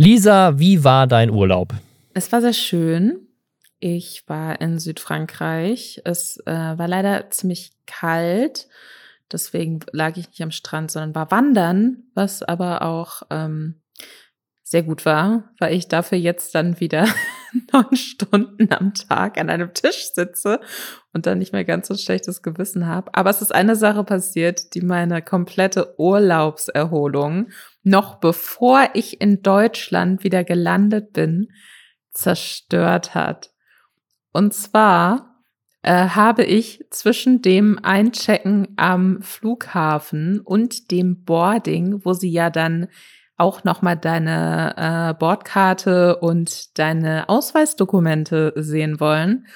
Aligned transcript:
Lisa, 0.00 0.60
wie 0.60 0.84
war 0.84 1.08
dein 1.08 1.28
Urlaub? 1.28 1.74
Es 2.14 2.30
war 2.30 2.40
sehr 2.40 2.52
schön. 2.52 3.26
Ich 3.80 4.22
war 4.28 4.60
in 4.60 4.78
Südfrankreich. 4.78 6.02
Es 6.04 6.38
äh, 6.46 6.52
war 6.52 6.86
leider 6.86 7.30
ziemlich 7.30 7.72
kalt. 7.84 8.68
Deswegen 9.32 9.80
lag 9.90 10.16
ich 10.16 10.28
nicht 10.28 10.40
am 10.40 10.52
Strand, 10.52 10.92
sondern 10.92 11.16
war 11.16 11.32
wandern, 11.32 12.04
was 12.14 12.44
aber 12.44 12.82
auch 12.82 13.22
ähm, 13.30 13.80
sehr 14.62 14.84
gut 14.84 15.04
war, 15.04 15.50
weil 15.58 15.74
ich 15.74 15.88
dafür 15.88 16.18
jetzt 16.18 16.54
dann 16.54 16.78
wieder 16.78 17.08
neun 17.72 17.96
Stunden 17.96 18.72
am 18.72 18.94
Tag 18.94 19.36
an 19.36 19.50
einem 19.50 19.74
Tisch 19.74 20.12
sitze 20.14 20.60
und 21.12 21.26
dann 21.26 21.38
nicht 21.38 21.52
mehr 21.52 21.64
ganz 21.64 21.88
so 21.88 21.96
schlechtes 21.96 22.42
Gewissen 22.42 22.86
habe. 22.86 23.12
Aber 23.14 23.30
es 23.30 23.42
ist 23.42 23.52
eine 23.52 23.74
Sache 23.74 24.04
passiert, 24.04 24.74
die 24.74 24.82
meine 24.82 25.22
komplette 25.22 25.98
Urlaubserholung 25.98 27.48
noch 27.88 28.16
bevor 28.16 28.88
ich 28.94 29.20
in 29.20 29.42
Deutschland 29.42 30.24
wieder 30.24 30.44
gelandet 30.44 31.12
bin, 31.12 31.48
zerstört 32.10 33.14
hat. 33.14 33.50
Und 34.32 34.54
zwar 34.54 35.42
äh, 35.82 36.08
habe 36.08 36.44
ich 36.44 36.84
zwischen 36.90 37.42
dem 37.42 37.78
Einchecken 37.82 38.68
am 38.76 39.22
Flughafen 39.22 40.40
und 40.40 40.90
dem 40.90 41.24
Boarding, 41.24 42.04
wo 42.04 42.12
sie 42.12 42.30
ja 42.30 42.50
dann 42.50 42.88
auch 43.36 43.62
nochmal 43.62 43.96
deine 43.96 44.74
äh, 44.76 45.14
Bordkarte 45.18 46.16
und 46.16 46.76
deine 46.78 47.28
Ausweisdokumente 47.28 48.52
sehen 48.56 48.98
wollen, 48.98 49.46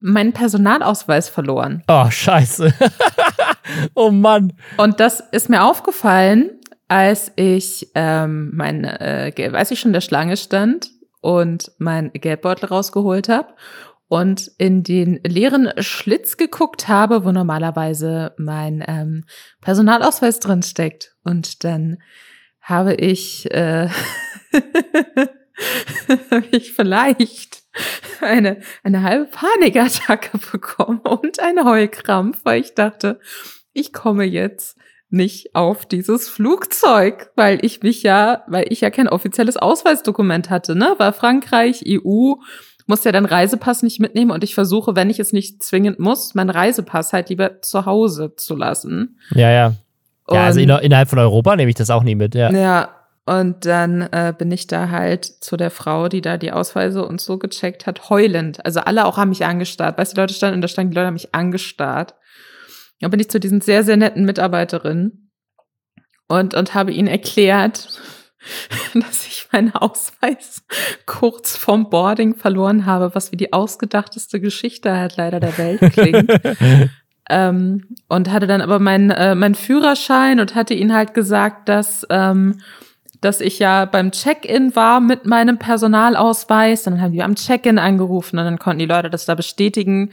meinen 0.00 0.34
Personalausweis 0.34 1.30
verloren. 1.30 1.82
Oh, 1.88 2.10
scheiße. 2.10 2.74
oh 3.94 4.10
Mann. 4.10 4.52
Und 4.76 5.00
das 5.00 5.20
ist 5.32 5.48
mir 5.48 5.64
aufgefallen, 5.64 6.55
als 6.88 7.32
ich 7.36 7.90
ähm, 7.94 8.50
mein, 8.54 8.84
äh, 8.84 9.32
weiß 9.52 9.70
ich 9.72 9.80
schon, 9.80 9.92
der 9.92 10.00
Schlange 10.00 10.36
stand 10.36 10.90
und 11.20 11.72
mein 11.78 12.12
Geldbeutel 12.12 12.68
rausgeholt 12.68 13.28
habe 13.28 13.54
und 14.08 14.50
in 14.58 14.82
den 14.82 15.20
leeren 15.24 15.70
Schlitz 15.78 16.36
geguckt 16.36 16.88
habe, 16.88 17.24
wo 17.24 17.32
normalerweise 17.32 18.34
mein 18.36 18.84
ähm, 18.86 19.24
Personalausweis 19.60 20.38
drin 20.38 20.62
steckt. 20.62 21.16
Und 21.24 21.64
dann 21.64 21.98
habe 22.60 22.94
ich, 22.94 23.50
äh, 23.50 23.88
habe 26.30 26.46
ich 26.52 26.72
vielleicht 26.72 27.64
eine, 28.20 28.60
eine 28.84 29.02
halbe 29.02 29.26
Panikattacke 29.26 30.38
bekommen 30.52 31.00
und 31.00 31.40
einen 31.40 31.64
Heulkrampf, 31.64 32.40
weil 32.44 32.60
ich 32.60 32.74
dachte, 32.74 33.18
ich 33.72 33.92
komme 33.92 34.24
jetzt 34.24 34.75
nicht 35.08 35.54
auf 35.54 35.86
dieses 35.86 36.28
Flugzeug, 36.28 37.30
weil 37.36 37.64
ich 37.64 37.82
mich 37.82 38.02
ja, 38.02 38.42
weil 38.48 38.66
ich 38.70 38.80
ja 38.80 38.90
kein 38.90 39.08
offizielles 39.08 39.56
Ausweisdokument 39.56 40.50
hatte, 40.50 40.76
ne? 40.76 40.94
Weil 40.98 41.12
Frankreich, 41.12 41.84
EU, 41.86 42.34
muss 42.86 43.04
ja 43.04 43.12
den 43.12 43.24
Reisepass 43.24 43.82
nicht 43.82 44.00
mitnehmen 44.00 44.30
und 44.30 44.44
ich 44.44 44.54
versuche, 44.54 44.94
wenn 44.94 45.10
ich 45.10 45.18
es 45.18 45.32
nicht 45.32 45.62
zwingend 45.62 45.98
muss, 45.98 46.34
meinen 46.34 46.50
Reisepass 46.50 47.12
halt 47.12 47.28
lieber 47.28 47.62
zu 47.62 47.84
Hause 47.84 48.34
zu 48.36 48.54
lassen. 48.54 49.18
Ja, 49.34 49.50
ja. 49.50 49.74
Ja, 50.28 50.44
also 50.44 50.58
in, 50.58 50.70
innerhalb 50.70 51.08
von 51.08 51.20
Europa 51.20 51.54
nehme 51.54 51.68
ich 51.68 51.76
das 51.76 51.90
auch 51.90 52.02
nie 52.02 52.16
mit, 52.16 52.34
ja. 52.34 52.50
Ja, 52.50 52.96
und 53.26 53.66
dann 53.66 54.02
äh, 54.02 54.32
bin 54.36 54.50
ich 54.52 54.68
da 54.68 54.90
halt 54.90 55.24
zu 55.24 55.56
der 55.56 55.70
Frau, 55.70 56.08
die 56.08 56.20
da 56.20 56.36
die 56.36 56.52
Ausweise 56.52 57.04
und 57.04 57.20
so 57.20 57.38
gecheckt 57.38 57.86
hat, 57.86 58.08
heulend. 58.08 58.64
Also 58.64 58.80
alle 58.80 59.04
auch 59.04 59.18
haben 59.18 59.30
mich 59.30 59.44
angestarrt. 59.44 59.98
Weißt 59.98 60.12
du, 60.12 60.14
die 60.14 60.20
Leute 60.20 60.34
standen 60.34 60.56
und 60.56 60.62
da 60.62 60.68
standen 60.68 60.92
die 60.92 60.94
Leute 60.94 61.06
haben 61.08 61.14
mich 61.14 61.34
angestarrt. 61.34 62.14
Dann 63.00 63.10
bin 63.10 63.20
ich 63.20 63.30
zu 63.30 63.40
diesen 63.40 63.60
sehr, 63.60 63.84
sehr 63.84 63.96
netten 63.96 64.24
Mitarbeiterinnen 64.24 65.30
und, 66.28 66.54
und 66.54 66.74
habe 66.74 66.92
ihnen 66.92 67.08
erklärt, 67.08 67.88
dass 68.94 69.26
ich 69.26 69.48
meinen 69.52 69.74
Ausweis 69.74 70.62
kurz 71.06 71.56
vorm 71.56 71.90
Boarding 71.90 72.34
verloren 72.34 72.86
habe, 72.86 73.14
was 73.14 73.32
wie 73.32 73.36
die 73.36 73.52
ausgedachteste 73.52 74.40
Geschichte 74.40 74.96
halt 74.96 75.16
leider 75.16 75.40
der 75.40 75.58
Welt 75.58 75.80
klingt. 75.92 76.30
ähm, 77.30 77.84
und 78.08 78.30
hatte 78.30 78.46
dann 78.46 78.60
aber 78.60 78.78
meinen 78.78 79.10
äh, 79.10 79.34
mein 79.34 79.54
Führerschein 79.54 80.40
und 80.40 80.54
hatte 80.54 80.74
ihnen 80.74 80.94
halt 80.94 81.14
gesagt, 81.14 81.68
dass 81.68 82.06
ähm, 82.10 82.60
dass 83.20 83.40
ich 83.40 83.58
ja 83.58 83.86
beim 83.86 84.12
Check-in 84.12 84.76
war 84.76 85.00
mit 85.00 85.26
meinem 85.26 85.58
Personalausweis. 85.58 86.82
Dann 86.84 87.00
haben 87.00 87.12
die 87.12 87.22
am 87.22 87.34
Check-in 87.34 87.78
angerufen 87.78 88.38
und 88.38 88.44
dann 88.44 88.58
konnten 88.58 88.80
die 88.80 88.86
Leute 88.86 89.10
das 89.10 89.24
da 89.24 89.34
bestätigen. 89.34 90.12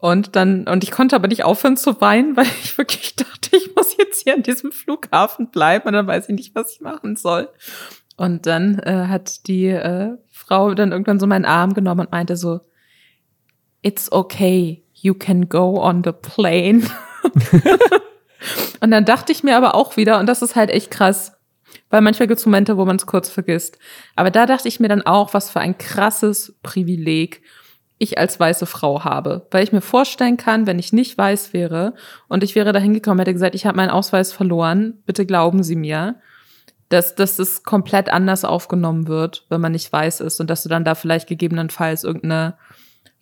Und 0.00 0.34
dann, 0.34 0.66
und 0.66 0.82
ich 0.82 0.90
konnte 0.90 1.14
aber 1.14 1.28
nicht 1.28 1.44
aufhören 1.44 1.76
zu 1.76 2.00
weinen, 2.00 2.36
weil 2.36 2.46
ich 2.62 2.76
wirklich 2.78 3.16
dachte, 3.16 3.56
ich 3.56 3.74
muss 3.76 3.96
jetzt 3.96 4.22
hier 4.22 4.34
an 4.34 4.42
diesem 4.42 4.72
Flughafen 4.72 5.50
bleiben 5.50 5.86
und 5.86 5.92
dann 5.92 6.06
weiß 6.06 6.28
ich 6.28 6.34
nicht, 6.34 6.54
was 6.54 6.72
ich 6.72 6.80
machen 6.80 7.16
soll. 7.16 7.48
Und 8.16 8.46
dann 8.46 8.78
äh, 8.80 9.06
hat 9.08 9.46
die 9.46 9.66
äh, 9.66 10.16
Frau 10.30 10.74
dann 10.74 10.92
irgendwann 10.92 11.20
so 11.20 11.26
meinen 11.26 11.44
Arm 11.44 11.74
genommen 11.74 12.02
und 12.02 12.12
meinte 12.12 12.36
so, 12.36 12.60
it's 13.82 14.10
okay, 14.12 14.84
you 14.92 15.14
can 15.14 15.48
go 15.48 15.80
on 15.80 16.02
the 16.04 16.12
plane. 16.12 16.82
und 18.80 18.90
dann 18.90 19.04
dachte 19.04 19.32
ich 19.32 19.42
mir 19.42 19.56
aber 19.56 19.74
auch 19.74 19.96
wieder, 19.96 20.18
und 20.18 20.26
das 20.26 20.42
ist 20.42 20.56
halt 20.56 20.70
echt 20.70 20.90
krass, 20.90 21.32
weil 21.88 22.02
manchmal 22.02 22.28
gibt 22.28 22.40
es 22.40 22.46
Momente, 22.46 22.76
wo 22.76 22.84
man 22.84 22.96
es 22.96 23.06
kurz 23.06 23.30
vergisst. 23.30 23.78
Aber 24.16 24.30
da 24.30 24.46
dachte 24.46 24.68
ich 24.68 24.80
mir 24.80 24.88
dann 24.88 25.02
auch, 25.02 25.34
was 25.34 25.50
für 25.50 25.60
ein 25.60 25.78
krasses 25.78 26.58
Privileg 26.62 27.42
ich 28.00 28.18
als 28.18 28.40
weiße 28.40 28.66
Frau 28.66 29.04
habe. 29.04 29.46
Weil 29.50 29.62
ich 29.62 29.72
mir 29.72 29.82
vorstellen 29.82 30.38
kann, 30.38 30.66
wenn 30.66 30.78
ich 30.78 30.92
nicht 30.92 31.16
weiß 31.16 31.52
wäre 31.52 31.94
und 32.28 32.42
ich 32.42 32.54
wäre 32.54 32.72
da 32.72 32.80
hingekommen, 32.80 33.18
hätte 33.20 33.34
gesagt, 33.34 33.54
ich 33.54 33.66
habe 33.66 33.76
meinen 33.76 33.90
Ausweis 33.90 34.32
verloren, 34.32 35.02
bitte 35.04 35.26
glauben 35.26 35.62
Sie 35.62 35.76
mir, 35.76 36.16
dass, 36.88 37.14
dass 37.14 37.36
das 37.36 37.62
komplett 37.62 38.08
anders 38.08 38.44
aufgenommen 38.44 39.06
wird, 39.06 39.44
wenn 39.50 39.60
man 39.60 39.72
nicht 39.72 39.92
weiß 39.92 40.20
ist 40.20 40.40
und 40.40 40.48
dass 40.48 40.62
du 40.62 40.70
dann 40.70 40.84
da 40.84 40.94
vielleicht 40.94 41.28
gegebenenfalls 41.28 42.02
irgendeine 42.02 42.56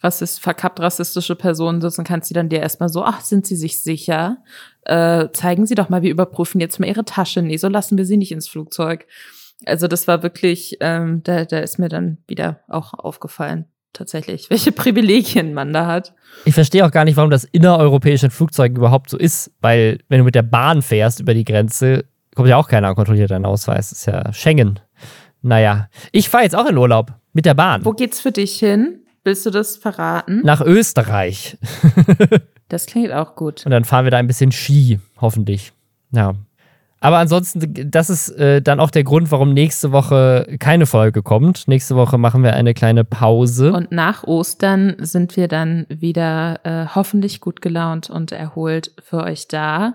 rassist, 0.00 0.40
verkappt 0.40 0.78
rassistische 0.78 1.34
Person 1.34 1.80
sitzt 1.80 1.98
und 1.98 2.06
kannst 2.06 2.28
sie 2.28 2.34
dann 2.34 2.48
dir 2.48 2.60
erstmal 2.60 2.88
so, 2.88 3.02
ach, 3.04 3.20
sind 3.20 3.46
Sie 3.46 3.56
sich 3.56 3.82
sicher? 3.82 4.38
Äh, 4.82 5.28
zeigen 5.32 5.66
Sie 5.66 5.74
doch 5.74 5.88
mal, 5.88 6.02
wir 6.02 6.10
überprüfen 6.12 6.60
jetzt 6.60 6.78
mal 6.78 6.86
Ihre 6.86 7.04
Tasche. 7.04 7.42
Nee, 7.42 7.56
so 7.56 7.68
lassen 7.68 7.98
wir 7.98 8.06
Sie 8.06 8.16
nicht 8.16 8.30
ins 8.30 8.48
Flugzeug. 8.48 9.06
Also 9.66 9.88
das 9.88 10.06
war 10.06 10.22
wirklich, 10.22 10.76
ähm, 10.80 11.22
da, 11.24 11.44
da 11.44 11.58
ist 11.58 11.80
mir 11.80 11.88
dann 11.88 12.18
wieder 12.28 12.60
auch 12.68 12.94
aufgefallen, 12.94 13.64
tatsächlich, 13.92 14.50
welche 14.50 14.72
Privilegien 14.72 15.54
man 15.54 15.72
da 15.72 15.86
hat. 15.86 16.14
Ich 16.44 16.54
verstehe 16.54 16.84
auch 16.86 16.90
gar 16.90 17.04
nicht, 17.04 17.16
warum 17.16 17.30
das 17.30 17.44
innereuropäische 17.44 18.30
Flugzeug 18.30 18.76
überhaupt 18.76 19.10
so 19.10 19.18
ist, 19.18 19.50
weil 19.60 19.98
wenn 20.08 20.18
du 20.18 20.24
mit 20.24 20.34
der 20.34 20.42
Bahn 20.42 20.82
fährst 20.82 21.20
über 21.20 21.34
die 21.34 21.44
Grenze, 21.44 22.04
kommt 22.34 22.48
ja 22.48 22.56
auch 22.56 22.68
keiner 22.68 22.90
und 22.90 22.94
kontrolliert 22.94 23.30
deinen 23.30 23.46
Ausweis. 23.46 23.90
Das 23.90 23.98
ist 23.98 24.06
ja 24.06 24.32
Schengen. 24.32 24.80
Naja, 25.42 25.88
ich 26.12 26.28
fahre 26.28 26.44
jetzt 26.44 26.56
auch 26.56 26.66
in 26.66 26.76
Urlaub 26.76 27.12
mit 27.32 27.46
der 27.46 27.54
Bahn. 27.54 27.84
Wo 27.84 27.92
geht's 27.92 28.20
für 28.20 28.32
dich 28.32 28.58
hin? 28.58 29.00
Willst 29.24 29.44
du 29.44 29.50
das 29.50 29.76
verraten? 29.76 30.40
Nach 30.44 30.60
Österreich. 30.60 31.58
das 32.68 32.86
klingt 32.86 33.12
auch 33.12 33.34
gut. 33.34 33.64
Und 33.66 33.72
dann 33.72 33.84
fahren 33.84 34.04
wir 34.04 34.10
da 34.10 34.18
ein 34.18 34.26
bisschen 34.26 34.52
Ski, 34.52 35.00
hoffentlich. 35.20 35.72
Ja, 36.12 36.34
aber 37.00 37.18
ansonsten, 37.18 37.90
das 37.90 38.10
ist 38.10 38.30
äh, 38.30 38.60
dann 38.60 38.80
auch 38.80 38.90
der 38.90 39.04
Grund, 39.04 39.30
warum 39.30 39.54
nächste 39.54 39.92
Woche 39.92 40.56
keine 40.58 40.86
Folge 40.86 41.22
kommt. 41.22 41.68
Nächste 41.68 41.94
Woche 41.94 42.18
machen 42.18 42.42
wir 42.42 42.54
eine 42.54 42.74
kleine 42.74 43.04
Pause. 43.04 43.72
Und 43.72 43.92
nach 43.92 44.24
Ostern 44.24 44.96
sind 44.98 45.36
wir 45.36 45.46
dann 45.46 45.86
wieder 45.88 46.60
äh, 46.64 46.86
hoffentlich 46.94 47.40
gut 47.40 47.62
gelaunt 47.62 48.10
und 48.10 48.32
erholt 48.32 48.92
für 49.02 49.18
euch 49.18 49.46
da. 49.46 49.94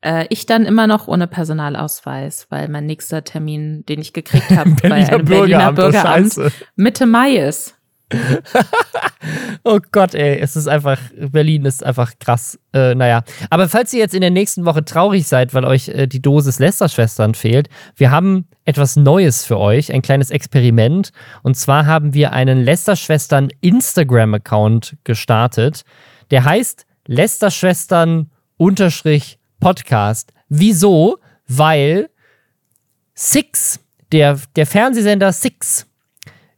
Äh, 0.00 0.26
ich 0.28 0.46
dann 0.46 0.64
immer 0.64 0.86
noch 0.86 1.08
ohne 1.08 1.26
Personalausweis, 1.26 2.46
weil 2.50 2.68
mein 2.68 2.86
nächster 2.86 3.24
Termin, 3.24 3.84
den 3.86 4.00
ich 4.00 4.12
gekriegt 4.12 4.50
habe 4.56 4.76
bei 4.80 4.92
einem 4.92 5.24
Berliner 5.24 5.72
Bürgeramt, 5.72 6.36
Mitte 6.76 7.06
Mai 7.06 7.36
ist. 7.36 7.76
oh 9.64 9.78
Gott, 9.90 10.14
ey, 10.14 10.38
es 10.38 10.56
ist 10.56 10.68
einfach, 10.68 10.98
Berlin 11.16 11.64
ist 11.64 11.84
einfach 11.84 12.12
krass. 12.18 12.58
Äh, 12.72 12.94
naja, 12.94 13.22
aber 13.50 13.68
falls 13.68 13.92
ihr 13.92 14.00
jetzt 14.00 14.14
in 14.14 14.20
der 14.20 14.30
nächsten 14.30 14.64
Woche 14.64 14.84
traurig 14.84 15.26
seid, 15.26 15.54
weil 15.54 15.64
euch 15.64 15.88
äh, 15.88 16.06
die 16.06 16.20
Dosis 16.20 16.58
Lästerschwestern 16.58 17.34
fehlt, 17.34 17.68
wir 17.96 18.10
haben 18.10 18.46
etwas 18.64 18.96
Neues 18.96 19.44
für 19.44 19.58
euch, 19.58 19.92
ein 19.92 20.02
kleines 20.02 20.30
Experiment. 20.30 21.12
Und 21.42 21.56
zwar 21.56 21.86
haben 21.86 22.14
wir 22.14 22.32
einen 22.32 22.62
Lästerschwestern 22.62 23.48
Instagram-Account 23.60 24.96
gestartet. 25.04 25.84
Der 26.30 26.44
heißt 26.44 26.86
Lästerschwestern 27.06 28.30
Podcast. 29.60 30.32
Wieso? 30.48 31.18
Weil 31.48 32.08
Six, 33.14 33.80
der, 34.12 34.38
der 34.56 34.66
Fernsehsender 34.66 35.32
Six, 35.32 35.86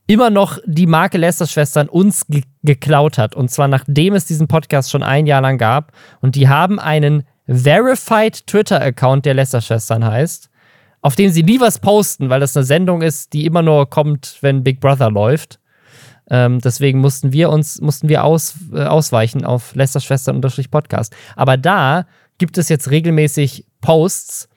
immer 0.06 0.30
noch 0.30 0.58
die 0.66 0.86
Marke 0.86 1.18
Lester-Schwestern 1.18 1.88
uns 1.88 2.26
ge 2.26 2.42
geklaut 2.62 3.18
hat. 3.18 3.34
Und 3.34 3.50
zwar 3.50 3.68
nachdem 3.68 4.14
es 4.14 4.24
diesen 4.24 4.48
Podcast 4.48 4.90
schon 4.90 5.02
ein 5.02 5.26
Jahr 5.26 5.42
lang 5.42 5.58
gab. 5.58 5.92
Und 6.20 6.34
die 6.34 6.48
haben 6.48 6.78
einen 6.80 7.24
Verified 7.46 8.46
Twitter-Account, 8.46 9.26
der 9.26 9.34
Lester-Schwestern 9.34 10.04
heißt, 10.04 10.48
auf 11.02 11.14
dem 11.14 11.30
sie 11.30 11.42
nie 11.42 11.60
was 11.60 11.78
posten, 11.78 12.30
weil 12.30 12.40
das 12.40 12.56
eine 12.56 12.64
Sendung 12.64 13.02
ist, 13.02 13.34
die 13.34 13.44
immer 13.44 13.60
nur 13.60 13.90
kommt, 13.90 14.38
wenn 14.40 14.64
Big 14.64 14.80
Brother 14.80 15.10
läuft. 15.10 15.58
Ähm, 16.30 16.60
deswegen 16.60 17.00
mussten 17.00 17.32
wir 17.32 17.50
uns, 17.50 17.80
mussten 17.82 18.08
wir 18.08 18.24
aus, 18.24 18.54
äh, 18.72 18.84
ausweichen 18.84 19.44
auf 19.44 19.74
Lester 19.74 20.00
Schwestern 20.00 20.40
Podcast. 20.40 21.14
Aber 21.36 21.58
da 21.58 22.06
gibt 22.38 22.56
es 22.56 22.70
jetzt 22.70 22.90
regelmäßig 22.90 23.66
Posts 23.82 24.48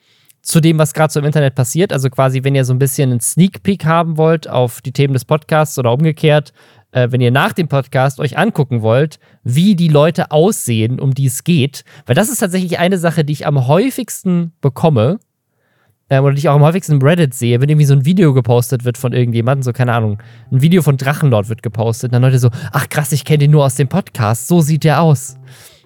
zu 0.48 0.60
dem, 0.60 0.78
was 0.78 0.94
gerade 0.94 1.12
so 1.12 1.20
im 1.20 1.26
Internet 1.26 1.54
passiert. 1.54 1.92
Also 1.92 2.08
quasi, 2.08 2.42
wenn 2.42 2.54
ihr 2.54 2.64
so 2.64 2.72
ein 2.72 2.78
bisschen 2.78 3.10
einen 3.10 3.20
Sneak 3.20 3.62
Peek 3.62 3.84
haben 3.84 4.16
wollt 4.16 4.48
auf 4.48 4.80
die 4.80 4.92
Themen 4.92 5.12
des 5.12 5.26
Podcasts 5.26 5.78
oder 5.78 5.92
umgekehrt, 5.92 6.54
äh, 6.90 7.08
wenn 7.10 7.20
ihr 7.20 7.30
nach 7.30 7.52
dem 7.52 7.68
Podcast 7.68 8.18
euch 8.18 8.38
angucken 8.38 8.80
wollt, 8.80 9.18
wie 9.44 9.76
die 9.76 9.88
Leute 9.88 10.30
aussehen, 10.30 11.00
um 11.00 11.12
die 11.12 11.26
es 11.26 11.44
geht. 11.44 11.84
Weil 12.06 12.14
das 12.14 12.30
ist 12.30 12.38
tatsächlich 12.38 12.78
eine 12.78 12.96
Sache, 12.96 13.26
die 13.26 13.34
ich 13.34 13.46
am 13.46 13.66
häufigsten 13.66 14.52
bekomme. 14.62 15.18
Ähm, 16.08 16.24
oder 16.24 16.32
die 16.32 16.38
ich 16.38 16.48
auch 16.48 16.54
am 16.54 16.62
häufigsten 16.62 16.92
im 16.92 17.02
Reddit 17.02 17.34
sehe, 17.34 17.60
wenn 17.60 17.68
irgendwie 17.68 17.84
so 17.84 17.92
ein 17.92 18.06
Video 18.06 18.32
gepostet 18.32 18.86
wird 18.86 18.96
von 18.96 19.12
irgendjemandem, 19.12 19.62
so 19.62 19.74
keine 19.74 19.92
Ahnung, 19.92 20.22
ein 20.50 20.62
Video 20.62 20.80
von 20.80 20.96
Drachenlord 20.96 21.50
wird 21.50 21.62
gepostet, 21.62 22.08
und 22.08 22.12
dann 22.14 22.22
Leute 22.22 22.38
so, 22.38 22.48
ach 22.72 22.88
krass, 22.88 23.12
ich 23.12 23.26
kenne 23.26 23.40
den 23.40 23.50
nur 23.50 23.66
aus 23.66 23.74
dem 23.74 23.88
Podcast, 23.88 24.48
so 24.48 24.62
sieht 24.62 24.84
der 24.84 25.02
aus. 25.02 25.36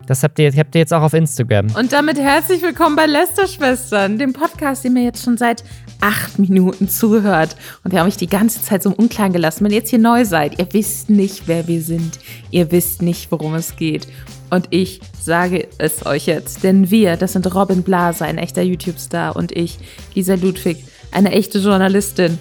Das 0.06 0.22
habt 0.22 0.38
ihr, 0.38 0.52
habt 0.52 0.74
ihr 0.74 0.80
jetzt 0.80 0.92
auch 0.92 1.02
auf 1.02 1.14
Instagram. 1.14 1.68
Und 1.76 1.92
damit 1.92 2.18
herzlich 2.18 2.60
willkommen 2.60 2.96
bei 2.96 3.06
Lester-Schwestern, 3.06 4.18
dem 4.18 4.32
Podcast, 4.32 4.84
den 4.84 4.94
mir 4.94 5.04
jetzt 5.04 5.24
schon 5.24 5.36
seit 5.36 5.62
acht 6.00 6.38
Minuten 6.38 6.88
zuhört. 6.88 7.56
Und 7.84 7.92
wir 7.92 8.00
haben 8.00 8.06
mich 8.06 8.16
die 8.16 8.26
ganze 8.26 8.62
Zeit 8.62 8.82
so 8.82 8.90
im 8.90 8.96
Unklaren 8.96 9.32
gelassen. 9.32 9.64
Wenn 9.64 9.70
ihr 9.70 9.78
jetzt 9.78 9.90
hier 9.90 10.00
neu 10.00 10.24
seid, 10.24 10.58
ihr 10.58 10.66
wisst 10.72 11.08
nicht, 11.08 11.46
wer 11.46 11.68
wir 11.68 11.82
sind. 11.82 12.18
Ihr 12.50 12.72
wisst 12.72 13.00
nicht, 13.00 13.30
worum 13.30 13.54
es 13.54 13.76
geht. 13.76 14.08
Und 14.50 14.66
ich 14.70 15.00
sage 15.18 15.68
es 15.78 16.04
euch 16.04 16.26
jetzt, 16.26 16.62
denn 16.62 16.90
wir, 16.90 17.16
das 17.16 17.32
sind 17.32 17.54
Robin 17.54 17.82
Blaser, 17.82 18.26
ein 18.26 18.38
echter 18.38 18.62
YouTube-Star, 18.62 19.34
und 19.34 19.52
ich, 19.52 19.78
Lisa 20.14 20.34
Ludwig, 20.34 20.84
eine 21.10 21.32
echte 21.32 21.58
Journalistin. 21.58 22.38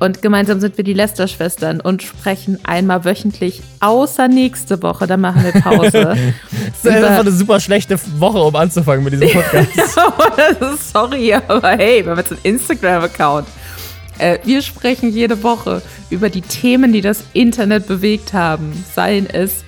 Und 0.00 0.22
gemeinsam 0.22 0.60
sind 0.60 0.76
wir 0.76 0.84
die 0.84 0.92
Lester-Schwestern 0.92 1.80
und 1.80 2.02
sprechen 2.02 2.58
einmal 2.64 3.04
wöchentlich, 3.04 3.62
außer 3.80 4.28
nächste 4.28 4.82
Woche, 4.82 5.06
da 5.06 5.16
machen 5.16 5.44
wir 5.44 5.52
Pause. 5.62 6.16
das 6.82 6.84
ist 6.84 6.86
einfach 6.86 7.20
eine 7.20 7.30
super 7.30 7.60
schlechte 7.60 7.98
Woche, 8.18 8.38
um 8.38 8.54
anzufangen 8.56 9.04
mit 9.04 9.14
diesem 9.14 9.30
Podcast. 9.30 9.68
ja, 9.96 10.76
sorry, 10.76 11.34
aber 11.34 11.70
hey, 11.70 12.04
wir 12.04 12.10
haben 12.10 12.18
jetzt 12.18 12.32
einen 12.32 12.40
Instagram-Account. 12.42 13.46
Äh, 14.18 14.38
wir 14.44 14.62
sprechen 14.62 15.10
jede 15.10 15.42
Woche 15.42 15.82
über 16.10 16.28
die 16.28 16.42
Themen, 16.42 16.92
die 16.92 17.00
das 17.00 17.24
Internet 17.32 17.86
bewegt 17.86 18.32
haben. 18.32 18.72
Seien 18.94 19.28
es 19.28 19.64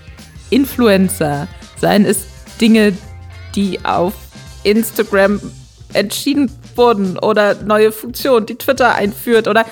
Influencer, 0.50 1.48
seien 1.80 2.04
es 2.04 2.26
Dinge, 2.60 2.92
die 3.54 3.84
auf 3.84 4.14
Instagram 4.62 5.40
entschieden 5.92 6.50
wurden 6.74 7.18
oder 7.18 7.62
neue 7.62 7.92
Funktionen, 7.92 8.46
die 8.46 8.56
Twitter 8.56 8.94
einführt 8.94 9.48
oder 9.48 9.64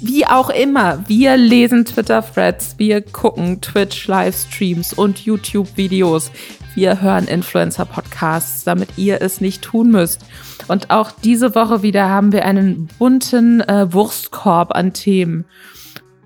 wie 0.00 0.26
auch 0.26 0.50
immer. 0.50 1.04
Wir 1.08 1.36
lesen 1.36 1.84
Twitter-Threads, 1.84 2.74
wir 2.78 3.02
gucken 3.02 3.60
Twitch-Livestreams 3.60 4.92
und 4.92 5.24
YouTube-Videos. 5.24 6.30
Wir 6.74 7.02
hören 7.02 7.28
Influencer-Podcasts, 7.28 8.64
damit 8.64 8.96
ihr 8.96 9.20
es 9.20 9.40
nicht 9.40 9.62
tun 9.62 9.90
müsst. 9.90 10.24
Und 10.68 10.90
auch 10.90 11.10
diese 11.10 11.54
Woche 11.54 11.82
wieder 11.82 12.08
haben 12.08 12.32
wir 12.32 12.44
einen 12.44 12.88
bunten 12.98 13.60
äh, 13.60 13.92
Wurstkorb 13.92 14.74
an 14.74 14.92
Themen. 14.92 15.44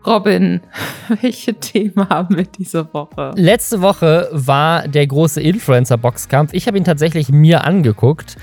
Robin, 0.07 0.61
welche 1.21 1.55
Themen 1.55 2.09
haben 2.09 2.37
wir 2.37 2.45
diese 2.45 2.93
Woche? 2.95 3.33
Letzte 3.35 3.83
Woche 3.83 4.29
war 4.31 4.87
der 4.87 5.07
große 5.07 5.41
Influencer-Boxkampf. 5.41 6.53
Ich 6.53 6.69
habe 6.69 6.79
ihn 6.79 6.85
tatsächlich 6.85 7.31
mir 7.31 7.65
angeguckt. 7.65 8.37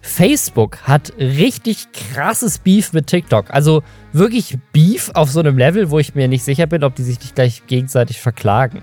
Facebook 0.00 0.78
hat 0.82 1.12
richtig 1.18 1.88
krasses 1.92 2.58
Beef 2.58 2.92
mit 2.92 3.06
TikTok. 3.08 3.50
Also 3.50 3.82
wirklich 4.12 4.58
Beef 4.72 5.10
auf 5.14 5.30
so 5.30 5.40
einem 5.40 5.58
Level, 5.58 5.90
wo 5.90 5.98
ich 5.98 6.14
mir 6.14 6.28
nicht 6.28 6.44
sicher 6.44 6.66
bin, 6.66 6.84
ob 6.84 6.94
die 6.94 7.02
sich 7.02 7.18
nicht 7.20 7.34
gleich 7.34 7.66
gegenseitig 7.66 8.20
verklagen. 8.20 8.82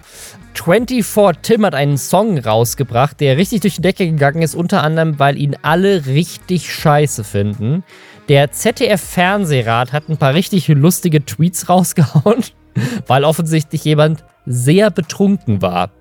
24 0.54 1.42
Tim 1.42 1.66
hat 1.66 1.76
einen 1.76 1.98
Song 1.98 2.40
rausgebracht, 2.40 3.20
der 3.20 3.38
richtig 3.38 3.62
durch 3.62 3.76
die 3.76 3.82
Decke 3.82 4.06
gegangen 4.06 4.42
ist, 4.42 4.56
unter 4.56 4.84
anderem, 4.84 5.20
weil 5.20 5.38
ihn 5.38 5.56
alle 5.62 6.06
richtig 6.06 6.74
scheiße 6.74 7.24
finden. 7.24 7.84
Der 8.30 8.52
ZDF-Fernsehrat 8.52 9.94
hat 9.94 10.10
ein 10.10 10.18
paar 10.18 10.34
richtig 10.34 10.68
lustige 10.68 11.24
Tweets 11.24 11.70
rausgehauen, 11.70 12.44
weil 13.08 13.24
offensichtlich 13.24 13.84
jemand 13.84 14.24
sehr 14.46 14.92
betrunken 14.92 15.62
war. 15.62 15.92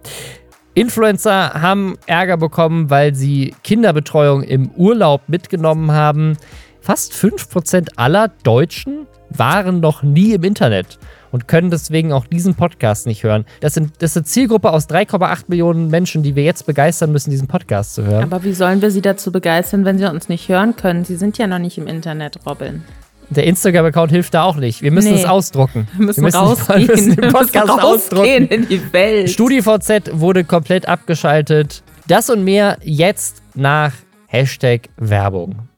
Influencer 0.74 1.52
haben 1.54 1.96
Ärger 2.06 2.36
bekommen, 2.36 2.90
weil 2.90 3.14
sie 3.14 3.54
Kinderbetreuung 3.62 4.42
im 4.42 4.70
Urlaub 4.70 5.22
mitgenommen 5.28 5.92
haben. 5.92 6.36
Fast 6.80 7.12
5% 7.12 7.90
aller 7.96 8.28
Deutschen 8.42 9.06
waren 9.30 9.80
noch 9.80 10.02
nie 10.02 10.32
im 10.32 10.42
Internet 10.42 10.98
und 11.30 11.48
können 11.48 11.70
deswegen 11.70 12.12
auch 12.12 12.26
diesen 12.26 12.56
Podcast 12.56 13.06
nicht 13.06 13.22
hören. 13.22 13.44
Das, 13.60 13.74
sind, 13.74 13.92
das 14.00 14.10
ist 14.10 14.16
eine 14.16 14.24
Zielgruppe 14.24 14.70
aus 14.72 14.88
3,8 14.88 15.44
Millionen 15.46 15.88
Menschen, 15.88 16.22
die 16.24 16.34
wir 16.34 16.42
jetzt 16.42 16.66
begeistern 16.66 17.12
müssen, 17.12 17.30
diesen 17.30 17.48
Podcast 17.48 17.94
zu 17.94 18.04
hören. 18.04 18.24
Aber 18.24 18.42
wie 18.42 18.52
sollen 18.52 18.82
wir 18.82 18.90
sie 18.90 19.00
dazu 19.00 19.30
begeistern, 19.30 19.84
wenn 19.84 19.98
sie 19.98 20.10
uns 20.10 20.28
nicht 20.28 20.48
hören 20.48 20.74
können? 20.76 21.04
Sie 21.04 21.16
sind 21.16 21.38
ja 21.38 21.46
noch 21.46 21.58
nicht 21.60 21.78
im 21.78 21.86
Internet, 21.86 22.40
Robin. 22.46 22.82
Der 23.30 23.44
Instagram-Account 23.44 24.10
hilft 24.10 24.34
da 24.34 24.44
auch 24.44 24.56
nicht. 24.56 24.82
Wir 24.82 24.90
müssen 24.90 25.12
nee. 25.12 25.20
es 25.20 25.24
ausdrucken. 25.24 25.88
Wir 25.96 26.06
müssen, 26.06 26.18
wir 26.18 26.24
müssen 26.24 26.36
rausgehen. 26.40 26.88
Wir 26.88 26.94
müssen 26.94 27.16
den 27.16 27.32
Podcast 27.32 27.68
wir 27.68 27.84
ausdrucken. 27.84 28.46
in 28.48 28.68
die 28.68 28.92
Welt. 28.92 29.30
StudiVZ 29.30 30.10
wurde 30.12 30.44
komplett 30.44 30.88
abgeschaltet. 30.88 31.82
Das 32.06 32.30
und 32.30 32.44
mehr 32.44 32.78
jetzt 32.82 33.42
nach 33.54 33.92
Hashtag 34.26 34.88
Werbung. 34.96 35.68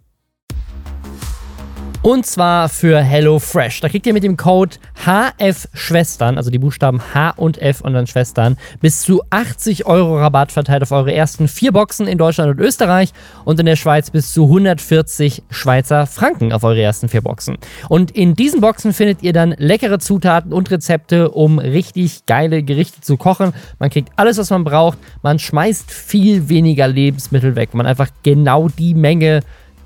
Und 2.07 2.25
zwar 2.25 2.69
für 2.69 3.01
HelloFresh. 3.01 3.81
Da 3.81 3.89
kriegt 3.89 4.07
ihr 4.07 4.13
mit 4.13 4.23
dem 4.23 4.37
Code 4.37 4.77
HF 5.05 5.67
Schwestern, 5.75 6.37
also 6.37 6.53
die 6.53 6.61
Buchstaben 6.61 7.03
H 7.13 7.31
und 7.31 7.61
F 7.61 7.81
und 7.81 7.95
dann 7.95 8.07
Schwestern, 8.07 8.57
bis 8.81 9.01
zu 9.01 9.23
80 9.31 9.87
Euro 9.87 10.17
Rabatt 10.17 10.53
verteilt 10.53 10.85
auf 10.85 10.93
eure 10.93 11.13
ersten 11.13 11.49
vier 11.49 11.73
Boxen 11.73 12.07
in 12.07 12.17
Deutschland 12.17 12.53
und 12.53 12.65
Österreich 12.65 13.13
und 13.45 13.59
in 13.59 13.67
der 13.67 13.75
Schweiz 13.75 14.13
bis 14.13 14.33
zu 14.33 14.45
140 14.45 15.43
Schweizer 15.51 16.07
Franken 16.07 16.53
auf 16.53 16.63
eure 16.63 16.81
ersten 16.81 17.09
vier 17.09 17.23
Boxen. 17.23 17.59
Und 17.89 18.13
in 18.13 18.37
diesen 18.37 18.61
Boxen 18.61 18.93
findet 18.93 19.25
ihr 19.25 19.33
dann 19.33 19.57
leckere 19.59 19.99
Zutaten 19.99 20.53
und 20.53 20.71
Rezepte, 20.71 21.33
um 21.33 21.59
richtig 21.59 22.25
geile 22.27 22.63
Gerichte 22.63 23.01
zu 23.01 23.17
kochen. 23.17 23.53
Man 23.81 23.91
kriegt 23.91 24.11
alles, 24.15 24.39
was 24.39 24.51
man 24.51 24.63
braucht. 24.63 24.99
Man 25.23 25.41
schmeißt 25.41 25.91
viel 25.91 26.49
weniger 26.49 26.87
Lebensmittel 26.87 27.57
weg. 27.57 27.75
Man 27.75 27.85
einfach 27.85 28.11
genau 28.23 28.69
die 28.69 28.95
Menge, 28.95 29.41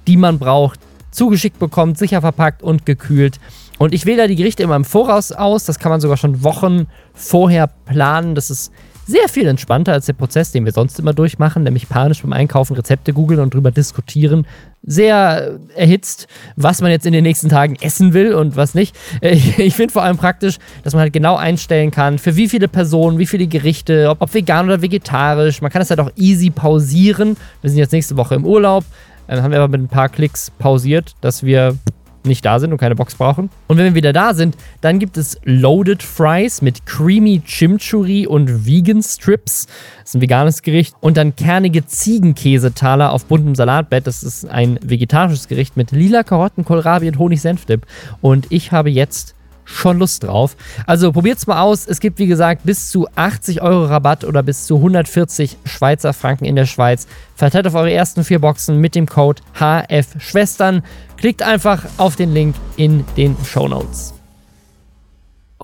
die 0.06 0.18
man 0.18 0.38
braucht, 0.38 0.80
zugeschickt 1.10 1.58
bekommt, 1.58 1.98
sicher 1.98 2.20
verpackt 2.20 2.62
und 2.62 2.86
gekühlt. 2.86 3.38
Und 3.78 3.94
ich 3.94 4.04
wähle 4.04 4.18
da 4.18 4.26
die 4.26 4.36
Gerichte 4.36 4.62
immer 4.62 4.76
im 4.76 4.84
Voraus 4.84 5.32
aus. 5.32 5.64
Das 5.64 5.78
kann 5.78 5.90
man 5.90 6.00
sogar 6.00 6.16
schon 6.16 6.42
Wochen 6.42 6.86
vorher 7.14 7.66
planen. 7.66 8.34
Das 8.34 8.50
ist 8.50 8.72
sehr 9.10 9.28
viel 9.28 9.46
entspannter 9.48 9.92
als 9.92 10.06
der 10.06 10.12
Prozess, 10.12 10.52
den 10.52 10.64
wir 10.64 10.72
sonst 10.72 10.98
immer 10.98 11.12
durchmachen, 11.12 11.64
nämlich 11.64 11.88
panisch 11.88 12.22
beim 12.22 12.32
Einkaufen 12.32 12.76
Rezepte 12.76 13.12
googeln 13.12 13.40
und 13.40 13.52
drüber 13.52 13.70
diskutieren. 13.70 14.46
Sehr 14.82 15.58
erhitzt, 15.74 16.26
was 16.56 16.80
man 16.80 16.90
jetzt 16.90 17.06
in 17.06 17.12
den 17.12 17.24
nächsten 17.24 17.48
Tagen 17.48 17.76
essen 17.80 18.12
will 18.12 18.34
und 18.34 18.56
was 18.56 18.74
nicht. 18.74 18.96
Ich 19.20 19.74
finde 19.74 19.92
vor 19.92 20.02
allem 20.02 20.16
praktisch, 20.16 20.58
dass 20.84 20.94
man 20.94 21.00
halt 21.02 21.12
genau 21.12 21.36
einstellen 21.36 21.90
kann, 21.90 22.18
für 22.18 22.36
wie 22.36 22.48
viele 22.48 22.68
Personen, 22.68 23.18
wie 23.18 23.26
viele 23.26 23.46
Gerichte, 23.46 24.08
ob, 24.08 24.22
ob 24.22 24.32
vegan 24.32 24.66
oder 24.66 24.80
vegetarisch. 24.80 25.60
Man 25.60 25.70
kann 25.70 25.80
das 25.80 25.90
halt 25.90 26.00
auch 26.00 26.12
easy 26.16 26.50
pausieren. 26.50 27.36
Wir 27.62 27.70
sind 27.70 27.78
jetzt 27.78 27.92
nächste 27.92 28.16
Woche 28.16 28.36
im 28.36 28.44
Urlaub. 28.44 28.84
Dann 29.30 29.44
haben 29.44 29.52
wir 29.52 29.60
aber 29.60 29.68
mit 29.68 29.80
ein 29.80 29.88
paar 29.88 30.08
Klicks 30.08 30.50
pausiert, 30.58 31.14
dass 31.20 31.44
wir 31.44 31.76
nicht 32.24 32.44
da 32.44 32.58
sind 32.58 32.72
und 32.72 32.78
keine 32.78 32.96
Box 32.96 33.14
brauchen. 33.14 33.48
Und 33.68 33.78
wenn 33.78 33.84
wir 33.86 33.94
wieder 33.94 34.12
da 34.12 34.34
sind, 34.34 34.56
dann 34.80 34.98
gibt 34.98 35.16
es 35.16 35.40
Loaded 35.44 36.02
Fries 36.02 36.62
mit 36.62 36.84
Creamy 36.84 37.40
Chimichurri 37.40 38.26
und 38.26 38.66
Vegan 38.66 39.02
Strips. 39.02 39.66
Das 40.00 40.10
ist 40.10 40.14
ein 40.16 40.20
veganes 40.20 40.62
Gericht. 40.62 40.96
Und 41.00 41.16
dann 41.16 41.36
kernige 41.36 41.86
Ziegenkäsetaler 41.86 43.12
auf 43.12 43.24
buntem 43.26 43.54
Salatbett. 43.54 44.08
Das 44.08 44.24
ist 44.24 44.46
ein 44.46 44.80
vegetarisches 44.82 45.46
Gericht 45.46 45.76
mit 45.76 45.92
lila 45.92 46.24
Karotten, 46.24 46.64
Kohlrabi 46.64 47.06
und 47.08 47.18
Honig-Senfdip. 47.18 47.86
Und 48.20 48.48
ich 48.50 48.72
habe 48.72 48.90
jetzt 48.90 49.36
schon 49.70 49.98
Lust 49.98 50.24
drauf. 50.24 50.56
Also 50.86 51.12
probiert's 51.12 51.46
mal 51.46 51.60
aus. 51.60 51.86
Es 51.86 52.00
gibt, 52.00 52.18
wie 52.18 52.26
gesagt, 52.26 52.62
bis 52.64 52.90
zu 52.90 53.06
80 53.14 53.62
Euro 53.62 53.86
Rabatt 53.86 54.24
oder 54.24 54.42
bis 54.42 54.66
zu 54.66 54.76
140 54.76 55.56
Schweizer 55.64 56.12
Franken 56.12 56.44
in 56.44 56.56
der 56.56 56.66
Schweiz. 56.66 57.06
Verteilt 57.34 57.66
auf 57.66 57.74
eure 57.74 57.92
ersten 57.92 58.24
vier 58.24 58.40
Boxen 58.40 58.78
mit 58.78 58.94
dem 58.94 59.06
Code 59.06 59.42
HF 59.54 60.20
Schwestern. 60.20 60.82
Klickt 61.16 61.42
einfach 61.42 61.84
auf 61.96 62.16
den 62.16 62.32
Link 62.34 62.56
in 62.76 63.04
den 63.16 63.36
Show 63.44 63.68
Notes. 63.68 64.14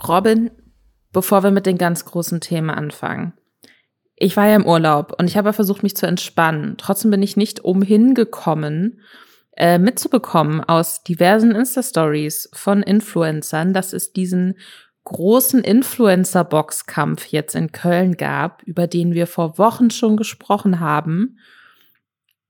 Robin, 0.06 0.50
bevor 1.12 1.42
wir 1.42 1.50
mit 1.50 1.66
den 1.66 1.78
ganz 1.78 2.04
großen 2.04 2.40
Themen 2.40 2.70
anfangen. 2.70 3.32
Ich 4.16 4.36
war 4.36 4.46
ja 4.46 4.56
im 4.56 4.66
Urlaub 4.66 5.14
und 5.18 5.26
ich 5.26 5.36
habe 5.36 5.52
versucht, 5.52 5.82
mich 5.82 5.96
zu 5.96 6.06
entspannen. 6.06 6.76
Trotzdem 6.78 7.10
bin 7.10 7.22
ich 7.22 7.36
nicht 7.36 7.64
umhin 7.64 8.14
gekommen, 8.14 9.00
äh, 9.56 9.78
mitzubekommen 9.78 10.62
aus 10.62 11.02
diversen 11.02 11.52
Insta-Stories 11.54 12.50
von 12.52 12.82
Influencern, 12.82 13.72
dass 13.72 13.92
es 13.92 14.12
diesen 14.12 14.58
großen 15.04 15.62
Influencer-Boxkampf 15.62 17.26
jetzt 17.26 17.54
in 17.54 17.72
Köln 17.72 18.16
gab, 18.16 18.62
über 18.64 18.86
den 18.86 19.14
wir 19.14 19.26
vor 19.26 19.56
Wochen 19.56 19.90
schon 19.90 20.16
gesprochen 20.16 20.80
haben. 20.80 21.38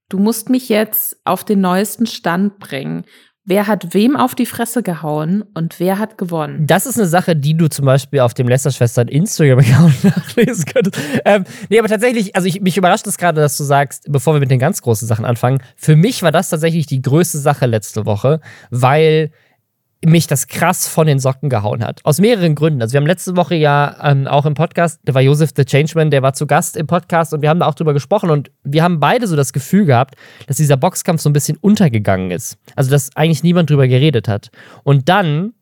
Du 0.08 0.18
musst 0.18 0.48
mich 0.48 0.68
jetzt 0.68 1.20
auf 1.24 1.44
den 1.44 1.60
neuesten 1.60 2.06
Stand 2.06 2.58
bringen. 2.58 3.04
Wer 3.46 3.68
hat 3.68 3.94
wem 3.94 4.16
auf 4.16 4.34
die 4.34 4.44
Fresse 4.44 4.82
gehauen 4.82 5.44
und 5.54 5.80
wer 5.80 5.98
hat 5.98 6.18
gewonnen. 6.18 6.66
Das 6.66 6.84
ist 6.84 6.98
eine 6.98 7.06
Sache, 7.06 7.36
die 7.36 7.56
du 7.56 7.68
zum 7.68 7.86
Beispiel 7.86 8.20
auf 8.20 8.34
dem 8.34 8.48
Lester-Schwestern 8.48 9.08
Instagram-Account 9.08 10.04
nachlesen 10.04 10.64
könntest. 10.66 11.00
Ähm, 11.24 11.44
nee, 11.70 11.78
aber 11.78 11.88
tatsächlich, 11.88 12.34
also 12.34 12.48
ich, 12.48 12.60
mich 12.60 12.76
überrascht 12.76 13.06
es 13.06 13.16
gerade, 13.16 13.40
dass 13.40 13.56
du 13.56 13.64
sagst, 13.64 14.04
bevor 14.08 14.34
wir 14.34 14.40
mit 14.40 14.50
den 14.50 14.58
ganz 14.58 14.82
großen 14.82 15.06
Sachen 15.06 15.24
anfangen, 15.24 15.62
für 15.76 15.96
mich 15.96 16.22
war 16.22 16.32
das 16.32 16.50
tatsächlich 16.50 16.86
die 16.86 17.00
größte 17.00 17.38
Sache 17.38 17.66
letzte 17.66 18.04
Woche, 18.04 18.40
weil 18.70 19.30
mich 20.04 20.26
das 20.26 20.46
krass 20.46 20.86
von 20.86 21.06
den 21.06 21.18
Socken 21.18 21.48
gehauen 21.48 21.82
hat. 21.82 22.00
Aus 22.04 22.20
mehreren 22.20 22.54
Gründen. 22.54 22.82
Also 22.82 22.92
wir 22.92 23.00
haben 23.00 23.06
letzte 23.06 23.36
Woche 23.36 23.54
ja 23.54 23.96
ähm, 24.02 24.26
auch 24.26 24.44
im 24.46 24.54
Podcast, 24.54 25.00
da 25.04 25.14
war 25.14 25.22
Joseph 25.22 25.50
the 25.56 25.64
Changeman, 25.64 26.10
der 26.10 26.22
war 26.22 26.34
zu 26.34 26.46
Gast 26.46 26.76
im 26.76 26.86
Podcast 26.86 27.32
und 27.32 27.42
wir 27.42 27.48
haben 27.48 27.60
da 27.60 27.66
auch 27.66 27.74
drüber 27.74 27.94
gesprochen 27.94 28.30
und 28.30 28.50
wir 28.62 28.82
haben 28.82 29.00
beide 29.00 29.26
so 29.26 29.36
das 29.36 29.52
Gefühl 29.52 29.86
gehabt, 29.86 30.14
dass 30.46 30.58
dieser 30.58 30.76
Boxkampf 30.76 31.20
so 31.20 31.30
ein 31.30 31.32
bisschen 31.32 31.56
untergegangen 31.56 32.30
ist. 32.30 32.58
Also 32.76 32.90
dass 32.90 33.16
eigentlich 33.16 33.42
niemand 33.42 33.70
drüber 33.70 33.88
geredet 33.88 34.28
hat. 34.28 34.50
Und 34.84 35.08
dann 35.08 35.54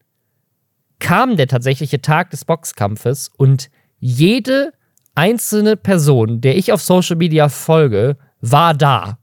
kam 0.99 1.37
der 1.37 1.49
tatsächliche 1.49 2.01
Tag 2.01 2.31
des 2.31 2.45
Boxkampfes 2.45 3.31
und 3.37 3.71
jede 3.99 4.73
einzelne 5.15 5.77
Person, 5.77 6.41
der 6.41 6.57
ich 6.57 6.73
auf 6.73 6.83
Social 6.83 7.17
Media 7.17 7.49
folge, 7.49 8.17
war 8.41 8.75
da. 8.75 9.19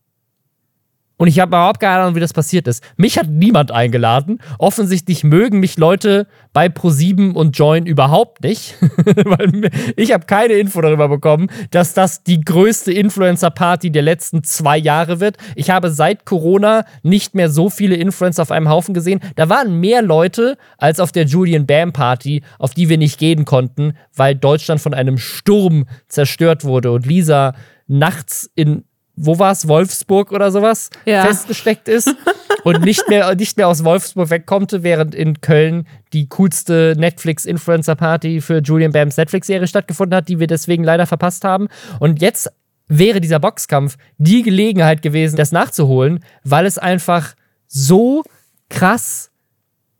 Und 1.22 1.28
ich 1.28 1.40
habe 1.40 1.50
überhaupt 1.50 1.80
keine 1.80 2.02
Ahnung, 2.02 2.16
wie 2.16 2.20
das 2.20 2.34
passiert 2.34 2.68
ist. 2.68 2.84
Mich 2.98 3.20
hat 3.20 3.30
niemand 3.30 3.70
eingeladen. 3.70 4.40
Offensichtlich 4.58 5.24
mögen 5.24 5.60
mich 5.60 5.78
Leute 5.78 6.26
bei 6.52 6.66
Pro7 6.66 7.34
und 7.34 7.56
Join 7.56 7.86
überhaupt 7.86 8.42
nicht. 8.44 8.74
Weil 9.06 9.70
ich 9.98 10.14
habe 10.14 10.26
keine 10.26 10.54
Info 10.54 10.82
darüber 10.82 11.10
bekommen, 11.10 11.52
dass 11.70 11.94
das 11.94 12.24
die 12.24 12.42
größte 12.42 12.92
Influencer-Party 12.92 13.92
der 13.92 14.02
letzten 14.02 14.44
zwei 14.44 14.80
Jahre 14.80 15.20
wird. 15.20 15.38
Ich 15.56 15.70
habe 15.70 15.92
seit 15.92 16.26
Corona 16.26 16.86
nicht 17.04 17.36
mehr 17.36 17.52
so 17.52 17.70
viele 17.70 17.98
Influencer 17.98 18.42
auf 18.42 18.52
einem 18.52 18.70
Haufen 18.70 18.96
gesehen. 18.96 19.20
Da 19.36 19.48
waren 19.48 19.80
mehr 19.80 20.02
Leute 20.02 20.58
als 20.80 21.00
auf 21.00 21.12
der 21.12 21.26
Julian 21.26 21.68
Bam 21.68 21.94
Party, 21.94 22.42
auf 22.58 22.74
die 22.74 22.90
wir 22.90 22.98
nicht 22.98 23.20
gehen 23.20 23.46
konnten, 23.46 23.94
weil 24.16 24.34
Deutschland 24.34 24.82
von 24.82 24.96
einem 24.96 25.20
Sturm 25.20 25.86
zerstört 26.08 26.64
wurde 26.64 26.92
und 26.92 27.06
Lisa 27.06 27.54
nachts 27.86 28.50
in 28.56 28.86
wo 29.24 29.38
war 29.38 29.52
es, 29.52 29.68
Wolfsburg 29.68 30.32
oder 30.32 30.52
sowas, 30.52 30.90
ja. 31.06 31.24
festgesteckt 31.26 31.88
ist 31.88 32.14
und 32.64 32.82
nicht 32.82 33.08
mehr, 33.08 33.36
nicht 33.36 33.56
mehr 33.56 33.68
aus 33.68 33.84
Wolfsburg 33.84 34.32
wegkommt, 34.32 34.72
während 34.80 35.14
in 35.14 35.42
Köln 35.42 35.88
die 36.12 36.28
coolste 36.28 36.96
Netflix-Influencer-Party 36.98 38.42
für 38.42 38.62
Julian 38.62 38.92
Bams 38.92 39.18
Netflix-Serie 39.18 39.68
stattgefunden 39.68 40.16
hat, 40.18 40.28
die 40.28 40.40
wir 40.40 40.48
deswegen 40.48 40.84
leider 40.84 41.06
verpasst 41.06 41.44
haben. 41.44 41.68
Und 42.00 42.20
jetzt 42.20 42.52
wäre 42.88 43.22
dieser 43.22 43.40
Boxkampf 43.40 43.98
die 44.18 44.42
Gelegenheit 44.42 45.04
gewesen, 45.04 45.36
das 45.36 45.52
nachzuholen, 45.52 46.24
weil 46.44 46.66
es 46.66 46.80
einfach 46.80 47.36
so 47.68 48.24
krass 48.70 49.30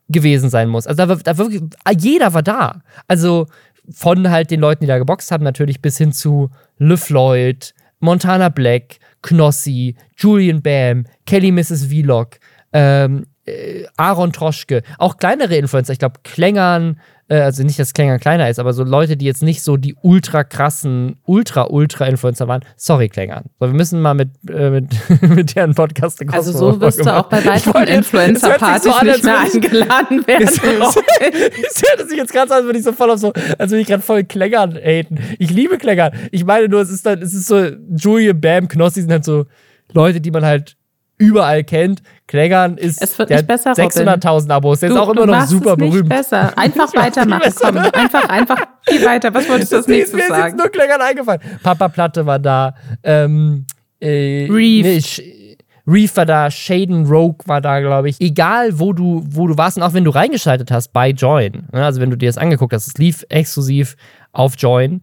gewesen 0.08 0.50
sein 0.50 0.68
muss. 0.68 0.88
Also 0.88 1.06
da, 1.06 1.14
da 1.14 1.38
wirklich, 1.38 1.62
jeder 1.96 2.34
war 2.34 2.42
da. 2.42 2.82
Also 3.06 3.46
von 3.88 4.30
halt 4.30 4.50
den 4.50 4.60
Leuten, 4.60 4.80
die 4.82 4.88
da 4.88 4.98
geboxt 4.98 5.30
haben, 5.30 5.44
natürlich 5.44 5.80
bis 5.80 5.96
hin 5.96 6.12
zu 6.12 6.50
Le 6.78 6.96
Floyd, 6.96 7.72
Montana 8.00 8.48
Black, 8.48 8.96
Knossi, 9.22 9.94
Julian 10.16 10.60
Bam, 10.62 11.04
Kelly 11.26 11.50
Mrs. 11.50 11.88
Vlog, 11.90 12.38
ähm, 12.72 13.26
äh, 13.44 13.84
Aaron 13.96 14.32
Troschke, 14.32 14.82
auch 14.98 15.16
kleinere 15.16 15.56
Influencer, 15.56 15.92
ich 15.92 15.98
glaube 15.98 16.20
Klängern, 16.22 17.00
äh, 17.28 17.40
also 17.40 17.62
nicht, 17.62 17.78
dass 17.78 17.94
Klängern 17.94 18.20
kleiner 18.20 18.48
ist, 18.50 18.58
aber 18.58 18.72
so 18.72 18.84
Leute, 18.84 19.16
die 19.16 19.24
jetzt 19.24 19.42
nicht 19.42 19.62
so 19.62 19.76
die 19.76 19.96
ultra 20.02 20.44
krassen, 20.44 21.16
ultra, 21.24 21.66
ultra 21.68 22.06
Influencer 22.06 22.46
waren. 22.46 22.62
Sorry, 22.76 23.08
Klängern. 23.08 23.44
So, 23.58 23.66
wir 23.66 23.74
müssen 23.74 24.00
mal 24.00 24.14
mit, 24.14 24.30
äh, 24.48 24.70
mit, 24.70 24.90
mit 25.22 25.56
deren 25.56 25.74
Podcast 25.74 26.22
Also 26.30 26.52
so 26.52 26.80
wirst 26.80 27.04
du 27.04 27.14
auch 27.14 27.28
bei 27.28 27.44
weiteren 27.44 27.84
Influencer-Partys 27.84 28.92
so 28.98 29.04
nicht 29.04 29.24
mehr 29.24 29.40
eingeladen 29.40 30.26
werden. 30.26 30.42
Es 30.48 31.82
hört 31.82 32.08
sich 32.08 32.18
jetzt 32.18 32.32
gerade 32.32 32.48
so 32.48 32.54
an, 32.54 32.60
als 32.60 32.66
würde 32.66 32.78
ich 32.78 32.84
so 32.84 32.92
voll 32.92 33.10
auf 33.10 33.18
so, 33.18 33.32
als 33.58 33.70
würde 33.70 33.80
ich 33.80 33.86
gerade 33.86 34.02
voll 34.02 34.24
Klängern 34.24 34.76
haten. 34.76 35.18
Ich 35.38 35.50
liebe 35.50 35.78
Klängern. 35.78 36.12
Ich 36.30 36.44
meine 36.44 36.68
nur, 36.68 36.80
es 36.80 36.90
ist 36.90 37.06
dann, 37.06 37.22
es 37.22 37.32
ist 37.32 37.46
so, 37.46 37.70
Julian 37.96 38.40
Bam, 38.40 38.68
Knossi 38.68 39.00
sind 39.00 39.10
halt 39.10 39.24
so 39.24 39.46
Leute, 39.92 40.20
die 40.20 40.30
man 40.30 40.44
halt 40.44 40.76
überall 41.22 41.64
kennt. 41.64 42.02
Klängern 42.26 42.76
ist 42.76 43.02
es 43.02 43.18
wird 43.18 43.30
nicht 43.30 43.46
besser, 43.46 43.72
600.000 43.72 44.50
Abos. 44.50 44.80
Der 44.80 44.88
du, 44.88 44.94
ist 44.94 45.00
auch 45.00 45.10
immer 45.10 45.26
noch 45.26 45.46
super 45.46 45.76
berühmt. 45.76 45.94
Nicht 45.94 46.08
besser. 46.08 46.52
Einfach 46.58 46.94
weitermachen. 46.94 47.52
Komm, 47.54 47.76
einfach, 47.76 48.28
einfach 48.28 48.58
geh 48.86 49.04
weiter. 49.04 49.32
Was 49.34 49.48
wolltest 49.48 49.72
du 49.72 49.76
als 49.76 49.86
nächstes 49.88 50.14
mir 50.14 50.28
sagen? 50.28 50.42
Mir 50.42 50.48
ist 50.48 50.56
nur 50.56 50.68
Klängern 50.68 51.00
eingefallen. 51.00 51.40
Papa 51.62 51.88
Platte 51.88 52.26
war 52.26 52.38
da. 52.38 52.74
Ähm, 53.02 53.66
äh, 54.00 54.48
Reef. 54.50 55.18
Nee, 55.18 55.56
Reef 55.86 56.16
war 56.16 56.26
da, 56.26 56.50
Shaden 56.50 57.06
Rogue 57.06 57.38
war 57.46 57.60
da, 57.60 57.80
glaube 57.80 58.08
ich. 58.08 58.20
Egal, 58.20 58.78
wo 58.78 58.92
du, 58.92 59.24
wo 59.26 59.48
du 59.48 59.58
warst 59.58 59.76
und 59.76 59.82
auch 59.82 59.94
wenn 59.94 60.04
du 60.04 60.10
reingeschaltet 60.10 60.70
hast 60.70 60.92
bei 60.92 61.10
Join, 61.10 61.68
ne, 61.72 61.84
also 61.84 62.00
wenn 62.00 62.10
du 62.10 62.16
dir 62.16 62.28
das 62.28 62.38
angeguckt 62.38 62.72
hast, 62.72 62.86
es 62.86 62.98
lief 62.98 63.24
exklusiv 63.28 63.96
auf 64.32 64.54
Join, 64.56 65.00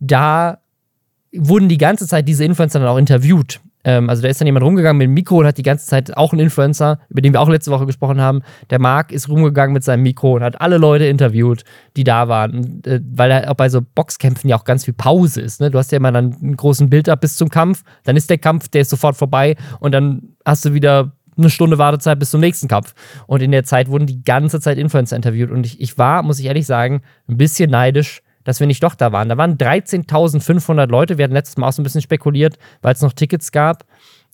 da 0.00 0.58
wurden 1.32 1.68
die 1.68 1.78
ganze 1.78 2.06
Zeit 2.06 2.26
diese 2.26 2.44
Influencer 2.44 2.80
dann 2.80 2.88
auch 2.88 2.98
interviewt. 2.98 3.60
Ähm, 3.86 4.10
also 4.10 4.20
da 4.20 4.28
ist 4.28 4.40
dann 4.40 4.46
jemand 4.46 4.64
rumgegangen 4.64 4.98
mit 4.98 5.06
dem 5.06 5.14
Mikro 5.14 5.38
und 5.38 5.46
hat 5.46 5.58
die 5.58 5.62
ganze 5.62 5.86
Zeit 5.86 6.16
auch 6.16 6.32
ein 6.32 6.40
Influencer, 6.40 6.98
über 7.08 7.22
den 7.22 7.32
wir 7.32 7.40
auch 7.40 7.48
letzte 7.48 7.70
Woche 7.70 7.86
gesprochen 7.86 8.20
haben. 8.20 8.42
Der 8.68 8.80
Marc 8.80 9.12
ist 9.12 9.28
rumgegangen 9.28 9.72
mit 9.72 9.84
seinem 9.84 10.02
Mikro 10.02 10.34
und 10.34 10.42
hat 10.42 10.60
alle 10.60 10.76
Leute 10.76 11.06
interviewt, 11.06 11.62
die 11.96 12.02
da 12.02 12.26
waren. 12.28 12.82
Äh, 12.84 13.00
weil 13.12 13.30
da 13.30 13.48
auch 13.48 13.54
bei 13.54 13.68
so 13.68 13.80
Boxkämpfen 13.80 14.50
ja 14.50 14.56
auch 14.56 14.64
ganz 14.64 14.84
viel 14.84 14.94
Pause 14.94 15.40
ist. 15.40 15.60
Ne? 15.60 15.70
Du 15.70 15.78
hast 15.78 15.92
ja 15.92 15.96
immer 15.96 16.10
dann 16.10 16.36
einen 16.42 16.56
großen 16.56 16.90
Bild 16.90 17.08
ab 17.08 17.20
bis 17.20 17.36
zum 17.36 17.48
Kampf, 17.48 17.84
dann 18.02 18.16
ist 18.16 18.28
der 18.28 18.38
Kampf, 18.38 18.68
der 18.68 18.80
ist 18.80 18.90
sofort 18.90 19.16
vorbei 19.16 19.54
und 19.78 19.92
dann 19.92 20.34
hast 20.44 20.64
du 20.64 20.74
wieder 20.74 21.12
eine 21.38 21.50
Stunde 21.50 21.78
Wartezeit 21.78 22.18
bis 22.18 22.30
zum 22.30 22.40
nächsten 22.40 22.66
Kampf. 22.66 22.94
Und 23.26 23.42
in 23.42 23.52
der 23.52 23.64
Zeit 23.64 23.88
wurden 23.88 24.06
die 24.06 24.24
ganze 24.24 24.58
Zeit 24.58 24.78
Influencer 24.78 25.16
interviewt. 25.16 25.50
Und 25.50 25.66
ich, 25.66 25.80
ich 25.80 25.98
war, 25.98 26.22
muss 26.22 26.38
ich 26.38 26.46
ehrlich 26.46 26.66
sagen, 26.66 27.02
ein 27.28 27.36
bisschen 27.36 27.70
neidisch, 27.70 28.22
dass 28.46 28.60
wir 28.60 28.66
nicht 28.66 28.82
doch 28.82 28.94
da 28.94 29.12
waren. 29.12 29.28
Da 29.28 29.36
waren 29.36 29.58
13.500 29.58 30.86
Leute. 30.86 31.18
Wir 31.18 31.24
hatten 31.24 31.34
letztes 31.34 31.58
Mal 31.58 31.68
auch 31.68 31.72
so 31.72 31.82
ein 31.82 31.84
bisschen 31.84 32.00
spekuliert, 32.00 32.58
weil 32.80 32.94
es 32.94 33.02
noch 33.02 33.12
Tickets 33.12 33.52
gab. 33.52 33.84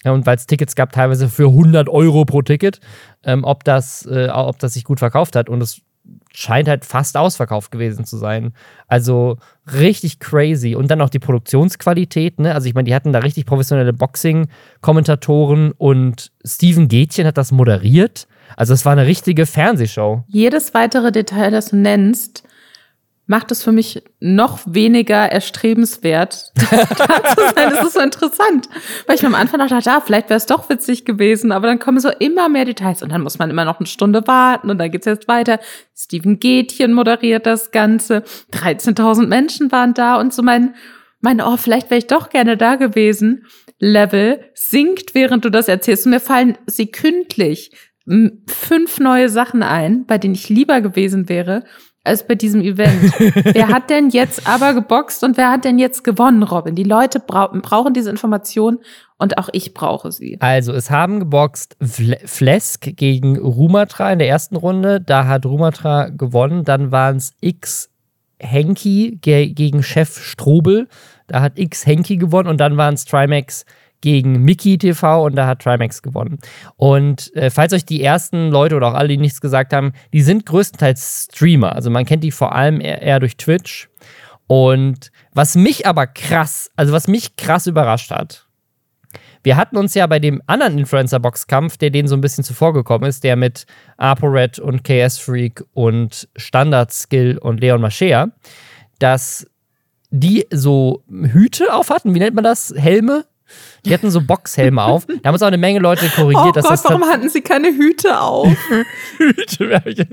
und 0.05 0.27
weil 0.27 0.37
es 0.37 0.47
Tickets 0.47 0.75
gab, 0.75 0.93
teilweise 0.93 1.29
für 1.29 1.49
100 1.49 1.89
Euro 1.89 2.25
pro 2.25 2.43
Ticket, 2.43 2.81
ähm, 3.25 3.45
ob, 3.45 3.65
das, 3.65 4.07
äh, 4.07 4.29
ob 4.29 4.59
das 4.59 4.75
sich 4.75 4.85
gut 4.85 4.99
verkauft 4.99 5.35
hat. 5.35 5.49
Und 5.49 5.63
es 5.63 5.81
scheint 6.35 6.69
halt 6.69 6.85
fast 6.85 7.17
ausverkauft 7.17 7.71
gewesen 7.71 8.05
zu 8.05 8.17
sein. 8.17 8.53
Also 8.87 9.39
richtig 9.73 10.19
crazy. 10.19 10.75
Und 10.75 10.91
dann 10.91 11.01
auch 11.01 11.11
die 11.11 11.19
Produktionsqualität. 11.19 12.39
Ne? 12.39 12.55
Also 12.55 12.69
ich 12.69 12.75
meine, 12.75 12.87
die 12.87 12.95
hatten 12.95 13.13
da 13.13 13.21
richtig 13.21 13.47
professionelle 13.47 13.93
Boxing-Kommentatoren 13.93 15.73
und 15.73 16.33
Steven 16.45 16.89
Gätchen 16.89 17.27
hat 17.27 17.39
das 17.39 17.53
moderiert. 17.53 18.27
Also 18.57 18.75
es 18.75 18.85
war 18.85 18.93
eine 18.93 19.07
richtige 19.07 19.47
Fernsehshow. 19.47 20.25
Jedes 20.27 20.75
weitere 20.75 21.13
Detail, 21.13 21.51
das 21.51 21.71
du 21.71 21.77
nennst, 21.77 22.45
macht 23.33 23.51
es 23.51 23.65
für 23.65 23.73
mich 23.73 24.03
noch 24.21 24.61
weniger 24.67 25.17
erstrebenswert, 25.17 26.53
da 26.55 27.25
zu 27.35 27.41
sein. 27.55 27.71
Das 27.71 27.87
ist 27.87 27.95
so 27.95 28.01
interessant. 28.01 28.69
Weil 29.07 29.17
ich 29.17 29.23
mir 29.23 29.29
am 29.29 29.35
Anfang 29.35 29.59
dachte, 29.59 29.79
ja, 29.89 30.03
vielleicht 30.05 30.29
wäre 30.29 30.37
es 30.37 30.45
doch 30.45 30.69
witzig 30.69 31.07
gewesen, 31.07 31.51
aber 31.51 31.67
dann 31.67 31.79
kommen 31.79 31.99
so 31.99 32.11
immer 32.11 32.51
mehr 32.51 32.67
Details 32.67 33.03
und 33.03 33.11
dann 33.11 33.23
muss 33.23 33.39
man 33.39 33.49
immer 33.49 33.65
noch 33.65 33.81
eine 33.81 33.87
Stunde 33.87 34.27
warten 34.27 34.69
und 34.69 34.77
dann 34.77 34.91
geht's 34.91 35.07
jetzt 35.07 35.29
weiter. 35.29 35.61
Steven 35.97 36.41
Gätchen 36.41 36.93
moderiert 36.93 37.47
das 37.47 37.71
Ganze. 37.71 38.23
13.000 38.53 39.27
Menschen 39.27 39.73
waren 39.73 39.95
da 39.95 40.21
und 40.21 40.35
so 40.35 40.43
mein, 40.43 40.75
mein, 41.23 41.41
oh, 41.41 41.57
vielleicht 41.57 41.89
wäre 41.89 42.01
ich 42.01 42.09
doch 42.09 42.29
gerne 42.29 42.59
da 42.59 42.75
gewesen. 42.75 43.47
Level 43.79 44.45
sinkt, 44.53 45.15
während 45.15 45.47
du 45.47 45.49
das 45.49 45.69
erzählst. 45.69 46.05
Und 46.05 46.13
mir 46.13 46.21
fallen 46.21 46.59
sekündlich 46.67 47.71
fünf 48.47 49.01
neue 49.01 49.31
Sachen 49.31 49.63
ein, 49.63 50.05
bei 50.05 50.19
denen 50.19 50.35
ich 50.35 50.51
lieber 50.51 50.83
gewesen 50.83 51.31
wäre 51.31 51.65
als 52.05 52.27
bei 52.27 52.35
diesem 52.35 52.61
Event. 52.61 53.13
wer 53.55 53.69
hat 53.69 53.91
denn 53.91 54.11
jetzt 54.11 54.47
aber 54.47 54.75
geboxt 54.75 55.23
und 55.23 55.37
wer 55.37 55.51
hat 55.51 55.65
denn 55.65 55.79
jetzt 55.79 56.03
gewonnen, 56.03 56.43
Robin? 56.43 56.75
Die 56.75 56.83
Leute 56.83 57.21
bra 57.21 57.47
brauchen 57.47 57.95
diese 57.95 58.11
Information 58.11 58.79
und 59.19 59.39
auch 59.39 59.49
ich 59.53 59.73
brauche 59.73 60.11
sie. 60.11 60.37
Also, 60.41 60.73
es 60.73 60.91
haben 60.91 61.21
geboxt 61.21 61.77
Flesk 61.81 62.97
gegen 62.97 63.39
Rumatra 63.39 64.13
in 64.13 64.19
der 64.19 64.29
ersten 64.29 64.57
Runde. 64.57 65.01
Da 65.01 65.27
hat 65.27 65.47
Rumatra 65.47 66.09
gewonnen. 66.09 66.65
Dann 66.65 66.91
waren 66.91 67.17
es 67.17 67.35
X 67.41 67.89
Henki 68.41 69.19
ge 69.21 69.53
gegen 69.53 69.83
Chef 69.85 70.19
Strobel. 70.19 70.89
Da 71.29 71.41
hat 71.41 71.59
X 71.59 71.87
Henki 71.87 72.17
gewonnen 72.17 72.49
und 72.49 72.59
dann 72.59 72.77
waren 72.77 72.95
es 72.95 73.05
Trimax 73.05 73.65
gegen 74.03 74.43
Mickey 74.43 74.77
TV 74.77 75.25
und 75.25 75.35
da 75.37 75.47
hat 75.47 75.63
Trimax 75.63 76.03
gewonnen. 76.03 76.39
Und 76.77 77.35
äh, 77.35 77.49
falls 77.49 77.73
euch 77.73 77.87
die 77.87 78.03
ersten 78.03 78.51
Leute 78.51 78.77
oder 78.77 78.89
auch 78.89 78.95
alle, 78.95 79.09
die 79.09 79.17
nichts 79.17 79.41
gesagt 79.41 79.73
haben, 79.73 79.93
die 80.13 80.21
sind 80.21 80.45
größtenteils 80.45 81.29
Streamer. 81.33 81.75
Also 81.75 81.89
man 81.89 82.05
kennt 82.05 82.23
die 82.23 82.33
vor 82.33 82.55
allem 82.55 82.81
eher, 82.81 83.21
durch 83.21 83.37
Twitch. 83.37 83.89
Und 84.47 85.11
was 85.33 85.55
mich 85.55 85.87
aber 85.87 86.07
krass, 86.07 86.71
also 86.77 86.93
was 86.93 87.09
mich 87.09 87.37
krass 87.37 87.67
überrascht 87.67 88.11
hat, 88.11 88.47
wir 89.45 89.57
hatten 89.57 89.77
uns 89.77 89.95
ja 89.95 90.07
bei 90.07 90.19
dem 90.19 90.41
anderen 90.47 90.79
Influencer-Boxkampf, 90.79 91.77
der 91.77 91.91
denen 91.91 92.07
so 92.07 92.15
ein 92.15 92.21
bisschen 92.21 92.45
zuvor 92.45 92.73
gekommen 92.73 93.05
ist, 93.05 93.25
der 93.25 93.37
mit 93.37 93.67
ApoRed 93.97 94.59
und 94.59 94.85
KS 94.85 95.19
Freak 95.19 95.65
und 95.73 96.29
Standard 96.37 96.93
Skill 96.93 97.39
und 97.39 97.61
Leon 97.61 97.81
Machea, 97.81 98.29
dass 98.99 99.47
die 100.11 100.47
so 100.51 101.03
Hüte 101.11 101.75
auf 101.75 101.91
hatten, 101.91 102.15
wie 102.15 102.19
nennt 102.19 102.35
man 102.35 102.45
das? 102.45 102.73
Helme? 102.77 103.25
Die 103.85 103.93
hatten 103.93 104.11
so 104.13 104.21
Boxhelme 104.21 104.83
auf. 104.83 105.07
Da 105.07 105.15
haben 105.29 105.35
uns 105.35 105.43
auch 105.43 105.49
eine 105.49 105.59
Menge 105.59 105.81
Leute 105.81 106.07
korrigiert, 106.09 106.47
oh 106.47 106.53
dass 106.53 106.65
Gott, 106.65 106.73
das 106.73 106.85
warum 106.85 107.03
hatten 107.05 107.29
sie 107.29 107.41
keine 107.41 107.69
Hüte 107.69 108.21
auf? 108.21 108.49
Hüte. 109.19 110.09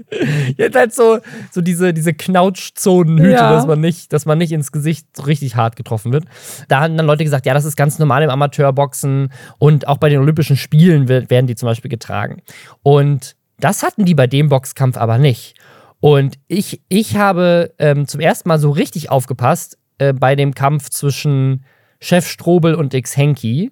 Jetzt 0.57 0.75
halt 0.75 0.93
so, 0.93 1.19
so 1.51 1.61
diese, 1.61 1.93
diese 1.93 2.13
Knautschzonenhüte, 2.13 3.31
Ja. 3.31 3.51
dass 3.53 3.67
man 3.67 3.79
nicht, 3.79 4.11
dass 4.11 4.25
man 4.25 4.37
nicht 4.37 4.51
ins 4.51 4.71
Gesicht 4.71 5.07
so 5.15 5.23
richtig 5.23 5.55
hart 5.55 5.75
getroffen 5.75 6.11
wird. 6.11 6.25
Da 6.67 6.81
haben 6.81 6.97
dann 6.97 7.05
Leute 7.05 7.23
gesagt, 7.23 7.45
ja, 7.45 7.53
das 7.53 7.65
ist 7.65 7.75
ganz 7.75 7.99
normal 7.99 8.23
im 8.23 8.29
Amateurboxen 8.29 9.31
und 9.59 9.87
auch 9.87 9.97
bei 9.97 10.09
den 10.09 10.19
Olympischen 10.19 10.57
Spielen 10.57 11.07
werden 11.07 11.47
die 11.47 11.55
zum 11.55 11.67
Beispiel 11.67 11.89
getragen. 11.89 12.41
Und 12.81 13.35
das 13.59 13.83
hatten 13.83 14.05
die 14.05 14.15
bei 14.15 14.25
dem 14.27 14.49
Boxkampf 14.49 14.97
aber 14.97 15.17
nicht. 15.17 15.55
Und 15.99 16.39
ich, 16.47 16.81
ich 16.87 17.17
habe 17.17 17.73
ähm, 17.77 18.07
zum 18.07 18.21
ersten 18.21 18.47
Mal 18.49 18.57
so 18.59 18.71
richtig 18.71 19.11
aufgepasst 19.11 19.77
äh, 19.97 20.13
bei 20.13 20.35
dem 20.35 20.55
Kampf 20.55 20.89
zwischen 20.89 21.65
Chef 21.99 22.27
Strobel 22.27 22.75
und 22.75 22.93
X 22.93 23.17
Henky, 23.17 23.71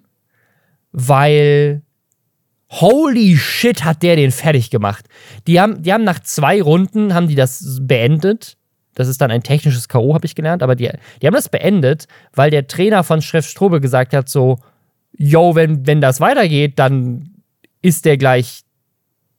weil 0.92 1.82
holy 2.70 3.36
shit 3.36 3.84
hat 3.84 4.02
der 4.02 4.16
den 4.16 4.30
fertig 4.30 4.70
gemacht. 4.70 5.06
Die 5.46 5.60
haben, 5.60 5.82
die 5.82 5.92
haben 5.92 6.04
nach 6.04 6.20
zwei 6.20 6.60
Runden 6.60 7.14
haben 7.14 7.28
die 7.28 7.34
das 7.34 7.78
beendet. 7.80 8.56
Das 8.94 9.08
ist 9.08 9.20
dann 9.20 9.30
ein 9.30 9.42
technisches 9.42 9.88
K.O., 9.88 10.14
habe 10.14 10.26
ich 10.26 10.34
gelernt, 10.34 10.62
aber 10.62 10.74
die, 10.74 10.90
die 11.22 11.26
haben 11.26 11.34
das 11.34 11.48
beendet, 11.48 12.06
weil 12.34 12.50
der 12.50 12.66
Trainer 12.66 13.04
von 13.04 13.22
Chef 13.22 13.46
Strobel 13.46 13.80
gesagt 13.80 14.12
hat: 14.12 14.28
so, 14.28 14.58
yo, 15.12 15.54
wenn, 15.54 15.86
wenn 15.86 16.00
das 16.00 16.20
weitergeht, 16.20 16.78
dann 16.78 17.42
ist 17.80 18.04
der 18.04 18.16
gleich 18.16 18.64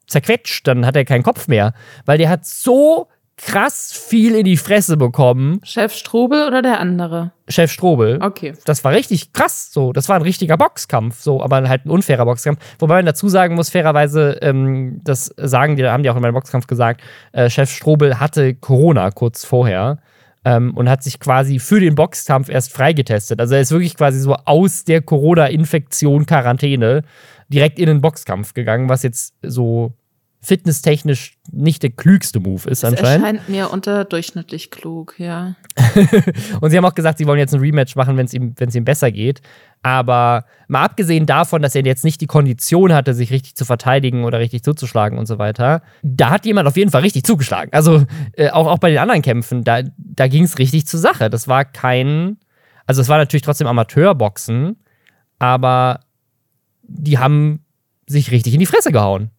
zerquetscht, 0.07 0.67
dann 0.67 0.85
hat 0.85 0.95
er 0.95 1.05
keinen 1.05 1.23
Kopf 1.23 1.47
mehr. 1.47 1.73
Weil 2.05 2.17
der 2.17 2.29
hat 2.29 2.45
so 2.45 3.07
krass 3.41 3.91
viel 3.93 4.35
in 4.35 4.43
die 4.43 4.57
Fresse 4.57 4.97
bekommen, 4.97 5.59
Chef 5.63 5.93
Strobel 5.93 6.47
oder 6.47 6.61
der 6.61 6.79
andere? 6.79 7.31
Chef 7.47 7.71
Strobel. 7.71 8.19
Okay. 8.21 8.53
Das 8.65 8.83
war 8.83 8.91
richtig 8.91 9.33
krass, 9.33 9.71
so. 9.71 9.93
Das 9.93 10.09
war 10.09 10.17
ein 10.17 10.21
richtiger 10.21 10.57
Boxkampf, 10.57 11.19
so, 11.19 11.41
aber 11.41 11.67
halt 11.67 11.85
ein 11.85 11.89
unfairer 11.89 12.25
Boxkampf. 12.25 12.59
Wobei 12.79 12.95
man 12.95 13.05
dazu 13.05 13.29
sagen 13.29 13.55
muss, 13.55 13.69
fairerweise, 13.69 14.37
ähm, 14.41 15.01
das 15.03 15.33
sagen 15.37 15.75
die, 15.75 15.85
haben 15.85 16.03
die 16.03 16.09
auch 16.09 16.15
in 16.15 16.21
meinem 16.21 16.33
Boxkampf 16.33 16.67
gesagt, 16.67 17.01
äh, 17.31 17.49
Chef 17.49 17.71
Strobel 17.71 18.19
hatte 18.19 18.55
Corona 18.55 19.09
kurz 19.11 19.45
vorher 19.45 19.99
ähm, 20.45 20.73
und 20.75 20.89
hat 20.89 21.03
sich 21.03 21.19
quasi 21.19 21.59
für 21.59 21.79
den 21.79 21.95
Boxkampf 21.95 22.49
erst 22.49 22.73
freigetestet. 22.73 23.39
Also 23.39 23.55
er 23.55 23.61
ist 23.61 23.71
wirklich 23.71 23.95
quasi 23.95 24.19
so 24.19 24.35
aus 24.35 24.83
der 24.83 25.01
Corona-Infektion 25.01 26.25
Quarantäne 26.25 27.03
direkt 27.47 27.79
in 27.79 27.87
den 27.87 28.01
Boxkampf 28.01 28.53
gegangen, 28.53 28.89
was 28.89 29.03
jetzt 29.03 29.33
so 29.41 29.93
fitnesstechnisch 30.41 31.37
nicht 31.51 31.83
der 31.83 31.89
klügste 31.89 32.39
Move 32.39 32.69
ist 32.69 32.83
Das 32.83 32.91
anscheinend. 32.91 33.25
erscheint 33.25 33.49
mir 33.49 33.71
unterdurchschnittlich 33.71 34.71
klug, 34.71 35.15
ja. 35.17 35.55
Und 36.61 36.71
sie 36.71 36.77
haben 36.77 36.85
auch 36.85 36.95
gesagt, 36.95 37.17
sie 37.17 37.27
wollen 37.27 37.39
jetzt 37.39 37.53
ein 37.53 37.59
Rematch 37.59 37.95
machen, 37.97 38.15
wenn 38.15 38.25
es 38.25 38.33
ihm, 38.33 38.53
wenn's 38.57 38.75
ihm 38.75 38.85
besser 38.85 39.11
geht. 39.11 39.41
Aber 39.83 40.45
mal 40.69 40.83
abgesehen 40.83 41.25
davon, 41.25 41.61
dass 41.61 41.75
er 41.75 41.83
jetzt 41.83 42.05
nicht 42.05 42.21
die 42.21 42.27
Kondition 42.27 42.93
hatte, 42.93 43.13
sich 43.13 43.31
richtig 43.31 43.55
zu 43.55 43.65
verteidigen 43.65 44.23
oder 44.23 44.39
richtig 44.39 44.63
zuzuschlagen 44.63 45.17
und 45.17 45.25
so 45.25 45.39
weiter, 45.39 45.81
da 46.03 46.29
hat 46.29 46.45
jemand 46.45 46.67
auf 46.67 46.77
jeden 46.77 46.91
Fall 46.91 47.01
richtig 47.01 47.23
zugeschlagen. 47.23 47.73
Also 47.73 48.05
äh, 48.33 48.49
auch, 48.49 48.67
auch 48.67 48.79
bei 48.79 48.89
den 48.89 48.99
anderen 48.99 49.21
Kämpfen, 49.21 49.63
da, 49.65 49.81
da 49.97 50.27
ging 50.27 50.43
es 50.43 50.57
richtig 50.57 50.87
zur 50.87 50.99
Sache. 51.01 51.29
Das 51.29 51.49
war 51.49 51.65
kein, 51.65 52.37
also 52.85 53.01
es 53.01 53.09
war 53.09 53.17
natürlich 53.17 53.43
trotzdem 53.43 53.67
Amateurboxen, 53.67 54.77
aber 55.37 55.99
die 56.83 57.17
haben 57.17 57.65
sich 58.07 58.31
richtig 58.31 58.53
in 58.53 58.59
die 58.59 58.65
Fresse 58.65 58.91
gehauen. 58.91 59.31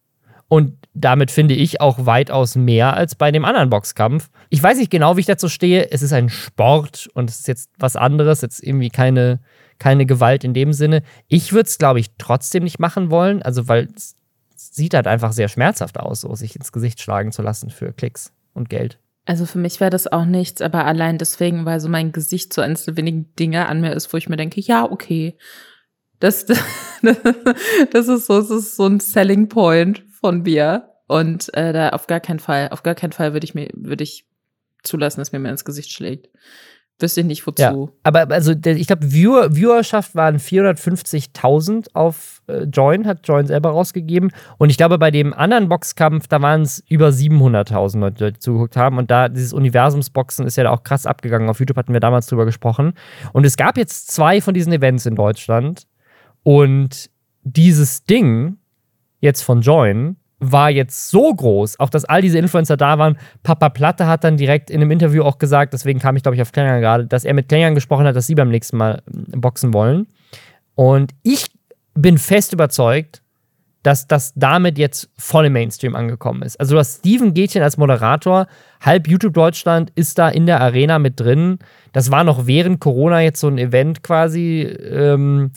Und 0.47 0.80
damit 0.93 1.31
finde 1.31 1.55
ich 1.55 1.79
auch 1.79 2.05
weitaus 2.05 2.55
mehr 2.55 2.95
als 2.95 3.15
bei 3.15 3.31
dem 3.31 3.45
anderen 3.45 3.69
Boxkampf. 3.69 4.29
Ich 4.49 4.61
weiß 4.61 4.77
nicht 4.77 4.91
genau, 4.91 5.15
wie 5.15 5.21
ich 5.21 5.25
dazu 5.25 5.47
stehe. 5.47 5.89
Es 5.91 6.01
ist 6.01 6.11
ein 6.11 6.29
Sport 6.29 7.09
und 7.13 7.29
es 7.29 7.39
ist 7.39 7.47
jetzt 7.47 7.69
was 7.77 7.95
anderes, 7.95 8.41
jetzt 8.41 8.61
irgendwie 8.61 8.89
keine, 8.89 9.39
keine 9.79 10.05
Gewalt 10.05 10.43
in 10.43 10.53
dem 10.53 10.73
Sinne. 10.73 11.01
Ich 11.27 11.53
würde 11.53 11.67
es, 11.67 11.77
glaube 11.77 11.99
ich, 11.99 12.11
trotzdem 12.17 12.63
nicht 12.63 12.79
machen 12.79 13.09
wollen, 13.09 13.41
also 13.41 13.67
weil 13.67 13.87
es 13.95 14.15
sieht 14.55 14.93
halt 14.93 15.07
einfach 15.07 15.31
sehr 15.31 15.47
schmerzhaft 15.47 15.99
aus, 15.99 16.21
so 16.21 16.35
sich 16.35 16.55
ins 16.55 16.71
Gesicht 16.71 17.01
schlagen 17.01 17.31
zu 17.31 17.41
lassen 17.41 17.69
für 17.69 17.93
Klicks 17.93 18.33
und 18.53 18.69
Geld. 18.69 18.99
Also 19.25 19.45
für 19.45 19.59
mich 19.59 19.79
wäre 19.79 19.91
das 19.91 20.11
auch 20.11 20.25
nichts, 20.25 20.61
aber 20.61 20.85
allein 20.85 21.17
deswegen, 21.17 21.65
weil 21.65 21.79
so 21.79 21.87
mein 21.87 22.11
Gesicht 22.11 22.53
so 22.53 22.61
eines 22.61 22.85
der 22.85 22.97
wenigen 22.97 23.33
Dinge 23.35 23.67
an 23.67 23.79
mir 23.79 23.93
ist, 23.93 24.11
wo 24.11 24.17
ich 24.17 24.27
mir 24.27 24.37
denke, 24.37 24.59
ja, 24.59 24.83
okay. 24.83 25.37
Das, 26.19 26.45
das 27.91 28.07
ist 28.07 28.27
so, 28.27 28.41
das 28.41 28.49
ist 28.49 28.75
so 28.75 28.87
ein 28.87 28.99
Selling 28.99 29.47
Point 29.47 30.03
von 30.21 30.43
mir. 30.43 30.87
Und 31.07 31.53
äh, 31.55 31.73
da 31.73 31.89
auf 31.89 32.07
gar 32.07 32.21
keinen 32.21 32.39
Fall, 32.39 32.69
auf 32.69 32.83
gar 32.83 32.95
keinen 32.95 33.11
Fall 33.11 33.33
würde 33.33 33.43
ich 33.43 33.53
mir, 33.53 33.67
würde 33.73 34.03
ich 34.03 34.25
zulassen, 34.83 35.19
dass 35.19 35.33
mir 35.33 35.39
mehr 35.39 35.51
ins 35.51 35.65
Gesicht 35.65 35.91
schlägt. 35.91 36.29
Wüsste 37.01 37.21
ich 37.21 37.27
nicht 37.27 37.47
wozu. 37.47 37.61
Ja, 37.61 37.87
aber 38.03 38.31
also 38.31 38.51
ich 38.51 38.87
glaube, 38.87 39.11
Viewer, 39.11 39.55
Viewerschaft 39.55 40.13
waren 40.13 40.37
450.000 40.37 41.87
auf 41.93 42.43
äh, 42.47 42.63
Join, 42.65 43.07
hat 43.07 43.27
Join 43.27 43.47
selber 43.47 43.71
rausgegeben. 43.71 44.31
Und 44.59 44.69
ich 44.69 44.77
glaube, 44.77 44.99
bei 44.99 45.09
dem 45.09 45.33
anderen 45.33 45.67
Boxkampf, 45.67 46.27
da 46.27 46.41
waren 46.41 46.61
es 46.61 46.83
über 46.87 47.09
700.000 47.09 47.99
Leute, 47.99 48.31
die 48.33 48.39
zugeguckt 48.39 48.77
haben. 48.77 48.99
Und 48.99 49.09
da 49.09 49.29
dieses 49.29 49.51
Universumsboxen 49.51 50.45
ist 50.45 50.57
ja 50.57 50.65
da 50.65 50.69
auch 50.69 50.83
krass 50.83 51.07
abgegangen. 51.07 51.49
Auf 51.49 51.59
YouTube 51.59 51.77
hatten 51.77 51.93
wir 51.93 51.99
damals 51.99 52.27
drüber 52.27 52.45
gesprochen. 52.45 52.93
Und 53.33 53.45
es 53.45 53.57
gab 53.57 53.77
jetzt 53.77 54.11
zwei 54.11 54.39
von 54.39 54.53
diesen 54.53 54.71
Events 54.71 55.07
in 55.07 55.15
Deutschland. 55.15 55.87
Und 56.43 57.09
dieses 57.43 58.05
Ding 58.05 58.57
jetzt 59.21 59.41
von 59.41 59.61
Join 59.61 60.17
war 60.41 60.71
jetzt 60.71 61.09
so 61.09 61.33
groß, 61.33 61.79
auch 61.79 61.89
dass 61.89 62.03
all 62.03 62.21
diese 62.21 62.39
Influencer 62.39 62.75
da 62.75 62.97
waren. 62.97 63.17
Papa 63.43 63.69
Platte 63.69 64.07
hat 64.07 64.23
dann 64.23 64.37
direkt 64.37 64.69
in 64.69 64.81
einem 64.81 64.91
Interview 64.91 65.23
auch 65.23 65.37
gesagt, 65.37 65.71
deswegen 65.73 65.99
kam 65.99 66.15
ich, 66.15 66.23
glaube 66.23 66.35
ich, 66.35 66.41
auf 66.41 66.51
Klängern 66.51 66.81
gerade, 66.81 67.05
dass 67.05 67.23
er 67.23 67.33
mit 67.35 67.47
Klängern 67.47 67.75
gesprochen 67.75 68.05
hat, 68.05 68.15
dass 68.15 68.27
sie 68.27 68.35
beim 68.35 68.49
nächsten 68.49 68.75
Mal 68.75 69.03
äh, 69.07 69.37
boxen 69.37 69.73
wollen. 69.73 70.07
Und 70.75 71.11
ich 71.21 71.45
bin 71.93 72.17
fest 72.17 72.53
überzeugt, 72.53 73.21
dass 73.83 74.07
das 74.07 74.33
damit 74.35 74.77
jetzt 74.77 75.09
voll 75.17 75.45
im 75.45 75.53
Mainstream 75.53 75.95
angekommen 75.95 76.43
ist. 76.43 76.59
Also 76.59 76.75
du 76.75 76.79
hast 76.79 76.99
Steven 76.99 77.33
Gätchen 77.33 77.63
als 77.63 77.77
Moderator, 77.77 78.47
halb 78.79 79.07
YouTube 79.07 79.33
Deutschland 79.33 79.91
ist 79.95 80.19
da 80.19 80.29
in 80.29 80.45
der 80.45 80.61
Arena 80.61 80.99
mit 80.99 81.19
drin. 81.19 81.59
Das 81.91 82.11
war 82.11 82.23
noch 82.23 82.45
während 82.45 82.79
Corona 82.79 83.21
jetzt 83.21 83.39
so 83.39 83.47
ein 83.47 83.57
Event 83.57 84.03
quasi. 84.03 84.61
Ähm, 84.61 85.51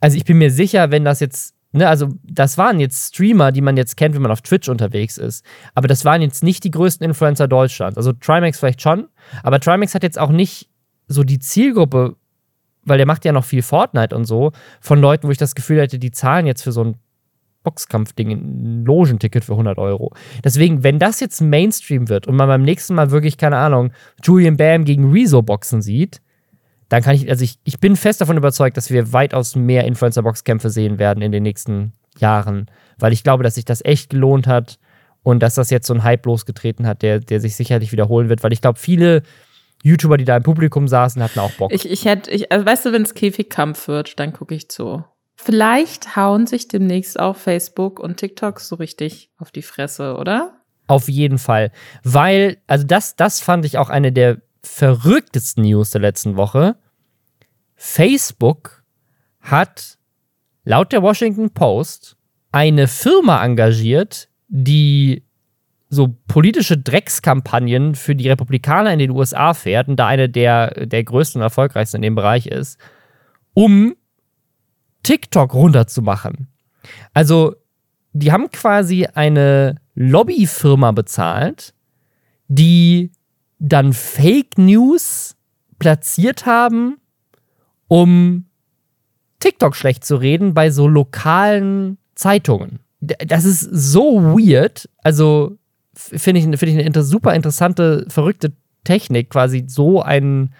also 0.00 0.16
ich 0.16 0.24
bin 0.24 0.38
mir 0.38 0.50
sicher, 0.50 0.90
wenn 0.90 1.04
das 1.04 1.20
jetzt, 1.20 1.54
ne, 1.72 1.88
also 1.88 2.08
das 2.22 2.58
waren 2.58 2.80
jetzt 2.80 3.14
Streamer, 3.14 3.52
die 3.52 3.60
man 3.60 3.76
jetzt 3.76 3.96
kennt, 3.96 4.14
wenn 4.14 4.22
man 4.22 4.30
auf 4.30 4.42
Twitch 4.42 4.68
unterwegs 4.68 5.18
ist. 5.18 5.44
Aber 5.74 5.88
das 5.88 6.04
waren 6.04 6.22
jetzt 6.22 6.42
nicht 6.42 6.64
die 6.64 6.70
größten 6.70 7.04
Influencer 7.04 7.48
Deutschlands. 7.48 7.96
Also 7.96 8.12
Trimax 8.12 8.58
vielleicht 8.58 8.82
schon, 8.82 9.08
aber 9.42 9.60
Trimax 9.60 9.94
hat 9.94 10.02
jetzt 10.02 10.18
auch 10.18 10.30
nicht 10.30 10.68
so 11.08 11.24
die 11.24 11.38
Zielgruppe, 11.38 12.16
weil 12.84 12.98
der 12.98 13.06
macht 13.06 13.24
ja 13.24 13.32
noch 13.32 13.44
viel 13.44 13.62
Fortnite 13.62 14.14
und 14.16 14.24
so, 14.24 14.52
von 14.80 15.00
Leuten, 15.00 15.26
wo 15.26 15.32
ich 15.32 15.38
das 15.38 15.54
Gefühl 15.54 15.80
hätte, 15.80 15.98
die 15.98 16.12
zahlen 16.12 16.46
jetzt 16.46 16.62
für 16.62 16.72
so 16.72 16.84
ein 16.84 16.96
Boxkampfding 17.62 18.30
ein 18.30 18.84
Logenticket 18.86 19.44
für 19.44 19.52
100 19.52 19.78
Euro. 19.78 20.14
Deswegen, 20.42 20.82
wenn 20.82 20.98
das 20.98 21.20
jetzt 21.20 21.40
Mainstream 21.42 22.08
wird 22.08 22.26
und 22.26 22.36
man 22.36 22.48
beim 22.48 22.62
nächsten 22.62 22.94
Mal 22.94 23.10
wirklich, 23.10 23.36
keine 23.36 23.58
Ahnung, 23.58 23.92
Julian 24.22 24.56
Bam 24.56 24.84
gegen 24.84 25.12
Rezo 25.12 25.42
boxen 25.42 25.82
sieht, 25.82 26.22
dann 26.90 27.02
kann 27.02 27.14
ich, 27.14 27.30
also 27.30 27.44
ich, 27.44 27.58
ich 27.64 27.78
bin 27.78 27.96
fest 27.96 28.20
davon 28.20 28.36
überzeugt, 28.36 28.76
dass 28.76 28.90
wir 28.90 29.12
weitaus 29.12 29.54
mehr 29.54 29.84
Influencer-Boxkämpfe 29.84 30.70
sehen 30.70 30.98
werden 30.98 31.22
in 31.22 31.32
den 31.32 31.44
nächsten 31.44 31.92
Jahren, 32.18 32.66
weil 32.98 33.12
ich 33.12 33.22
glaube, 33.22 33.44
dass 33.44 33.54
sich 33.54 33.64
das 33.64 33.82
echt 33.84 34.10
gelohnt 34.10 34.48
hat 34.48 34.78
und 35.22 35.40
dass 35.40 35.54
das 35.54 35.70
jetzt 35.70 35.86
so 35.86 35.94
ein 35.94 36.02
Hype 36.02 36.26
losgetreten 36.26 36.88
hat, 36.88 37.02
der, 37.02 37.20
der 37.20 37.40
sich 37.40 37.54
sicherlich 37.54 37.92
wiederholen 37.92 38.28
wird, 38.28 38.42
weil 38.42 38.52
ich 38.52 38.60
glaube, 38.60 38.78
viele 38.78 39.22
YouTuber, 39.84 40.16
die 40.16 40.24
da 40.24 40.36
im 40.36 40.42
Publikum 40.42 40.88
saßen, 40.88 41.22
hatten 41.22 41.38
auch 41.38 41.52
Bock. 41.52 41.72
Ich, 41.72 41.88
ich 41.88 42.04
hätte, 42.06 42.28
ich, 42.32 42.50
also 42.50 42.66
weißt 42.66 42.86
du, 42.86 42.92
wenn 42.92 43.02
es 43.02 43.14
Käfigkampf 43.14 43.86
wird, 43.86 44.18
dann 44.18 44.32
gucke 44.32 44.56
ich 44.56 44.68
zu. 44.68 45.04
Vielleicht 45.36 46.16
hauen 46.16 46.48
sich 46.48 46.66
demnächst 46.66 47.20
auch 47.20 47.36
Facebook 47.36 48.00
und 48.00 48.16
TikTok 48.16 48.58
so 48.58 48.74
richtig 48.74 49.30
auf 49.38 49.52
die 49.52 49.62
Fresse, 49.62 50.16
oder? 50.16 50.56
Auf 50.88 51.08
jeden 51.08 51.38
Fall. 51.38 51.70
Weil, 52.02 52.58
also 52.66 52.84
das, 52.84 53.14
das 53.14 53.38
fand 53.38 53.64
ich 53.64 53.78
auch 53.78 53.90
eine 53.90 54.10
der 54.10 54.38
verrücktesten 54.62 55.64
News 55.64 55.90
der 55.90 56.00
letzten 56.00 56.36
Woche. 56.36 56.76
Facebook 57.76 58.84
hat 59.40 59.98
laut 60.64 60.92
der 60.92 61.02
Washington 61.02 61.50
Post 61.50 62.16
eine 62.52 62.88
Firma 62.88 63.44
engagiert, 63.44 64.28
die 64.48 65.24
so 65.88 66.16
politische 66.28 66.78
Dreckskampagnen 66.78 67.94
für 67.94 68.14
die 68.14 68.28
Republikaner 68.28 68.92
in 68.92 69.00
den 69.00 69.10
USA 69.10 69.54
fährt 69.54 69.88
und 69.88 69.96
da 69.96 70.06
eine 70.06 70.28
der, 70.28 70.86
der 70.86 71.02
größten 71.02 71.40
und 71.40 71.44
erfolgreichsten 71.44 71.96
in 71.96 72.02
dem 72.02 72.14
Bereich 72.14 72.46
ist, 72.46 72.78
um 73.54 73.96
TikTok 75.02 75.52
runterzumachen. 75.52 76.48
Also, 77.12 77.56
die 78.12 78.32
haben 78.32 78.50
quasi 78.50 79.06
eine 79.06 79.76
Lobbyfirma 79.94 80.92
bezahlt, 80.92 81.74
die 82.48 83.12
dann 83.60 83.92
Fake 83.92 84.58
News 84.58 85.36
platziert 85.78 86.46
haben, 86.46 86.98
um 87.86 88.46
TikTok 89.38 89.76
schlecht 89.76 90.04
zu 90.04 90.16
reden 90.16 90.54
bei 90.54 90.70
so 90.70 90.88
lokalen 90.88 91.98
Zeitungen. 92.14 92.80
Das 93.00 93.44
ist 93.44 93.60
so 93.60 94.22
weird. 94.22 94.88
Also 95.02 95.58
finde 95.94 96.40
ich, 96.40 96.58
find 96.58 96.72
ich 96.72 96.84
eine 96.84 97.02
super 97.02 97.34
interessante, 97.34 98.06
verrückte 98.08 98.52
Technik, 98.84 99.30
quasi 99.30 99.64
so 99.66 100.02
einen 100.02 100.54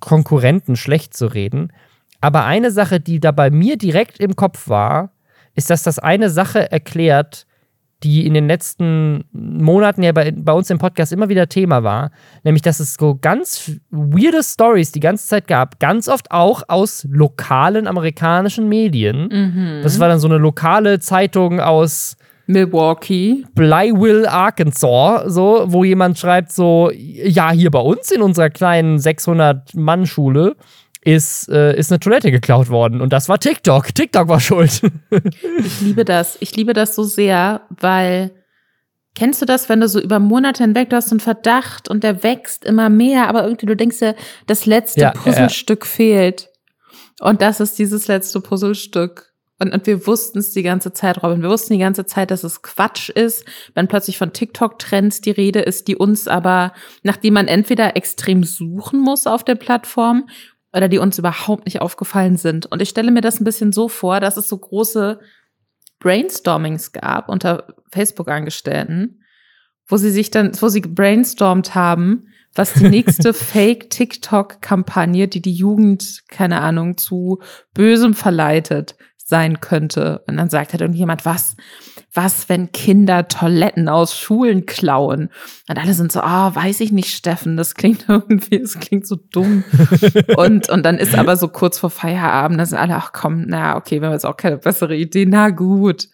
Konkurrenten 0.00 0.76
schlecht 0.76 1.14
zu 1.14 1.26
reden. 1.26 1.72
Aber 2.20 2.44
eine 2.44 2.70
Sache, 2.70 3.00
die 3.00 3.20
da 3.20 3.32
bei 3.32 3.50
mir 3.50 3.76
direkt 3.76 4.18
im 4.20 4.36
Kopf 4.36 4.68
war, 4.68 5.12
ist, 5.54 5.70
dass 5.70 5.82
das 5.82 5.98
eine 5.98 6.28
Sache 6.30 6.70
erklärt, 6.70 7.45
die 8.06 8.24
in 8.24 8.34
den 8.34 8.46
letzten 8.46 9.24
Monaten 9.32 10.02
ja 10.02 10.12
bei, 10.12 10.30
bei 10.30 10.52
uns 10.52 10.70
im 10.70 10.78
Podcast 10.78 11.12
immer 11.12 11.28
wieder 11.28 11.48
Thema 11.48 11.82
war, 11.82 12.12
nämlich 12.44 12.62
dass 12.62 12.78
es 12.78 12.94
so 12.94 13.18
ganz 13.20 13.72
weirde 13.90 14.42
Stories 14.42 14.92
die 14.92 15.00
ganze 15.00 15.26
Zeit 15.26 15.48
gab, 15.48 15.80
ganz 15.80 16.08
oft 16.08 16.30
auch 16.30 16.62
aus 16.68 17.06
lokalen 17.10 17.88
amerikanischen 17.88 18.68
Medien. 18.68 19.28
Mhm. 19.28 19.80
Das 19.82 19.98
war 19.98 20.08
dann 20.08 20.20
so 20.20 20.28
eine 20.28 20.38
lokale 20.38 21.00
Zeitung 21.00 21.60
aus 21.60 22.16
Milwaukee. 22.46 23.44
Blywill, 23.56 24.26
Arkansas, 24.26 25.24
so, 25.26 25.64
wo 25.66 25.82
jemand 25.82 26.16
schreibt 26.16 26.52
so, 26.52 26.92
ja, 26.94 27.50
hier 27.50 27.72
bei 27.72 27.80
uns 27.80 28.12
in 28.12 28.22
unserer 28.22 28.50
kleinen 28.50 28.98
600-Mann-Schule 28.98 30.54
ist, 31.06 31.48
äh, 31.48 31.76
ist 31.78 31.92
eine 31.92 32.00
Toilette 32.00 32.32
geklaut 32.32 32.68
worden. 32.68 33.00
Und 33.00 33.12
das 33.12 33.28
war 33.28 33.38
TikTok. 33.38 33.94
TikTok 33.94 34.26
war 34.26 34.40
schuld. 34.40 34.82
ich 35.64 35.80
liebe 35.80 36.04
das. 36.04 36.36
Ich 36.40 36.56
liebe 36.56 36.72
das 36.72 36.96
so 36.96 37.04
sehr, 37.04 37.60
weil 37.70 38.32
kennst 39.14 39.40
du 39.40 39.46
das, 39.46 39.68
wenn 39.68 39.80
du 39.80 39.88
so 39.88 40.00
über 40.00 40.18
Monate 40.18 40.64
hinweg, 40.64 40.90
du 40.90 40.96
hast 40.96 41.12
einen 41.12 41.20
Verdacht 41.20 41.88
und 41.88 42.02
der 42.02 42.24
wächst 42.24 42.64
immer 42.64 42.88
mehr, 42.88 43.28
aber 43.28 43.44
irgendwie 43.44 43.66
du 43.66 43.76
denkst 43.76 44.00
ja, 44.00 44.14
das 44.48 44.66
letzte 44.66 45.00
Ja, 45.00 45.10
Puzzlestück 45.12 45.86
fehlt. 45.86 46.48
Und 47.20 47.40
das 47.40 47.60
ist 47.60 47.78
dieses 47.78 48.08
letzte 48.08 48.40
Puzzlestück. 48.40 49.32
Und, 49.60 49.72
und 49.72 49.86
wir 49.86 50.06
wussten 50.08 50.38
es 50.38 50.52
die 50.52 50.64
ganze 50.64 50.92
Zeit, 50.92 51.22
Robin. 51.22 51.40
Wir 51.40 51.48
wussten 51.48 51.72
die 51.72 51.78
ganze 51.78 52.04
Zeit, 52.04 52.32
dass 52.32 52.42
es 52.42 52.62
Quatsch 52.62 53.10
ist, 53.10 53.44
wenn 53.74 53.86
plötzlich 53.86 54.18
von 54.18 54.32
TikTok-Trends 54.32 55.20
die 55.20 55.30
Rede 55.30 55.60
ist, 55.60 55.86
die 55.86 55.96
uns 55.96 56.26
aber, 56.26 56.72
nachdem 57.04 57.34
man 57.34 57.46
entweder 57.46 57.96
extrem 57.96 58.42
suchen 58.42 59.00
muss 59.00 59.26
auf 59.26 59.44
der 59.44 59.54
Plattform 59.54 60.28
oder 60.76 60.88
die 60.88 60.98
uns 60.98 61.18
überhaupt 61.18 61.64
nicht 61.64 61.80
aufgefallen 61.80 62.36
sind. 62.36 62.66
Und 62.66 62.82
ich 62.82 62.90
stelle 62.90 63.10
mir 63.10 63.22
das 63.22 63.40
ein 63.40 63.44
bisschen 63.44 63.72
so 63.72 63.88
vor, 63.88 64.20
dass 64.20 64.36
es 64.36 64.46
so 64.46 64.58
große 64.58 65.18
Brainstormings 66.00 66.92
gab 66.92 67.30
unter 67.30 67.74
Facebook-Angestellten, 67.90 69.22
wo 69.88 69.96
sie 69.96 70.10
sich 70.10 70.30
dann, 70.30 70.52
wo 70.60 70.68
sie 70.68 70.82
brainstormt 70.82 71.74
haben, 71.74 72.28
was 72.54 72.74
die 72.74 72.88
nächste 72.88 73.32
Fake-TikTok-Kampagne, 73.34 75.28
die 75.28 75.40
die 75.40 75.54
Jugend, 75.54 76.24
keine 76.28 76.60
Ahnung, 76.60 76.98
zu 76.98 77.40
Bösem 77.72 78.12
verleitet, 78.12 78.96
sein 79.16 79.60
könnte. 79.60 80.22
Und 80.26 80.36
dann 80.36 80.50
sagt 80.50 80.72
halt 80.72 80.82
irgendjemand, 80.82 81.24
was, 81.24 81.56
was, 82.16 82.48
wenn 82.48 82.72
Kinder 82.72 83.28
Toiletten 83.28 83.88
aus 83.88 84.18
Schulen 84.18 84.66
klauen? 84.66 85.30
Und 85.68 85.78
alle 85.78 85.94
sind 85.94 86.10
so, 86.10 86.20
ah, 86.20 86.54
weiß 86.54 86.80
ich 86.80 86.92
nicht, 86.92 87.10
Steffen, 87.14 87.56
das 87.56 87.74
klingt 87.74 88.06
irgendwie, 88.08 88.60
das 88.60 88.78
klingt 88.78 89.06
so 89.06 89.16
dumm. 89.16 89.64
und, 90.36 90.68
und 90.68 90.82
dann 90.84 90.98
ist 90.98 91.16
aber 91.16 91.36
so 91.36 91.48
kurz 91.48 91.78
vor 91.78 91.90
Feierabend, 91.90 92.58
da 92.58 92.66
sind 92.66 92.78
alle, 92.78 92.96
ach 92.96 93.12
komm, 93.12 93.44
na, 93.46 93.76
okay, 93.76 94.00
wir 94.00 94.08
haben 94.08 94.14
jetzt 94.14 94.26
auch 94.26 94.36
keine 94.36 94.56
bessere 94.56 94.96
Idee, 94.96 95.26
na 95.26 95.50
gut. 95.50 96.08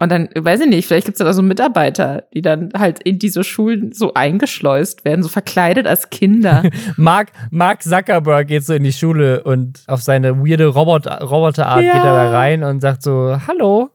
Und 0.00 0.12
dann, 0.12 0.28
weiß 0.32 0.60
ich 0.60 0.68
nicht, 0.68 0.86
vielleicht 0.86 1.06
gibt 1.06 1.18
es 1.18 1.26
da 1.26 1.32
so 1.32 1.42
Mitarbeiter, 1.42 2.22
die 2.32 2.40
dann 2.40 2.70
halt 2.78 3.02
in 3.02 3.18
diese 3.18 3.42
Schulen 3.42 3.92
so 3.92 4.14
eingeschleust 4.14 5.04
werden, 5.04 5.24
so 5.24 5.28
verkleidet 5.28 5.88
als 5.88 6.10
Kinder. 6.10 6.62
Mark, 6.96 7.32
Mark 7.50 7.82
Zuckerberg 7.82 8.46
geht 8.46 8.64
so 8.64 8.74
in 8.74 8.84
die 8.84 8.92
Schule 8.92 9.42
und 9.42 9.82
auf 9.88 10.00
seine 10.00 10.38
weirde 10.38 10.66
Robot 10.68 11.08
Roboterart 11.08 11.82
Ja. 11.82 11.94
geht 11.94 12.04
er 12.04 12.14
da 12.14 12.30
rein 12.30 12.62
und 12.62 12.80
sagt 12.80 13.02
so, 13.02 13.36
hallo. 13.48 13.90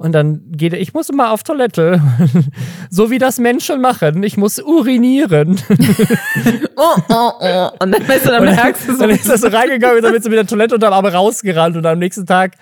Und 0.00 0.12
dann 0.12 0.40
geht 0.52 0.72
er, 0.72 0.80
ich 0.80 0.94
muss 0.94 1.10
immer 1.10 1.30
auf 1.30 1.42
Toilette. 1.42 2.00
so 2.90 3.10
wie 3.10 3.18
das 3.18 3.38
Menschen 3.38 3.82
machen. 3.82 4.22
Ich 4.22 4.38
muss 4.38 4.58
urinieren. 4.58 5.60
oh, 6.76 6.96
oh, 7.10 7.32
oh. 7.38 7.68
Und 7.80 7.92
dann, 7.92 8.08
weißt 8.08 8.24
du, 8.24 8.30
dann 8.30 8.48
Und 8.48 8.54
merkst 8.54 8.88
du 8.88 8.94
so, 8.94 9.00
dann 9.00 9.10
ist 9.10 9.28
er 9.28 9.36
so 9.36 9.48
reingegangen 9.48 9.98
und 9.98 10.02
dann 10.02 10.14
ist 10.14 10.24
er 10.24 10.30
mit 10.30 10.38
der 10.38 10.46
Toilette 10.46 10.74
unterm 10.76 10.94
Arm 10.94 11.04
rausgerannt 11.04 11.76
und 11.76 11.84
am 11.84 11.98
nächsten 11.98 12.24
Tag 12.24 12.52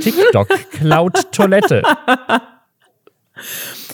TikTok 0.00 0.48
klaut 0.72 1.30
Toilette. 1.32 1.82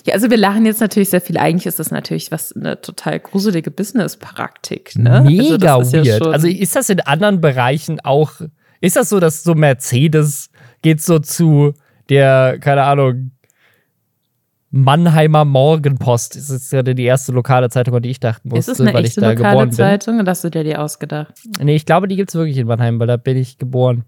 Ja, 0.05 0.15
also 0.15 0.31
wir 0.31 0.37
lachen 0.37 0.67
jetzt 0.67 0.81
natürlich 0.81 1.11
sehr 1.11 1.21
viel. 1.21 1.37
Eigentlich 1.37 1.67
ist 1.67 1.79
das 1.81 1.91
natürlich 1.91 2.31
was 2.33 2.53
eine 2.53 2.81
total 2.81 3.19
gruselige 3.21 3.71
Business-Praktik. 3.73 4.95
Ne? 4.97 5.11
also 5.11 5.31
Mega 5.31 5.59
das 5.59 5.93
ja 5.93 6.05
weird. 6.05 6.23
schon- 6.25 6.33
also 6.33 6.47
ist 6.49 6.75
das 6.77 6.89
in 6.91 7.01
anderen 7.01 7.41
Bereichen 7.41 7.99
auch, 8.01 8.33
ist 8.81 8.95
das 8.97 9.09
so, 9.09 9.19
dass 9.21 9.43
so 9.43 9.55
Mercedes 9.55 10.51
geht 10.83 11.03
so 11.03 11.19
zu 11.19 11.75
der, 12.09 12.59
keine 12.61 12.85
Ahnung, 12.85 13.33
Mannheimer 14.75 15.45
Morgenpost. 15.45 16.35
Das 16.35 16.49
ist 16.49 16.71
gerade 16.71 16.95
die 16.95 17.05
erste 17.05 17.33
lokale 17.33 17.69
Zeitung, 17.69 17.95
an 17.95 18.03
die 18.03 18.09
ich 18.09 18.21
dachten 18.21 18.49
ist 18.49 18.55
musste, 18.55 18.73
es 18.73 18.81
eine 18.81 18.95
weil 18.95 19.05
ich 19.05 19.11
echte 19.11 19.21
da 19.21 19.31
lokale 19.33 19.51
geboren 19.51 19.69
bin. 19.69 19.77
Zeitung 19.77 20.21
oder 20.21 20.31
hast 20.31 20.45
du 20.45 20.51
dir 20.51 20.65
die 20.65 20.77
ausgedacht? 20.77 21.35
Nee, 21.61 21.77
ich 21.77 21.85
glaube, 21.85 22.09
die 22.09 22.17
gibt 22.17 22.31
es 22.31 22.35
wirklich 22.35 22.57
in 22.57 22.67
Mannheim, 22.67 22.99
weil 22.99 23.07
da 23.07 23.19
bin 23.19 23.37
ich 23.37 23.59
geboren. 23.59 24.05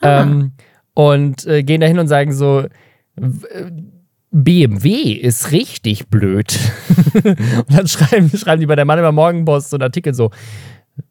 Ah. 0.00 0.22
Ähm, 0.22 0.52
und 0.94 1.46
äh, 1.46 1.62
gehen 1.62 1.80
da 1.80 1.86
hin 1.86 2.00
und 2.00 2.08
sagen 2.08 2.32
so, 2.32 2.64
BMW 4.32 5.12
ist 5.12 5.52
richtig 5.52 6.08
blöd. 6.08 6.58
und 7.14 7.72
dann 7.72 7.86
schreiben, 7.86 8.28
schreiben 8.30 8.60
die 8.60 8.66
bei 8.66 8.74
der 8.74 8.84
Mannheimer 8.84 9.12
Morgenpost 9.12 9.70
so 9.70 9.76
einen 9.76 9.84
Artikel 9.84 10.14
so, 10.14 10.32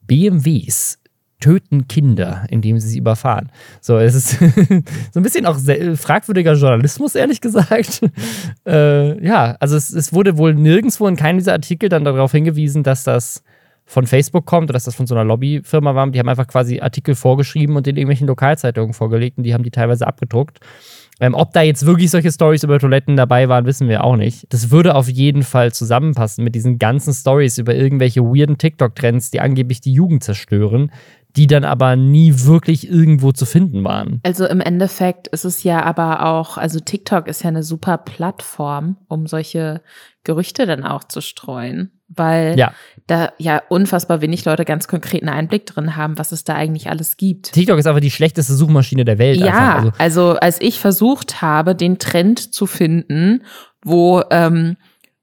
BMWs 0.05 0.99
töten 1.39 1.87
Kinder, 1.87 2.45
indem 2.49 2.79
sie 2.79 2.87
sie 2.87 2.97
überfahren. 2.97 3.51
So, 3.79 3.97
es 3.97 4.15
ist 4.15 4.39
so 5.11 5.19
ein 5.19 5.23
bisschen 5.23 5.45
auch 5.45 5.57
fragwürdiger 5.95 6.53
Journalismus, 6.53 7.15
ehrlich 7.15 7.41
gesagt. 7.41 8.01
äh, 8.65 9.23
ja, 9.23 9.55
also 9.59 9.75
es, 9.75 9.91
es 9.91 10.13
wurde 10.13 10.37
wohl 10.37 10.55
nirgendwo 10.55 11.07
in 11.07 11.15
keinem 11.15 11.37
dieser 11.37 11.53
Artikel 11.53 11.89
dann 11.89 12.03
darauf 12.03 12.31
hingewiesen, 12.31 12.83
dass 12.83 13.03
das 13.03 13.43
von 13.85 14.05
Facebook 14.05 14.45
kommt 14.45 14.65
oder 14.65 14.73
dass 14.73 14.83
das 14.83 14.95
von 14.95 15.07
so 15.07 15.15
einer 15.15 15.23
Lobbyfirma 15.23 15.95
war. 15.95 16.09
Die 16.11 16.19
haben 16.19 16.27
einfach 16.27 16.47
quasi 16.47 16.81
Artikel 16.81 17.15
vorgeschrieben 17.15 17.75
und 17.77 17.87
in 17.87 17.95
irgendwelchen 17.95 18.27
Lokalzeitungen 18.27 18.93
vorgelegt 18.93 19.37
und 19.37 19.43
die 19.43 19.53
haben 19.53 19.63
die 19.63 19.71
teilweise 19.71 20.05
abgedruckt. 20.05 20.59
Ähm, 21.19 21.33
ob 21.33 21.51
da 21.53 21.61
jetzt 21.61 21.85
wirklich 21.85 22.11
solche 22.11 22.31
Stories 22.31 22.63
über 22.63 22.77
Toiletten 22.77 23.15
dabei 23.15 23.49
waren, 23.49 23.65
wissen 23.65 23.87
wir 23.87 24.03
auch 24.03 24.17
nicht. 24.17 24.45
Das 24.53 24.69
würde 24.69 24.93
auf 24.93 25.09
jeden 25.09 25.41
Fall 25.41 25.73
zusammenpassen 25.73 26.43
mit 26.43 26.53
diesen 26.53 26.77
ganzen 26.77 27.13
Stories 27.13 27.57
über 27.57 27.73
irgendwelche 27.73 28.21
weirden 28.21 28.57
TikTok-Trends, 28.57 29.31
die 29.31 29.39
angeblich 29.39 29.81
die 29.81 29.93
Jugend 29.93 30.23
zerstören, 30.23 30.91
die 31.35 31.47
dann 31.47 31.63
aber 31.65 31.95
nie 31.95 32.33
wirklich 32.45 32.89
irgendwo 32.89 33.31
zu 33.31 33.45
finden 33.45 33.83
waren. 33.83 34.19
Also 34.23 34.45
im 34.47 34.59
Endeffekt 34.59 35.27
ist 35.27 35.45
es 35.45 35.63
ja 35.63 35.83
aber 35.83 36.25
auch, 36.25 36.57
also 36.57 36.79
TikTok 36.79 37.27
ist 37.27 37.43
ja 37.43 37.49
eine 37.49 37.63
super 37.63 37.97
Plattform, 37.97 38.97
um 39.07 39.27
solche 39.27 39.81
Gerüchte 40.23 40.65
dann 40.65 40.83
auch 40.83 41.03
zu 41.03 41.21
streuen, 41.21 41.91
weil 42.07 42.57
Ja. 42.57 42.73
da 43.05 43.31
ja 43.37 43.61
unfassbar 43.69 44.21
wenig 44.21 44.45
Leute 44.45 44.65
ganz 44.65 44.87
konkreten 44.87 45.29
Einblick 45.29 45.65
drin 45.67 45.95
haben, 45.95 46.17
was 46.17 46.31
es 46.31 46.43
da 46.43 46.55
eigentlich 46.55 46.89
alles 46.89 47.17
gibt. 47.17 47.51
TikTok 47.53 47.77
ist 47.77 47.87
einfach 47.87 48.01
die 48.01 48.11
schlechteste 48.11 48.53
Suchmaschine 48.53 49.05
der 49.05 49.19
Welt. 49.19 49.37
Ja. 49.39 49.75
Also, 49.77 49.91
also 49.97 50.39
als 50.39 50.59
ich 50.59 50.79
versucht 50.79 51.41
habe, 51.41 51.75
den 51.75 51.99
Trend 51.99 52.53
zu 52.53 52.65
finden, 52.65 53.43
wo 53.83 54.23
ähm, 54.31 54.75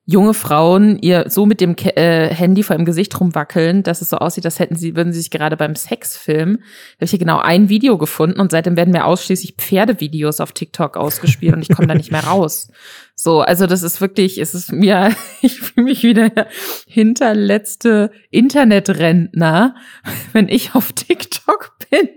junge 0.07 0.35
Frauen 0.35 0.99
ihr 0.99 1.27
so 1.29 1.47
mit 1.47 1.61
dem 1.61 1.77
Ke 1.77 1.97
äh, 1.97 2.29
Handy 2.33 2.63
vor 2.63 2.77
dem 2.77 2.85
Gesicht 2.85 3.19
rumwackeln, 3.19 3.83
dass 3.83 4.03
es 4.03 4.11
so 4.11 4.19
aussieht, 4.19 4.45
als 4.45 4.59
hätten 4.59 4.77
sie, 4.77 4.97
würden 4.97 5.13
sie 5.13 5.21
sich 5.21 5.31
gerade 5.31 5.57
beim 5.57 5.75
Sex 5.75 6.17
filmen, 6.17 6.59
habe 6.97 7.05
ich 7.05 7.11
hier 7.11 7.19
genau 7.19 7.39
ein 7.39 7.71
Video 7.71 7.97
gefunden 7.97 8.39
und 8.39 8.51
seitdem 8.51 8.77
werden 8.77 8.93
mir 8.93 9.07
ausschließlich 9.07 9.55
Pferdevideos 9.57 10.41
auf 10.41 10.53
TikTok 10.53 10.99
ausgespielt 10.99 11.55
und 11.55 11.63
ich 11.63 11.75
komme 11.75 11.89
da 11.89 11.95
nicht 11.95 12.13
mehr 12.13 12.25
raus. 12.25 12.69
So, 13.17 13.43
also 13.43 13.69
das 13.69 13.85
ist 13.85 14.01
wirklich, 14.01 14.39
es 14.39 14.57
ist 14.57 14.73
mir, 14.73 15.15
ich 15.41 15.61
fühle 15.61 15.85
mich 15.85 16.03
wie 16.03 16.15
der 16.15 16.49
hinterletzte 16.89 18.11
Internetrentner, 18.31 19.77
wenn 20.33 20.49
ich 20.49 20.75
auf 20.75 20.93
TikTok 20.93 21.77
bin 21.91 22.09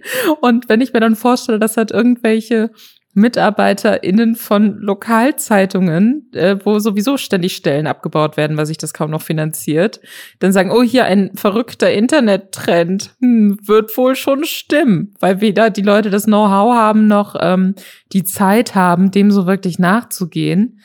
und 0.42 0.70
wenn 0.70 0.82
ich 0.82 0.94
mir 0.94 1.00
dann 1.00 1.16
vorstelle, 1.16 1.60
dass 1.60 1.78
halt 1.78 1.92
irgendwelche 1.92 2.72
MitarbeiterInnen 3.18 4.36
von 4.36 4.78
Lokalzeitungen, 4.78 6.30
äh, 6.34 6.56
wo 6.64 6.78
sowieso 6.78 7.18
ständig 7.18 7.56
Stellen 7.56 7.88
abgebaut 7.88 8.38
werden, 8.38 8.56
weil 8.58 8.68
sich 8.68 8.78
das 8.78 8.94
kaum 8.94 9.10
noch 9.10 9.24
finanziert, 9.24 10.00
dann 10.38 10.54
sagen, 10.54 10.72
oh, 10.72 10.84
hier 10.84 11.06
ein 11.06 11.32
verrückter 11.34 11.92
Internettrend, 11.92 13.16
hm, 13.20 13.58
wird 13.64 13.98
wohl 13.98 14.16
schon 14.16 14.44
stimmen, 14.44 15.16
weil 15.20 15.42
weder 15.42 15.72
die 15.72 15.82
Leute 15.82 16.12
das 16.12 16.26
Know-how 16.26 16.76
haben, 16.76 17.08
noch 17.08 17.36
ähm, 17.40 17.74
die 18.14 18.24
Zeit 18.24 18.76
haben, 18.76 19.10
dem 19.10 19.32
so 19.32 19.48
wirklich 19.48 19.80
nachzugehen. 19.80 20.80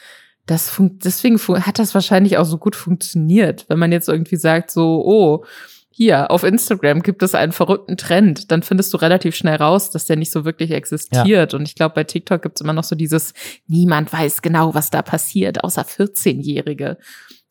Das 0.46 0.70
fun 0.70 0.98
deswegen 1.04 1.38
fu 1.38 1.56
hat 1.58 1.78
das 1.78 1.92
wahrscheinlich 1.92 2.38
auch 2.38 2.44
so 2.44 2.56
gut 2.56 2.76
funktioniert, 2.76 3.66
wenn 3.68 3.78
man 3.78 3.92
jetzt 3.92 4.08
irgendwie 4.08 4.36
sagt, 4.36 4.70
so, 4.70 5.02
oh, 5.04 5.44
hier 5.94 6.30
auf 6.30 6.42
Instagram 6.42 7.02
gibt 7.02 7.22
es 7.22 7.34
einen 7.34 7.52
verrückten 7.52 7.96
Trend, 7.96 8.50
dann 8.50 8.62
findest 8.62 8.92
du 8.92 8.96
relativ 8.96 9.36
schnell 9.36 9.56
raus, 9.56 9.90
dass 9.90 10.06
der 10.06 10.16
nicht 10.16 10.32
so 10.32 10.44
wirklich 10.44 10.70
existiert. 10.70 11.52
Und 11.54 11.68
ich 11.68 11.74
glaube, 11.74 11.94
bei 11.94 12.04
TikTok 12.04 12.42
gibt 12.42 12.56
es 12.56 12.62
immer 12.62 12.72
noch 12.72 12.84
so 12.84 12.96
dieses, 12.96 13.34
niemand 13.66 14.12
weiß 14.12 14.42
genau, 14.42 14.74
was 14.74 14.90
da 14.90 15.02
passiert, 15.02 15.62
außer 15.62 15.82
14-Jährige. 15.82 16.96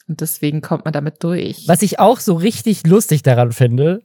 Und 0.08 0.22
deswegen 0.22 0.62
kommt 0.62 0.86
man 0.86 0.94
damit 0.94 1.24
durch. 1.24 1.68
was 1.68 1.84
ich 1.84 2.00
auch 2.00 2.20
so 2.20 2.34
richtig 2.34 2.86
lustig 2.86 3.22
daran 3.22 3.52
finde, 3.52 4.02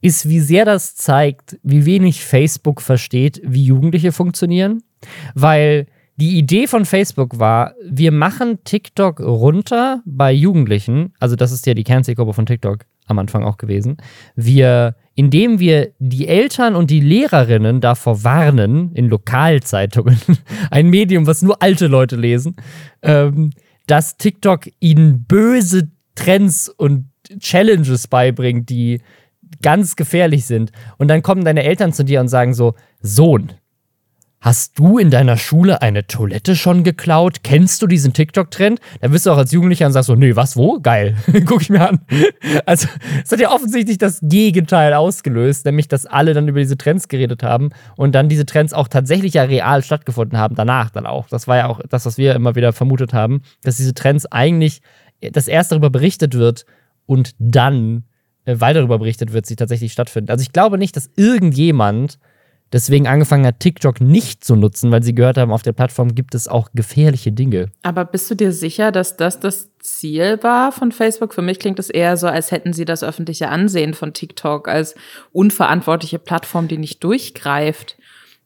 ist, 0.00 0.28
wie 0.28 0.40
sehr 0.40 0.64
das 0.64 0.94
zeigt, 0.94 1.58
wie 1.62 1.84
wenig 1.84 2.24
Facebook 2.24 2.80
versteht, 2.80 3.40
wie 3.44 3.64
Jugendliche 3.64 4.12
funktionieren. 4.12 4.82
Weil 5.34 5.86
die 6.16 6.38
Idee 6.38 6.66
von 6.66 6.84
Facebook 6.84 7.38
war, 7.38 7.74
wir 7.82 8.12
machen 8.12 8.58
TikTok 8.64 9.20
runter 9.20 10.02
bei 10.04 10.32
Jugendlichen. 10.32 11.14
Also, 11.18 11.34
das 11.36 11.50
ist 11.50 11.66
ja 11.66 11.74
die 11.74 11.84
Kernzielgruppe 11.84 12.34
von 12.34 12.46
TikTok. 12.46 12.84
Am 13.10 13.18
Anfang 13.18 13.44
auch 13.44 13.58
gewesen. 13.58 13.96
Wir, 14.36 14.96
indem 15.14 15.58
wir 15.58 15.92
die 15.98 16.28
Eltern 16.28 16.74
und 16.74 16.90
die 16.90 17.00
Lehrerinnen 17.00 17.80
davor 17.80 18.24
warnen, 18.24 18.92
in 18.94 19.08
Lokalzeitungen, 19.08 20.20
ein 20.70 20.88
Medium, 20.88 21.26
was 21.26 21.42
nur 21.42 21.62
alte 21.62 21.86
Leute 21.86 22.16
lesen, 22.16 22.56
ähm, 23.02 23.50
dass 23.86 24.16
TikTok 24.16 24.68
ihnen 24.78 25.24
böse 25.24 25.90
Trends 26.14 26.68
und 26.68 27.06
Challenges 27.38 28.08
beibringt, 28.08 28.70
die 28.70 29.00
ganz 29.62 29.96
gefährlich 29.96 30.44
sind. 30.46 30.72
Und 30.98 31.08
dann 31.08 31.22
kommen 31.22 31.44
deine 31.44 31.64
Eltern 31.64 31.92
zu 31.92 32.04
dir 32.04 32.20
und 32.20 32.28
sagen 32.28 32.54
so, 32.54 32.74
Sohn, 33.02 33.52
Hast 34.42 34.78
du 34.78 34.96
in 34.96 35.10
deiner 35.10 35.36
Schule 35.36 35.82
eine 35.82 36.06
Toilette 36.06 36.56
schon 36.56 36.82
geklaut? 36.82 37.42
Kennst 37.42 37.82
du 37.82 37.86
diesen 37.86 38.14
TikTok-Trend? 38.14 38.80
Da 39.02 39.08
bist 39.08 39.26
du 39.26 39.32
auch 39.32 39.36
als 39.36 39.52
Jugendlicher 39.52 39.84
und 39.84 39.92
sagst 39.92 40.06
so, 40.06 40.14
nee, 40.14 40.34
was, 40.34 40.56
wo? 40.56 40.80
Geil. 40.80 41.14
Guck 41.44 41.60
ich 41.60 41.68
mir 41.68 41.86
an. 41.86 42.00
Also, 42.64 42.88
es 43.22 43.30
hat 43.30 43.38
ja 43.38 43.52
offensichtlich 43.52 43.98
das 43.98 44.18
Gegenteil 44.22 44.94
ausgelöst, 44.94 45.66
nämlich, 45.66 45.88
dass 45.88 46.06
alle 46.06 46.32
dann 46.32 46.48
über 46.48 46.58
diese 46.58 46.78
Trends 46.78 47.08
geredet 47.08 47.42
haben 47.42 47.68
und 47.96 48.14
dann 48.14 48.30
diese 48.30 48.46
Trends 48.46 48.72
auch 48.72 48.88
tatsächlich 48.88 49.34
ja 49.34 49.42
real 49.42 49.82
stattgefunden 49.82 50.38
haben, 50.38 50.54
danach 50.54 50.88
dann 50.88 51.04
auch. 51.04 51.28
Das 51.28 51.46
war 51.46 51.58
ja 51.58 51.66
auch 51.68 51.82
das, 51.90 52.06
was 52.06 52.16
wir 52.16 52.34
immer 52.34 52.54
wieder 52.54 52.72
vermutet 52.72 53.12
haben, 53.12 53.42
dass 53.62 53.76
diese 53.76 53.92
Trends 53.92 54.24
eigentlich, 54.24 54.80
dass 55.20 55.48
erst 55.48 55.70
darüber 55.70 55.90
berichtet 55.90 56.32
wird 56.32 56.64
und 57.04 57.34
dann, 57.38 58.04
äh, 58.46 58.56
weil 58.58 58.72
darüber 58.72 59.00
berichtet 59.00 59.34
wird, 59.34 59.44
sie 59.44 59.56
tatsächlich 59.56 59.92
stattfinden. 59.92 60.30
Also, 60.30 60.40
ich 60.40 60.52
glaube 60.52 60.78
nicht, 60.78 60.96
dass 60.96 61.10
irgendjemand 61.16 62.18
deswegen 62.72 63.06
angefangen 63.06 63.46
hat, 63.46 63.60
TikTok 63.60 64.00
nicht 64.00 64.44
zu 64.44 64.56
nutzen, 64.56 64.90
weil 64.90 65.02
sie 65.02 65.14
gehört 65.14 65.38
haben, 65.38 65.52
auf 65.52 65.62
der 65.62 65.72
Plattform 65.72 66.14
gibt 66.14 66.34
es 66.34 66.48
auch 66.48 66.70
gefährliche 66.74 67.32
Dinge. 67.32 67.66
Aber 67.82 68.04
bist 68.04 68.30
du 68.30 68.34
dir 68.34 68.52
sicher, 68.52 68.92
dass 68.92 69.16
das 69.16 69.40
das 69.40 69.70
Ziel 69.80 70.38
war 70.42 70.72
von 70.72 70.92
Facebook? 70.92 71.34
Für 71.34 71.42
mich 71.42 71.58
klingt 71.58 71.78
es 71.78 71.90
eher 71.90 72.16
so, 72.16 72.26
als 72.26 72.50
hätten 72.50 72.72
sie 72.72 72.84
das 72.84 73.02
öffentliche 73.02 73.48
Ansehen 73.48 73.94
von 73.94 74.12
TikTok 74.12 74.68
als 74.68 74.94
unverantwortliche 75.32 76.18
Plattform, 76.18 76.68
die 76.68 76.78
nicht 76.78 77.02
durchgreift 77.02 77.96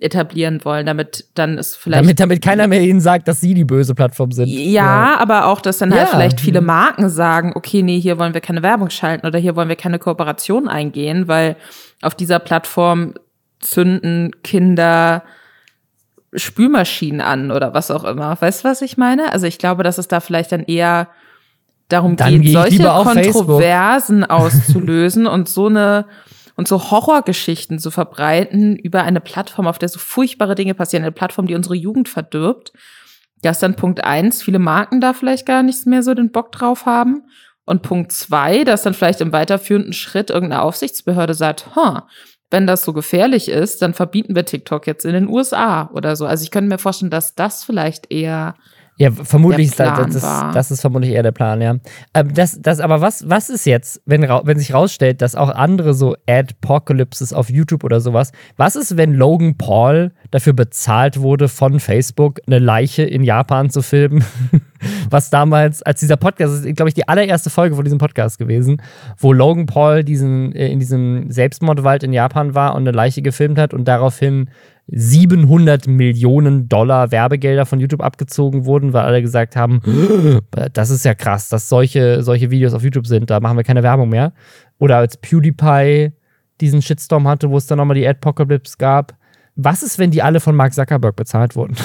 etablieren 0.00 0.64
wollen, 0.64 0.86
damit 0.86 1.26
dann 1.34 1.56
es 1.56 1.76
vielleicht. 1.76 2.02
Damit, 2.02 2.20
damit 2.20 2.42
keiner 2.42 2.66
mehr 2.66 2.82
ihnen 2.82 3.00
sagt, 3.00 3.28
dass 3.28 3.40
sie 3.40 3.54
die 3.54 3.64
böse 3.64 3.94
Plattform 3.94 4.32
sind. 4.32 4.48
Ja, 4.48 4.60
ja. 4.72 5.16
aber 5.18 5.46
auch, 5.46 5.60
dass 5.60 5.78
dann 5.78 5.92
halt 5.92 6.02
ja. 6.02 6.06
vielleicht 6.08 6.40
viele 6.40 6.60
mhm. 6.60 6.66
Marken 6.66 7.08
sagen, 7.08 7.52
okay, 7.54 7.82
nee, 7.82 8.00
hier 8.00 8.18
wollen 8.18 8.34
wir 8.34 8.40
keine 8.40 8.62
Werbung 8.62 8.90
schalten 8.90 9.26
oder 9.26 9.38
hier 9.38 9.56
wollen 9.56 9.68
wir 9.68 9.76
keine 9.76 9.98
Kooperation 9.98 10.68
eingehen, 10.68 11.28
weil 11.28 11.56
auf 12.02 12.14
dieser 12.14 12.38
Plattform 12.38 13.14
zünden 13.64 14.30
Kinder 14.42 15.24
Spülmaschinen 16.34 17.20
an 17.20 17.50
oder 17.50 17.74
was 17.74 17.90
auch 17.90 18.04
immer. 18.04 18.40
Weißt 18.40 18.64
du, 18.64 18.68
was 18.68 18.82
ich 18.82 18.96
meine? 18.96 19.32
Also 19.32 19.46
ich 19.46 19.58
glaube, 19.58 19.82
dass 19.82 19.98
es 19.98 20.08
da 20.08 20.20
vielleicht 20.20 20.52
dann 20.52 20.64
eher 20.64 21.08
darum 21.88 22.16
dann 22.16 22.40
geht, 22.40 22.52
solche 22.52 22.84
Kontroversen 22.84 24.20
Facebook. 24.20 24.30
auszulösen 24.30 25.26
und 25.28 25.48
so 25.48 25.66
eine 25.66 26.06
und 26.56 26.68
so 26.68 26.90
Horrorgeschichten 26.90 27.80
zu 27.80 27.90
verbreiten 27.90 28.76
über 28.76 29.02
eine 29.02 29.20
Plattform, 29.20 29.66
auf 29.66 29.78
der 29.78 29.88
so 29.88 29.98
furchtbare 29.98 30.54
Dinge 30.54 30.74
passieren, 30.74 31.02
eine 31.02 31.10
Plattform, 31.10 31.48
die 31.48 31.56
unsere 31.56 31.74
Jugend 31.74 32.08
verdirbt. 32.08 32.72
Das 33.42 33.56
ist 33.56 33.62
dann 33.62 33.74
Punkt 33.74 34.04
eins, 34.04 34.40
viele 34.40 34.60
Marken 34.60 35.00
da 35.00 35.14
vielleicht 35.14 35.46
gar 35.46 35.64
nichts 35.64 35.84
mehr 35.84 36.04
so 36.04 36.14
den 36.14 36.30
Bock 36.30 36.52
drauf 36.52 36.86
haben. 36.86 37.24
Und 37.66 37.82
Punkt 37.82 38.12
zwei, 38.12 38.62
dass 38.62 38.82
dann 38.82 38.94
vielleicht 38.94 39.20
im 39.20 39.32
weiterführenden 39.32 39.92
Schritt 39.94 40.30
irgendeine 40.30 40.62
Aufsichtsbehörde 40.62 41.34
sagt, 41.34 41.74
huh, 41.74 42.02
wenn 42.54 42.68
das 42.68 42.84
so 42.84 42.92
gefährlich 42.92 43.48
ist, 43.48 43.82
dann 43.82 43.94
verbieten 43.94 44.36
wir 44.36 44.44
TikTok 44.44 44.86
jetzt 44.86 45.04
in 45.04 45.12
den 45.12 45.28
USA 45.28 45.90
oder 45.92 46.14
so. 46.14 46.24
Also 46.24 46.44
ich 46.44 46.52
könnte 46.52 46.68
mir 46.68 46.78
vorstellen, 46.78 47.10
dass 47.10 47.34
das 47.34 47.64
vielleicht 47.64 48.12
eher 48.12 48.54
ja, 48.96 49.10
vermutlich 49.10 49.66
ist 49.70 49.80
das, 49.80 50.12
das, 50.12 50.52
das, 50.54 50.70
ist 50.70 50.80
vermutlich 50.80 51.10
eher 51.10 51.24
der 51.24 51.32
Plan, 51.32 51.60
ja. 51.60 51.78
Ähm, 52.14 52.32
das, 52.32 52.60
das, 52.62 52.78
aber 52.78 53.00
was, 53.00 53.28
was 53.28 53.50
ist 53.50 53.66
jetzt, 53.66 54.00
wenn, 54.06 54.22
wenn 54.22 54.56
sich 54.56 54.72
rausstellt, 54.72 55.20
dass 55.20 55.34
auch 55.34 55.48
andere 55.48 55.94
so 55.94 56.14
Adpocalypses 56.28 57.32
auf 57.32 57.50
YouTube 57.50 57.82
oder 57.82 58.00
sowas, 58.00 58.30
was 58.56 58.76
ist, 58.76 58.96
wenn 58.96 59.14
Logan 59.14 59.58
Paul 59.58 60.12
dafür 60.30 60.52
bezahlt 60.52 61.18
wurde 61.18 61.48
von 61.48 61.80
Facebook, 61.80 62.40
eine 62.46 62.60
Leiche 62.60 63.02
in 63.02 63.24
Japan 63.24 63.68
zu 63.68 63.82
filmen? 63.82 64.24
was 65.10 65.30
damals, 65.30 65.82
als 65.82 66.00
dieser 66.00 66.16
Podcast, 66.16 66.52
das 66.52 66.64
ist, 66.64 66.76
glaube 66.76 66.88
ich, 66.88 66.94
die 66.94 67.08
allererste 67.08 67.50
Folge 67.50 67.76
von 67.76 67.84
diesem 67.84 67.98
Podcast 67.98 68.38
gewesen, 68.38 68.82
wo 69.18 69.32
Logan 69.32 69.66
Paul 69.66 70.04
diesen, 70.04 70.54
äh, 70.54 70.68
in 70.68 70.78
diesem 70.78 71.30
Selbstmordwald 71.30 72.02
in 72.02 72.12
Japan 72.12 72.54
war 72.54 72.74
und 72.74 72.82
eine 72.82 72.92
Leiche 72.92 73.22
gefilmt 73.22 73.58
hat 73.58 73.74
und 73.74 73.86
daraufhin 73.86 74.50
700 74.88 75.86
Millionen 75.86 76.68
Dollar 76.68 77.10
Werbegelder 77.10 77.64
von 77.64 77.80
YouTube 77.80 78.02
abgezogen 78.02 78.66
wurden, 78.66 78.92
weil 78.92 79.04
alle 79.04 79.22
gesagt 79.22 79.56
haben, 79.56 79.80
das 80.72 80.90
ist 80.90 81.04
ja 81.04 81.14
krass, 81.14 81.48
dass 81.48 81.68
solche, 81.68 82.22
solche 82.22 82.50
Videos 82.50 82.74
auf 82.74 82.82
YouTube 82.82 83.06
sind, 83.06 83.30
da 83.30 83.40
machen 83.40 83.56
wir 83.56 83.64
keine 83.64 83.82
Werbung 83.82 84.10
mehr. 84.10 84.32
Oder 84.78 84.98
als 84.98 85.16
PewDiePie 85.16 86.12
diesen 86.60 86.82
Shitstorm 86.82 87.26
hatte, 87.26 87.50
wo 87.50 87.56
es 87.56 87.66
dann 87.66 87.78
nochmal 87.78 87.96
die 87.96 88.06
Adpocalypse 88.06 88.76
gab, 88.78 89.14
was 89.56 89.82
ist, 89.84 89.98
wenn 89.98 90.10
die 90.10 90.22
alle 90.22 90.40
von 90.40 90.56
Mark 90.56 90.74
Zuckerberg 90.74 91.14
bezahlt 91.14 91.54
wurden? 91.54 91.76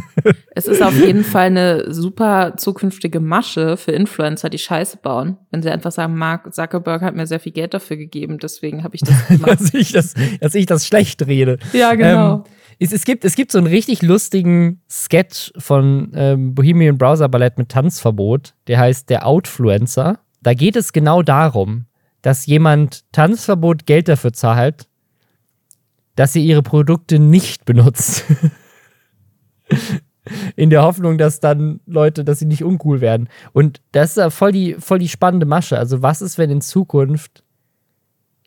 es 0.54 0.66
ist 0.66 0.82
auf 0.82 0.94
jeden 0.98 1.22
Fall 1.22 1.46
eine 1.46 1.92
super 1.92 2.54
zukünftige 2.56 3.20
Masche 3.20 3.76
für 3.76 3.92
Influencer, 3.92 4.50
die 4.50 4.58
Scheiße 4.58 4.98
bauen. 4.98 5.36
Wenn 5.50 5.62
sie 5.62 5.70
einfach 5.70 5.92
sagen, 5.92 6.16
Mark 6.16 6.52
Zuckerberg 6.52 7.02
hat 7.02 7.14
mir 7.14 7.26
sehr 7.26 7.38
viel 7.38 7.52
Geld 7.52 7.74
dafür 7.74 7.96
gegeben, 7.96 8.38
deswegen 8.38 8.82
habe 8.82 8.96
ich 8.96 9.02
das 9.02 9.26
gemacht. 9.28 9.60
dass, 9.60 9.72
ich 9.72 9.92
das, 9.92 10.14
dass 10.40 10.54
ich 10.54 10.66
das 10.66 10.86
schlecht 10.86 11.24
rede. 11.26 11.58
Ja, 11.72 11.94
genau. 11.94 12.34
Ähm, 12.34 12.42
es, 12.80 12.92
es, 12.92 13.04
gibt, 13.04 13.24
es 13.24 13.36
gibt 13.36 13.52
so 13.52 13.58
einen 13.58 13.68
richtig 13.68 14.02
lustigen 14.02 14.82
Sketch 14.90 15.52
von 15.58 16.10
ähm, 16.14 16.54
Bohemian 16.56 16.98
Browser 16.98 17.28
Ballett 17.28 17.56
mit 17.56 17.68
Tanzverbot, 17.68 18.54
der 18.66 18.80
heißt 18.80 19.08
Der 19.08 19.26
Outfluencer. 19.26 20.18
Da 20.42 20.54
geht 20.54 20.74
es 20.74 20.92
genau 20.92 21.22
darum, 21.22 21.86
dass 22.22 22.46
jemand 22.46 23.04
Tanzverbot 23.12 23.86
Geld 23.86 24.08
dafür 24.08 24.32
zahlt, 24.32 24.88
dass 26.16 26.32
sie 26.32 26.44
ihre 26.44 26.62
Produkte 26.62 27.18
nicht 27.18 27.64
benutzt. 27.64 28.24
In 30.54 30.70
der 30.70 30.82
Hoffnung, 30.82 31.18
dass 31.18 31.40
dann 31.40 31.80
Leute, 31.86 32.24
dass 32.24 32.38
sie 32.38 32.46
nicht 32.46 32.62
uncool 32.62 33.00
werden. 33.00 33.28
Und 33.52 33.80
das 33.90 34.10
ist 34.10 34.16
ja 34.18 34.30
voll 34.30 34.52
die, 34.52 34.76
voll 34.78 35.00
die 35.00 35.08
spannende 35.08 35.46
Masche. 35.46 35.78
Also, 35.78 36.00
was 36.00 36.22
ist, 36.22 36.38
wenn 36.38 36.50
in 36.50 36.60
Zukunft 36.60 37.42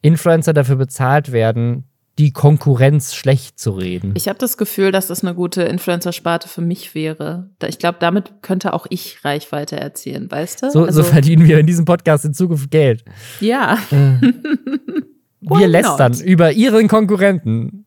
Influencer 0.02 0.54
dafür 0.54 0.78
bezahlt 0.78 1.34
werden, 1.34 1.84
die 2.18 2.32
Konkurrenz 2.32 3.14
schlecht 3.14 3.60
zu 3.60 3.72
reden? 3.72 4.14
Ich 4.16 4.30
habe 4.30 4.40
das 4.40 4.56
Gefühl, 4.56 4.94
dass 4.94 5.08
das 5.08 5.22
eine 5.22 5.36
gute 5.36 5.64
Influencer-Sparte 5.64 6.48
für 6.48 6.62
mich 6.62 6.96
wäre. 6.96 7.50
Ich 7.68 7.78
glaube, 7.78 7.98
damit 8.00 8.42
könnte 8.42 8.74
auch 8.74 8.86
ich 8.90 9.26
Reichweite 9.26 9.78
erzielen, 9.78 10.32
weißt 10.32 10.64
du? 10.64 10.72
So, 10.72 10.86
also, 10.86 11.04
so 11.04 11.10
verdienen 11.10 11.46
wir 11.46 11.60
in 11.60 11.68
diesem 11.68 11.84
Podcast 11.84 12.24
in 12.24 12.34
Zukunft 12.34 12.72
Geld. 12.72 13.04
Ja. 13.42 13.80
Äh. 13.92 14.32
Wir 15.42 15.68
lästern 15.68 16.14
not? 16.14 16.22
über 16.22 16.52
Ihren 16.52 16.88
Konkurrenten. 16.88 17.86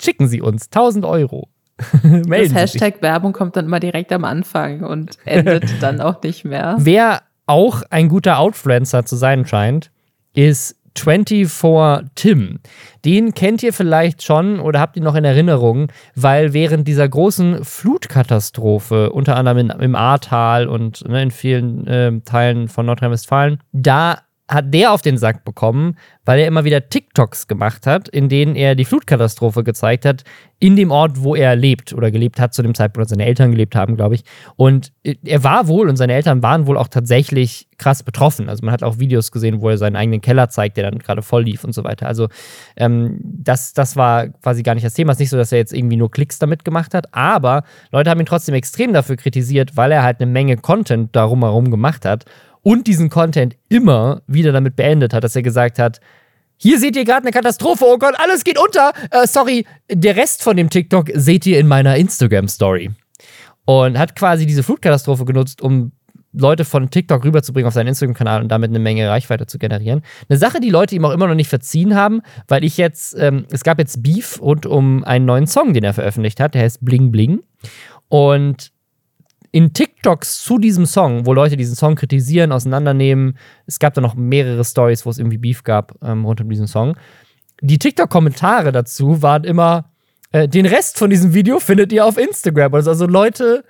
Schicken 0.00 0.28
Sie 0.28 0.40
uns 0.40 0.66
1000 0.66 1.04
Euro. 1.04 1.48
das 2.02 2.54
Hashtag 2.54 3.02
Werbung 3.02 3.32
kommt 3.32 3.56
dann 3.56 3.66
immer 3.66 3.80
direkt 3.80 4.12
am 4.12 4.24
Anfang 4.24 4.82
und 4.82 5.18
endet 5.24 5.82
dann 5.82 6.00
auch 6.00 6.22
nicht 6.22 6.44
mehr. 6.44 6.76
Wer 6.78 7.22
auch 7.46 7.82
ein 7.90 8.08
guter 8.08 8.38
Outfluencer 8.38 9.04
zu 9.04 9.16
sein 9.16 9.46
scheint, 9.46 9.90
ist 10.34 10.76
24 10.98 12.10
Tim. 12.14 12.60
Den 13.04 13.34
kennt 13.34 13.62
ihr 13.62 13.72
vielleicht 13.72 14.22
schon 14.22 14.60
oder 14.60 14.80
habt 14.80 14.96
ihn 14.96 15.02
noch 15.02 15.14
in 15.14 15.24
Erinnerung, 15.24 15.88
weil 16.14 16.52
während 16.52 16.88
dieser 16.88 17.08
großen 17.08 17.64
Flutkatastrophe, 17.64 19.10
unter 19.10 19.36
anderem 19.36 19.58
in, 19.58 19.70
im 19.70 19.94
Ahrtal 19.94 20.66
und 20.66 21.06
ne, 21.08 21.22
in 21.22 21.30
vielen 21.30 21.86
äh, 21.86 22.20
Teilen 22.24 22.68
von 22.68 22.86
Nordrhein-Westfalen, 22.86 23.58
da 23.72 24.20
hat 24.48 24.72
der 24.72 24.92
auf 24.92 25.02
den 25.02 25.18
Sack 25.18 25.44
bekommen, 25.44 25.96
weil 26.24 26.38
er 26.38 26.46
immer 26.46 26.64
wieder 26.64 26.88
TikToks 26.88 27.48
gemacht 27.48 27.86
hat, 27.86 28.08
in 28.08 28.28
denen 28.28 28.54
er 28.54 28.74
die 28.74 28.84
Flutkatastrophe 28.84 29.64
gezeigt 29.64 30.04
hat, 30.04 30.22
in 30.58 30.76
dem 30.76 30.90
Ort, 30.90 31.22
wo 31.22 31.34
er 31.34 31.54
lebt 31.56 31.92
oder 31.92 32.10
gelebt 32.10 32.40
hat, 32.40 32.54
zu 32.54 32.62
dem 32.62 32.74
Zeitpunkt, 32.74 33.04
als 33.04 33.10
seine 33.10 33.26
Eltern 33.26 33.50
gelebt 33.50 33.74
haben, 33.74 33.96
glaube 33.96 34.14
ich. 34.14 34.22
Und 34.56 34.92
er 35.02 35.44
war 35.44 35.68
wohl 35.68 35.88
und 35.88 35.96
seine 35.96 36.14
Eltern 36.14 36.42
waren 36.42 36.66
wohl 36.66 36.78
auch 36.78 36.88
tatsächlich 36.88 37.68
krass 37.76 38.02
betroffen. 38.02 38.48
Also 38.48 38.64
man 38.64 38.72
hat 38.72 38.82
auch 38.82 38.98
Videos 38.98 39.32
gesehen, 39.32 39.60
wo 39.60 39.68
er 39.68 39.78
seinen 39.78 39.96
eigenen 39.96 40.20
Keller 40.20 40.48
zeigt, 40.48 40.76
der 40.76 40.90
dann 40.90 41.00
gerade 41.00 41.22
voll 41.22 41.42
lief 41.42 41.62
und 41.62 41.74
so 41.74 41.84
weiter. 41.84 42.06
Also 42.06 42.28
ähm, 42.76 43.18
das, 43.20 43.74
das 43.74 43.96
war 43.96 44.28
quasi 44.28 44.62
gar 44.62 44.74
nicht 44.74 44.86
das 44.86 44.94
Thema. 44.94 45.12
Es 45.12 45.16
ist 45.16 45.20
nicht 45.20 45.30
so, 45.30 45.36
dass 45.36 45.52
er 45.52 45.58
jetzt 45.58 45.74
irgendwie 45.74 45.96
nur 45.96 46.10
Klicks 46.10 46.38
damit 46.38 46.64
gemacht 46.64 46.94
hat, 46.94 47.12
aber 47.12 47.64
Leute 47.90 48.10
haben 48.10 48.20
ihn 48.20 48.26
trotzdem 48.26 48.54
extrem 48.54 48.92
dafür 48.92 49.16
kritisiert, 49.16 49.76
weil 49.76 49.92
er 49.92 50.02
halt 50.02 50.20
eine 50.20 50.30
Menge 50.30 50.56
Content 50.56 51.14
darum 51.14 51.42
herum 51.42 51.70
gemacht 51.70 52.04
hat 52.04 52.24
und 52.66 52.88
diesen 52.88 53.10
Content 53.10 53.54
immer 53.68 54.22
wieder 54.26 54.50
damit 54.50 54.74
beendet 54.74 55.14
hat, 55.14 55.22
dass 55.22 55.36
er 55.36 55.42
gesagt 55.42 55.78
hat, 55.78 56.00
hier 56.56 56.80
seht 56.80 56.96
ihr 56.96 57.04
gerade 57.04 57.22
eine 57.22 57.30
Katastrophe, 57.30 57.84
oh 57.86 57.96
Gott, 57.96 58.16
alles 58.18 58.42
geht 58.42 58.58
unter. 58.58 58.90
Äh, 59.12 59.28
sorry, 59.28 59.64
der 59.88 60.16
Rest 60.16 60.42
von 60.42 60.56
dem 60.56 60.68
TikTok 60.68 61.12
seht 61.14 61.46
ihr 61.46 61.60
in 61.60 61.68
meiner 61.68 61.94
Instagram-Story. 61.94 62.90
Und 63.66 63.96
hat 63.96 64.16
quasi 64.16 64.46
diese 64.46 64.64
Flutkatastrophe 64.64 65.24
genutzt, 65.24 65.62
um 65.62 65.92
Leute 66.32 66.64
von 66.64 66.90
TikTok 66.90 67.24
rüberzubringen 67.24 67.68
auf 67.68 67.74
seinen 67.74 67.86
Instagram-Kanal 67.86 68.42
und 68.42 68.48
damit 68.48 68.70
eine 68.70 68.80
Menge 68.80 69.08
Reichweite 69.08 69.46
zu 69.46 69.58
generieren. 69.58 70.02
Eine 70.28 70.38
Sache, 70.40 70.58
die 70.58 70.70
Leute 70.70 70.96
ihm 70.96 71.04
auch 71.04 71.12
immer 71.12 71.28
noch 71.28 71.36
nicht 71.36 71.48
verziehen 71.48 71.94
haben, 71.94 72.20
weil 72.48 72.64
ich 72.64 72.78
jetzt, 72.78 73.14
ähm, 73.16 73.46
es 73.52 73.62
gab 73.62 73.78
jetzt 73.78 74.02
Beef 74.02 74.42
rund 74.42 74.66
um 74.66 75.04
einen 75.04 75.24
neuen 75.24 75.46
Song, 75.46 75.72
den 75.72 75.84
er 75.84 75.94
veröffentlicht 75.94 76.40
hat, 76.40 76.54
der 76.54 76.62
heißt 76.62 76.84
Bling 76.84 77.12
Bling. 77.12 77.44
Und 78.08 78.72
in 79.52 79.72
TikToks 79.72 80.42
zu 80.42 80.58
diesem 80.58 80.86
Song, 80.86 81.26
wo 81.26 81.32
Leute 81.32 81.56
diesen 81.56 81.76
Song 81.76 81.94
kritisieren, 81.94 82.52
auseinandernehmen, 82.52 83.38
es 83.66 83.78
gab 83.78 83.94
da 83.94 84.00
noch 84.00 84.14
mehrere 84.14 84.64
Stories, 84.64 85.06
wo 85.06 85.10
es 85.10 85.18
irgendwie 85.18 85.38
Beef 85.38 85.64
gab 85.64 85.96
ähm, 86.02 86.24
rund 86.24 86.40
um 86.40 86.48
diesen 86.48 86.66
Song. 86.66 86.96
Die 87.60 87.78
TikTok-Kommentare 87.78 88.72
dazu 88.72 89.22
waren 89.22 89.44
immer, 89.44 89.90
äh, 90.32 90.48
den 90.48 90.66
Rest 90.66 90.98
von 90.98 91.10
diesem 91.10 91.34
Video 91.34 91.58
findet 91.58 91.92
ihr 91.92 92.04
auf 92.04 92.18
Instagram. 92.18 92.74
Also, 92.74 92.90
also 92.90 93.06
Leute 93.06 93.64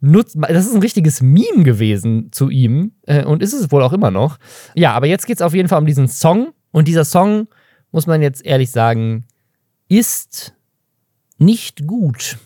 nutzen, 0.00 0.42
das 0.42 0.66
ist 0.66 0.74
ein 0.74 0.80
richtiges 0.80 1.22
Meme 1.22 1.62
gewesen 1.62 2.30
zu 2.32 2.50
ihm 2.50 2.92
äh, 3.06 3.24
und 3.24 3.42
ist 3.42 3.52
es 3.52 3.70
wohl 3.70 3.82
auch 3.82 3.92
immer 3.92 4.10
noch. 4.10 4.38
Ja, 4.74 4.92
aber 4.92 5.06
jetzt 5.06 5.26
geht 5.26 5.36
es 5.36 5.42
auf 5.42 5.54
jeden 5.54 5.68
Fall 5.68 5.78
um 5.78 5.86
diesen 5.86 6.08
Song 6.08 6.52
und 6.72 6.88
dieser 6.88 7.04
Song, 7.04 7.48
muss 7.92 8.06
man 8.06 8.20
jetzt 8.20 8.44
ehrlich 8.44 8.70
sagen, 8.70 9.24
ist 9.88 10.54
nicht 11.38 11.86
gut. 11.86 12.38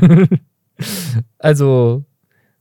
also 1.38 2.04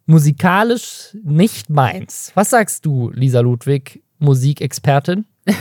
musikalisch 0.05 1.15
nicht 1.23 1.69
meins. 1.69 2.31
Was 2.35 2.49
sagst 2.49 2.85
du, 2.85 3.09
Lisa 3.11 3.39
Ludwig, 3.39 4.03
Musikexpertin? 4.19 5.25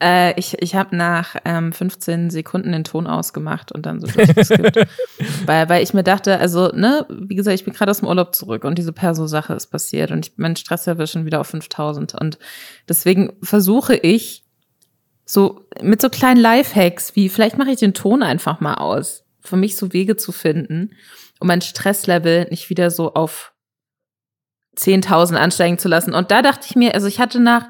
äh, 0.00 0.38
ich 0.38 0.60
ich 0.60 0.74
habe 0.74 0.96
nach 0.96 1.36
ähm, 1.44 1.72
15 1.72 2.30
Sekunden 2.30 2.72
den 2.72 2.84
Ton 2.84 3.06
ausgemacht 3.06 3.72
und 3.72 3.86
dann 3.86 4.00
so 4.00 4.06
durchgeskippt. 4.06 4.76
weil, 5.46 5.68
weil 5.68 5.82
ich 5.82 5.94
mir 5.94 6.04
dachte, 6.04 6.38
also, 6.38 6.68
ne, 6.68 7.06
wie 7.08 7.34
gesagt, 7.34 7.54
ich 7.54 7.64
bin 7.64 7.74
gerade 7.74 7.90
aus 7.90 7.98
dem 7.98 8.08
Urlaub 8.08 8.34
zurück 8.34 8.64
und 8.64 8.78
diese 8.78 8.92
Perso-Sache 8.92 9.54
ist 9.54 9.68
passiert 9.68 10.10
und 10.10 10.26
ich, 10.26 10.32
mein 10.36 10.56
Stresslevel 10.56 11.04
ist 11.04 11.12
schon 11.12 11.26
wieder 11.26 11.40
auf 11.40 11.48
5000 11.48 12.14
und 12.14 12.38
deswegen 12.88 13.32
versuche 13.42 13.96
ich 13.96 14.44
so 15.24 15.66
mit 15.82 16.00
so 16.00 16.08
kleinen 16.08 16.40
Lifehacks 16.40 17.14
wie 17.14 17.28
vielleicht 17.28 17.58
mache 17.58 17.70
ich 17.70 17.80
den 17.80 17.94
Ton 17.94 18.22
einfach 18.22 18.60
mal 18.60 18.74
aus, 18.74 19.24
für 19.48 19.56
mich 19.56 19.76
so 19.76 19.92
Wege 19.92 20.16
zu 20.16 20.32
finden, 20.32 20.90
um 21.40 21.48
mein 21.48 21.60
Stresslevel 21.60 22.46
nicht 22.50 22.70
wieder 22.70 22.90
so 22.90 23.14
auf 23.14 23.52
10.000 24.76 25.34
ansteigen 25.34 25.78
zu 25.78 25.88
lassen. 25.88 26.14
Und 26.14 26.30
da 26.30 26.42
dachte 26.42 26.66
ich 26.68 26.76
mir, 26.76 26.94
also 26.94 27.06
ich 27.06 27.18
hatte 27.18 27.40
nach 27.40 27.66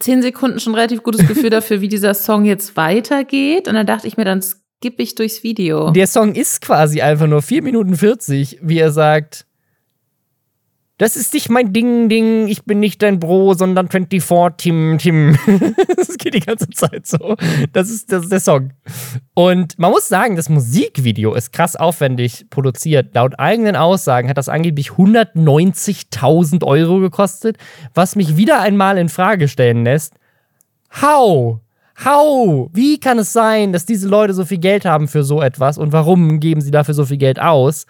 zehn 0.00 0.22
Sekunden 0.22 0.60
schon 0.60 0.74
relativ 0.74 1.02
gutes 1.02 1.26
Gefühl 1.26 1.50
dafür, 1.50 1.80
wie 1.80 1.88
dieser 1.88 2.14
Song 2.14 2.44
jetzt 2.44 2.76
weitergeht. 2.76 3.68
Und 3.68 3.74
dann 3.74 3.86
dachte 3.86 4.06
ich 4.06 4.16
mir, 4.16 4.24
dann 4.24 4.42
skippe 4.42 5.02
ich 5.02 5.14
durchs 5.14 5.42
Video. 5.42 5.90
Der 5.90 6.06
Song 6.06 6.34
ist 6.34 6.60
quasi 6.60 7.00
einfach 7.00 7.26
nur 7.26 7.42
4 7.42 7.62
Minuten 7.62 7.96
40, 7.96 8.58
wie 8.62 8.78
er 8.78 8.90
sagt, 8.90 9.46
das 10.98 11.16
ist 11.16 11.34
nicht 11.34 11.50
mein 11.50 11.74
Ding, 11.74 12.08
Ding, 12.08 12.48
ich 12.48 12.64
bin 12.64 12.80
nicht 12.80 13.02
dein 13.02 13.20
Bro, 13.20 13.54
sondern 13.54 13.88
24 13.88 14.56
Tim, 14.56 14.96
Tim. 14.98 15.38
das 15.96 16.16
geht 16.16 16.32
die 16.32 16.40
ganze 16.40 16.70
Zeit 16.70 17.06
so. 17.06 17.36
Das 17.74 17.90
ist, 17.90 18.10
das 18.10 18.22
ist 18.24 18.32
der 18.32 18.40
Song. 18.40 18.72
Und 19.34 19.78
man 19.78 19.90
muss 19.90 20.08
sagen, 20.08 20.36
das 20.36 20.48
Musikvideo 20.48 21.34
ist 21.34 21.52
krass 21.52 21.76
aufwendig 21.76 22.46
produziert. 22.48 23.14
Laut 23.14 23.38
eigenen 23.38 23.76
Aussagen 23.76 24.30
hat 24.30 24.38
das 24.38 24.48
angeblich 24.48 24.92
190.000 24.92 26.64
Euro 26.64 27.00
gekostet, 27.00 27.58
was 27.92 28.16
mich 28.16 28.38
wieder 28.38 28.60
einmal 28.60 28.96
in 28.96 29.10
Frage 29.10 29.48
stellen 29.48 29.84
lässt. 29.84 30.14
How? 31.02 31.60
How? 32.04 32.70
Wie 32.72 32.98
kann 32.98 33.18
es 33.18 33.34
sein, 33.34 33.74
dass 33.74 33.84
diese 33.84 34.08
Leute 34.08 34.32
so 34.32 34.46
viel 34.46 34.58
Geld 34.58 34.86
haben 34.86 35.08
für 35.08 35.24
so 35.24 35.42
etwas 35.42 35.76
und 35.76 35.92
warum 35.92 36.40
geben 36.40 36.62
sie 36.62 36.70
dafür 36.70 36.94
so 36.94 37.04
viel 37.04 37.18
Geld 37.18 37.38
aus? 37.38 37.84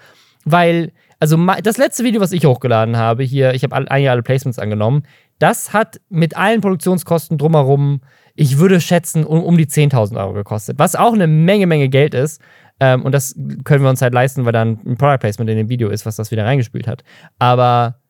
Weil 0.45 0.93
also 1.19 1.37
das 1.63 1.79
letzte 1.79 2.05
Video, 2.05 2.21
was 2.21 2.33
ich 2.33 2.45
hochgeladen 2.45 2.97
habe, 2.97 3.23
hier, 3.23 3.55
ich 3.55 3.63
habe 3.63 3.75
eigentlich 3.75 4.11
alle 4.11 4.23
Placements 4.23 4.59
angenommen, 4.59 5.05
das 5.39 5.73
hat 5.73 6.01
mit 6.09 6.37
allen 6.37 6.61
Produktionskosten 6.61 7.39
drumherum, 7.39 8.01
ich 8.35 8.59
würde 8.59 8.81
schätzen, 8.81 9.25
um, 9.25 9.43
um 9.43 9.57
die 9.57 9.67
10.000 9.67 10.19
Euro 10.19 10.35
gekostet. 10.35 10.79
Was 10.79 10.95
auch 10.95 11.15
eine 11.15 11.27
Menge, 11.27 11.67
Menge 11.67 11.89
Geld 11.89 12.15
ist. 12.15 12.41
Ähm, 12.81 13.03
und 13.05 13.13
das 13.13 13.35
können 13.65 13.83
wir 13.83 13.89
uns 13.89 14.03
halt 14.03 14.13
leisten, 14.13 14.45
weil 14.45 14.53
dann 14.53 14.79
ein 14.85 14.97
Product 14.99 15.19
Placement 15.19 15.51
in 15.51 15.57
dem 15.57 15.69
Video 15.71 15.89
ist, 15.89 16.05
was 16.05 16.17
das 16.17 16.31
wieder 16.31 16.45
reingespielt 16.45 16.87
hat. 16.87 17.03
Aber 17.39 18.01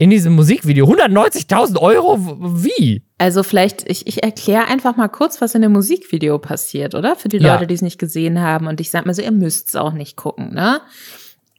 in 0.00 0.08
diesem 0.08 0.34
Musikvideo 0.34 0.86
190.000 0.86 1.78
Euro? 1.78 2.18
Wie? 2.18 3.02
Also 3.18 3.42
vielleicht, 3.42 3.88
ich, 3.88 4.06
ich 4.06 4.22
erkläre 4.22 4.66
einfach 4.66 4.96
mal 4.96 5.08
kurz, 5.08 5.42
was 5.42 5.54
in 5.54 5.60
dem 5.60 5.72
Musikvideo 5.72 6.38
passiert, 6.38 6.94
oder? 6.94 7.16
Für 7.16 7.28
die 7.28 7.36
ja. 7.36 7.52
Leute, 7.52 7.66
die 7.66 7.74
es 7.74 7.82
nicht 7.82 7.98
gesehen 7.98 8.40
haben. 8.40 8.66
Und 8.66 8.80
ich 8.80 8.90
sag 8.90 9.04
mal 9.04 9.14
so, 9.14 9.20
ihr 9.20 9.30
müsst 9.30 9.68
es 9.68 9.76
auch 9.76 9.92
nicht 9.92 10.16
gucken, 10.16 10.54
ne? 10.54 10.80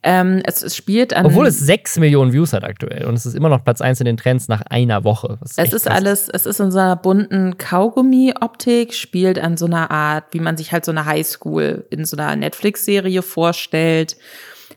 Ähm, 0.04 0.42
es, 0.44 0.62
es, 0.62 0.74
spielt 0.74 1.14
an. 1.14 1.26
Obwohl 1.26 1.46
es 1.46 1.60
6 1.60 2.00
Millionen 2.00 2.32
Views 2.32 2.52
hat 2.52 2.64
aktuell 2.64 3.04
und 3.04 3.14
es 3.14 3.24
ist 3.24 3.34
immer 3.34 3.48
noch 3.48 3.62
Platz 3.62 3.80
1 3.80 4.00
in 4.00 4.06
den 4.06 4.16
Trends 4.16 4.48
nach 4.48 4.62
einer 4.62 5.04
Woche. 5.04 5.38
Ist 5.44 5.58
es 5.58 5.72
ist 5.72 5.84
krass. 5.84 5.94
alles, 5.94 6.28
es 6.28 6.44
ist 6.44 6.58
in 6.58 6.72
so 6.72 6.80
einer 6.80 6.96
bunten 6.96 7.56
Kaugummi-Optik, 7.56 8.94
spielt 8.94 9.38
an 9.38 9.56
so 9.56 9.66
einer 9.66 9.92
Art, 9.92 10.24
wie 10.32 10.40
man 10.40 10.56
sich 10.56 10.72
halt 10.72 10.84
so 10.84 10.90
eine 10.90 11.04
Highschool 11.04 11.86
in 11.90 12.04
so 12.04 12.16
einer 12.16 12.34
Netflix-Serie 12.34 13.22
vorstellt. 13.22 14.16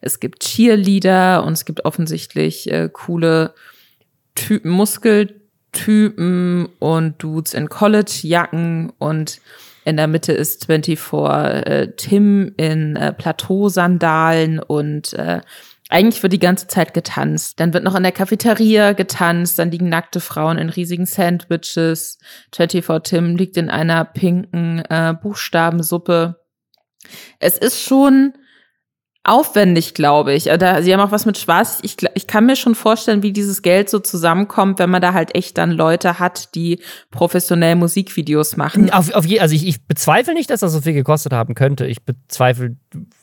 Es 0.02 0.20
gibt 0.20 0.42
Cheerleader 0.42 1.44
und 1.44 1.54
es 1.54 1.66
gibt 1.66 1.86
offensichtlich 1.86 2.72
äh, 2.72 2.90
coole 2.94 3.56
Typen, 4.36 4.70
Muskeltypen 4.70 6.70
und 6.78 7.24
Dudes 7.24 7.56
in 7.56 7.68
College-Jacken 7.68 8.94
und 9.00 9.40
in 9.86 9.98
der 9.98 10.08
Mitte 10.08 10.34
ist 10.34 10.66
24 10.66 11.14
äh, 11.14 11.88
Tim 11.96 12.54
in 12.58 12.96
äh, 12.96 13.14
Plateausandalen 13.14 14.60
und 14.60 15.14
äh, 15.14 15.42
eigentlich 15.90 16.24
wird 16.24 16.34
die 16.34 16.40
ganze 16.40 16.68
Zeit 16.68 16.96
getanzt. 16.96 17.60
Dann 17.60 17.74
wird 17.74 17.84
noch 17.84 17.94
in 17.94 18.02
der 18.02 18.12
Cafeteria 18.12 18.94
getanzt, 18.94 19.60
dann 19.60 19.70
liegen 19.70 19.88
nackte 19.88 20.20
Frauen 20.20 20.58
in 20.58 20.70
riesigen 20.70 21.06
Sandwiches. 21.06 22.18
24 22.56 23.10
Tim 23.10 23.36
liegt 23.36 23.58
in 23.58 23.70
einer 23.70 24.04
pinken 24.04 24.80
äh, 24.90 25.14
Buchstabensuppe. 25.22 26.44
Es 27.40 27.60
ist 27.60 27.84
schon 27.84 28.34
aufwendig, 29.26 29.94
glaube 29.96 30.34
ich. 30.34 30.46
Da, 30.46 30.82
sie 30.82 30.94
haben 30.94 31.02
auch 31.02 31.12
was 31.12 31.26
mit 31.26 31.38
Schwarz. 31.38 31.80
Ich, 31.82 31.98
ich 32.14 32.28
kann 32.28 32.46
mir 32.46 32.56
schon 32.56 32.76
vorstellen, 32.76 33.24
wie 33.24 33.34
dieses 33.34 33.62
Geld 33.62 33.90
so 33.90 34.00
zusammenkommt, 34.00 34.80
wenn 34.80 34.90
man 34.90 35.02
da 35.02 35.14
halt 35.14 35.36
echt 35.36 35.58
dann 35.58 35.72
Leute 35.72 36.20
hat, 36.20 36.54
die 36.56 36.80
professionell 37.12 37.76
Musikvideos 37.76 38.56
machen. 38.56 38.92
Auf, 38.92 39.12
auf 39.14 39.26
je, 39.26 39.40
also 39.40 39.56
ich, 39.56 39.68
ich 39.68 39.84
bezweifle 39.86 40.34
nicht, 40.34 40.50
dass 40.50 40.60
das 40.60 40.72
so 40.72 40.82
viel 40.82 40.94
gekostet 40.94 41.34
haben 41.34 41.56
könnte. 41.56 41.88
Ich 41.88 42.04
bezweifle, 42.04 42.76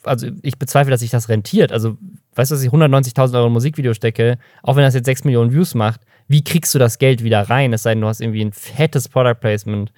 also 0.03 0.27
ich 0.41 0.59
bezweifle, 0.59 0.91
dass 0.91 0.99
sich 0.99 1.11
das 1.11 1.29
rentiert. 1.29 1.71
Also, 1.71 1.97
weißt 2.35 2.51
du, 2.51 2.55
dass 2.55 2.63
ich 2.63 2.69
190.000 2.71 3.35
Euro 3.35 3.45
in 3.45 3.51
ein 3.51 3.53
Musikvideo 3.53 3.93
stecke, 3.93 4.37
auch 4.61 4.75
wenn 4.75 4.83
das 4.83 4.95
jetzt 4.95 5.05
6 5.05 5.23
Millionen 5.23 5.53
Views 5.53 5.73
macht, 5.73 6.01
wie 6.27 6.43
kriegst 6.43 6.73
du 6.75 6.79
das 6.79 6.99
Geld 6.99 7.23
wieder 7.23 7.49
rein? 7.49 7.73
Es 7.73 7.83
sei 7.83 7.93
denn, 7.93 8.01
du 8.01 8.07
hast 8.07 8.21
irgendwie 8.21 8.43
ein 8.43 8.53
fettes 8.53 9.07
Product 9.07 9.39
Placement 9.39 9.91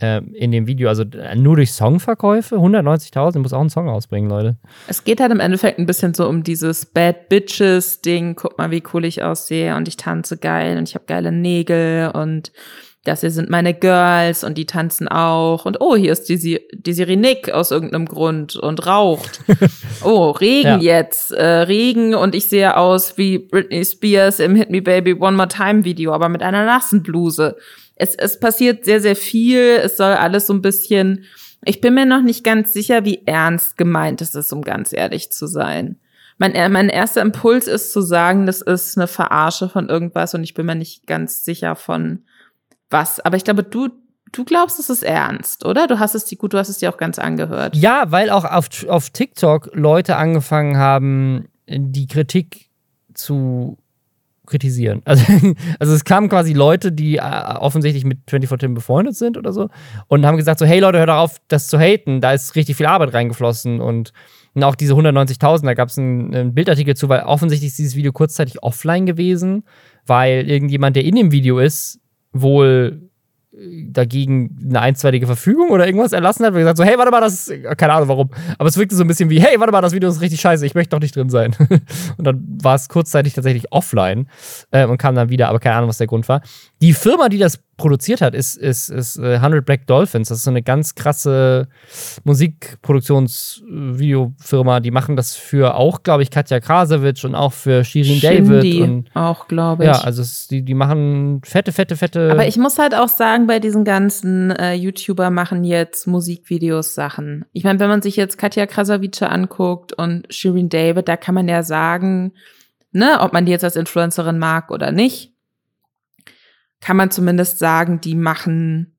äh, 0.00 0.20
in 0.34 0.50
dem 0.50 0.66
Video, 0.66 0.88
also 0.88 1.02
äh, 1.02 1.36
nur 1.36 1.56
durch 1.56 1.72
Songverkäufe, 1.72 2.56
190.000, 2.56 3.38
muss 3.38 3.52
auch 3.52 3.60
einen 3.60 3.70
Song 3.70 3.88
rausbringen, 3.88 4.28
Leute. 4.28 4.56
Es 4.88 5.04
geht 5.04 5.20
halt 5.20 5.32
im 5.32 5.40
Endeffekt 5.40 5.78
ein 5.78 5.86
bisschen 5.86 6.14
so 6.14 6.28
um 6.28 6.42
dieses 6.42 6.86
Bad 6.86 7.28
Bitches 7.28 8.00
Ding, 8.00 8.34
guck 8.34 8.58
mal, 8.58 8.70
wie 8.70 8.82
cool 8.92 9.04
ich 9.04 9.22
aussehe 9.22 9.76
und 9.76 9.88
ich 9.88 9.96
tanze 9.96 10.36
geil 10.36 10.78
und 10.78 10.88
ich 10.88 10.94
habe 10.94 11.04
geile 11.06 11.32
Nägel 11.32 12.10
und 12.10 12.52
das 13.04 13.20
hier 13.20 13.30
sind 13.30 13.50
meine 13.50 13.74
Girls 13.74 14.44
und 14.44 14.56
die 14.56 14.64
tanzen 14.64 15.08
auch. 15.08 15.66
Und 15.66 15.80
oh, 15.80 15.94
hier 15.94 16.10
ist 16.10 16.24
die, 16.30 16.60
die 16.72 17.16
Nick 17.16 17.50
aus 17.50 17.70
irgendeinem 17.70 18.06
Grund 18.06 18.56
und 18.56 18.86
raucht. 18.86 19.40
Oh, 20.02 20.30
Regen 20.32 20.82
ja. 20.82 20.98
jetzt. 20.98 21.30
Äh, 21.30 21.44
Regen 21.44 22.14
und 22.14 22.34
ich 22.34 22.48
sehe 22.48 22.76
aus 22.76 23.16
wie 23.16 23.38
Britney 23.38 23.84
Spears 23.84 24.38
im 24.38 24.54
Hit 24.54 24.68
Me 24.68 24.82
Baby 24.82 25.14
One 25.14 25.36
More 25.36 25.48
Time 25.48 25.84
Video, 25.84 26.12
aber 26.12 26.28
mit 26.28 26.42
einer 26.42 26.66
nassen 26.66 27.02
Bluse 27.02 27.56
es, 27.96 28.14
es 28.14 28.40
passiert 28.40 28.84
sehr, 28.84 29.00
sehr 29.00 29.16
viel. 29.16 29.60
Es 29.82 29.96
soll 29.96 30.12
alles 30.12 30.46
so 30.46 30.52
ein 30.52 30.62
bisschen, 30.62 31.24
ich 31.64 31.80
bin 31.80 31.94
mir 31.94 32.06
noch 32.06 32.22
nicht 32.22 32.44
ganz 32.44 32.72
sicher, 32.72 33.04
wie 33.04 33.22
ernst 33.26 33.76
gemeint 33.76 34.20
es 34.20 34.34
ist, 34.34 34.52
um 34.52 34.62
ganz 34.62 34.92
ehrlich 34.92 35.30
zu 35.32 35.46
sein. 35.46 35.98
Mein, 36.38 36.54
äh, 36.54 36.68
mein 36.68 36.88
erster 36.88 37.22
Impuls 37.22 37.68
ist 37.68 37.92
zu 37.92 38.00
sagen, 38.00 38.46
das 38.46 38.60
ist 38.60 38.98
eine 38.98 39.06
Verarsche 39.06 39.68
von 39.68 39.88
irgendwas 39.88 40.34
und 40.34 40.42
ich 40.42 40.54
bin 40.54 40.66
mir 40.66 40.74
nicht 40.74 41.06
ganz 41.06 41.44
sicher 41.44 41.76
von 41.76 42.24
was. 42.90 43.20
Aber 43.20 43.36
ich 43.36 43.44
glaube, 43.44 43.62
du, 43.62 43.88
du 44.32 44.44
glaubst, 44.44 44.80
es 44.80 44.90
ist 44.90 45.04
ernst, 45.04 45.64
oder? 45.64 45.86
Du 45.86 46.00
hast 46.00 46.16
es 46.16 46.24
die 46.24 46.36
gut, 46.36 46.52
du 46.52 46.58
hast 46.58 46.68
es 46.68 46.78
dir 46.78 46.92
auch 46.92 46.96
ganz 46.96 47.20
angehört. 47.20 47.76
Ja, 47.76 48.10
weil 48.10 48.30
auch 48.30 48.44
auf, 48.44 48.68
auf 48.88 49.10
TikTok 49.10 49.70
Leute 49.74 50.16
angefangen 50.16 50.76
haben, 50.76 51.48
die 51.68 52.08
Kritik 52.08 52.68
zu 53.14 53.78
kritisieren. 54.46 55.02
Also, 55.14 55.24
also 55.78 55.94
es 55.94 56.04
kamen 56.04 56.28
quasi 56.28 56.52
Leute, 56.52 56.90
die 56.90 57.16
äh, 57.16 57.20
offensichtlich 57.20 58.04
mit 58.04 58.18
24 58.28 58.66
Tim 58.66 58.74
befreundet 58.74 59.16
sind 59.16 59.36
oder 59.36 59.52
so 59.52 59.68
und 60.08 60.26
haben 60.26 60.36
gesagt 60.36 60.58
so, 60.58 60.66
hey 60.66 60.80
Leute, 60.80 60.98
hört 60.98 61.10
auf, 61.10 61.40
das 61.48 61.68
zu 61.68 61.78
haten, 61.78 62.20
da 62.20 62.32
ist 62.32 62.56
richtig 62.56 62.76
viel 62.76 62.86
Arbeit 62.86 63.14
reingeflossen 63.14 63.80
und, 63.80 64.12
und 64.54 64.64
auch 64.64 64.74
diese 64.74 64.94
190.000, 64.94 65.64
da 65.64 65.74
gab 65.74 65.88
es 65.88 65.98
einen, 65.98 66.54
Bildartikel 66.54 66.96
zu, 66.96 67.08
weil 67.08 67.22
offensichtlich 67.22 67.70
ist 67.70 67.78
dieses 67.78 67.96
Video 67.96 68.12
kurzzeitig 68.12 68.62
offline 68.62 69.06
gewesen, 69.06 69.64
weil 70.06 70.48
irgendjemand, 70.48 70.96
der 70.96 71.04
in 71.04 71.14
dem 71.14 71.32
Video 71.32 71.58
ist, 71.58 72.00
wohl 72.32 73.08
dagegen 73.56 74.58
eine 74.68 74.80
einstweilige 74.80 75.26
Verfügung 75.26 75.70
oder 75.70 75.86
irgendwas 75.86 76.12
erlassen 76.12 76.44
hat, 76.44 76.54
weil 76.54 76.60
gesagt 76.60 76.78
so, 76.78 76.84
hey, 76.84 76.98
warte 76.98 77.10
mal, 77.10 77.20
das 77.20 77.52
keine 77.76 77.92
Ahnung 77.92 78.08
warum, 78.08 78.30
aber 78.58 78.68
es 78.68 78.76
wirkte 78.76 78.96
so 78.96 79.04
ein 79.04 79.06
bisschen 79.06 79.30
wie, 79.30 79.40
hey, 79.40 79.58
warte 79.60 79.72
mal, 79.72 79.80
das 79.80 79.92
Video 79.92 80.08
ist 80.08 80.20
richtig 80.20 80.40
scheiße, 80.40 80.66
ich 80.66 80.74
möchte 80.74 80.90
doch 80.90 81.00
nicht 81.00 81.14
drin 81.14 81.30
sein. 81.30 81.54
und 82.16 82.24
dann 82.24 82.58
war 82.62 82.74
es 82.74 82.88
kurzzeitig 82.88 83.32
tatsächlich 83.34 83.70
offline 83.70 84.26
äh, 84.72 84.86
und 84.86 84.98
kam 84.98 85.14
dann 85.14 85.28
wieder, 85.28 85.48
aber 85.48 85.60
keine 85.60 85.76
Ahnung, 85.76 85.88
was 85.88 85.98
der 85.98 86.08
Grund 86.08 86.28
war. 86.28 86.42
Die 86.84 86.92
Firma, 86.92 87.30
die 87.30 87.38
das 87.38 87.56
produziert 87.78 88.20
hat, 88.20 88.34
ist, 88.34 88.58
ist, 88.58 88.90
ist 88.90 89.16
äh, 89.16 89.36
100 89.36 89.64
Black 89.64 89.86
Dolphins. 89.86 90.28
Das 90.28 90.36
ist 90.36 90.44
so 90.44 90.50
eine 90.50 90.62
ganz 90.62 90.94
krasse 90.94 91.66
Musikproduktionsvideofirma. 92.24 94.80
Die 94.80 94.90
machen 94.90 95.16
das 95.16 95.34
für 95.34 95.76
auch, 95.76 96.02
glaube 96.02 96.22
ich, 96.22 96.30
Katja 96.30 96.60
Krasowitsch 96.60 97.24
und 97.24 97.34
auch 97.34 97.54
für 97.54 97.84
Shirin 97.84 98.20
David. 98.20 98.82
Und, 98.82 99.08
auch, 99.14 99.48
glaube 99.48 99.84
ich. 99.84 99.88
Ja, 99.88 100.02
also 100.02 100.20
es, 100.20 100.46
die, 100.46 100.60
die 100.60 100.74
machen 100.74 101.40
fette, 101.42 101.72
fette, 101.72 101.96
fette. 101.96 102.30
Aber 102.30 102.46
ich 102.46 102.58
muss 102.58 102.78
halt 102.78 102.94
auch 102.94 103.08
sagen, 103.08 103.46
bei 103.46 103.60
diesen 103.60 103.84
ganzen 103.84 104.50
äh, 104.50 104.74
YouTuber 104.74 105.30
machen 105.30 105.64
jetzt 105.64 106.06
Musikvideos 106.06 106.94
Sachen. 106.94 107.46
Ich 107.54 107.64
meine, 107.64 107.80
wenn 107.80 107.88
man 107.88 108.02
sich 108.02 108.16
jetzt 108.16 108.36
Katja 108.36 108.66
Krasowitsch 108.66 109.22
anguckt 109.22 109.94
und 109.94 110.26
Shirin 110.28 110.68
David, 110.68 111.08
da 111.08 111.16
kann 111.16 111.34
man 111.34 111.48
ja 111.48 111.62
sagen, 111.62 112.34
ne, 112.92 113.16
ob 113.20 113.32
man 113.32 113.46
die 113.46 113.52
jetzt 113.52 113.64
als 113.64 113.76
Influencerin 113.76 114.38
mag 114.38 114.70
oder 114.70 114.92
nicht 114.92 115.33
kann 116.84 116.98
man 116.98 117.10
zumindest 117.10 117.58
sagen, 117.58 118.02
die 118.02 118.14
machen 118.14 118.98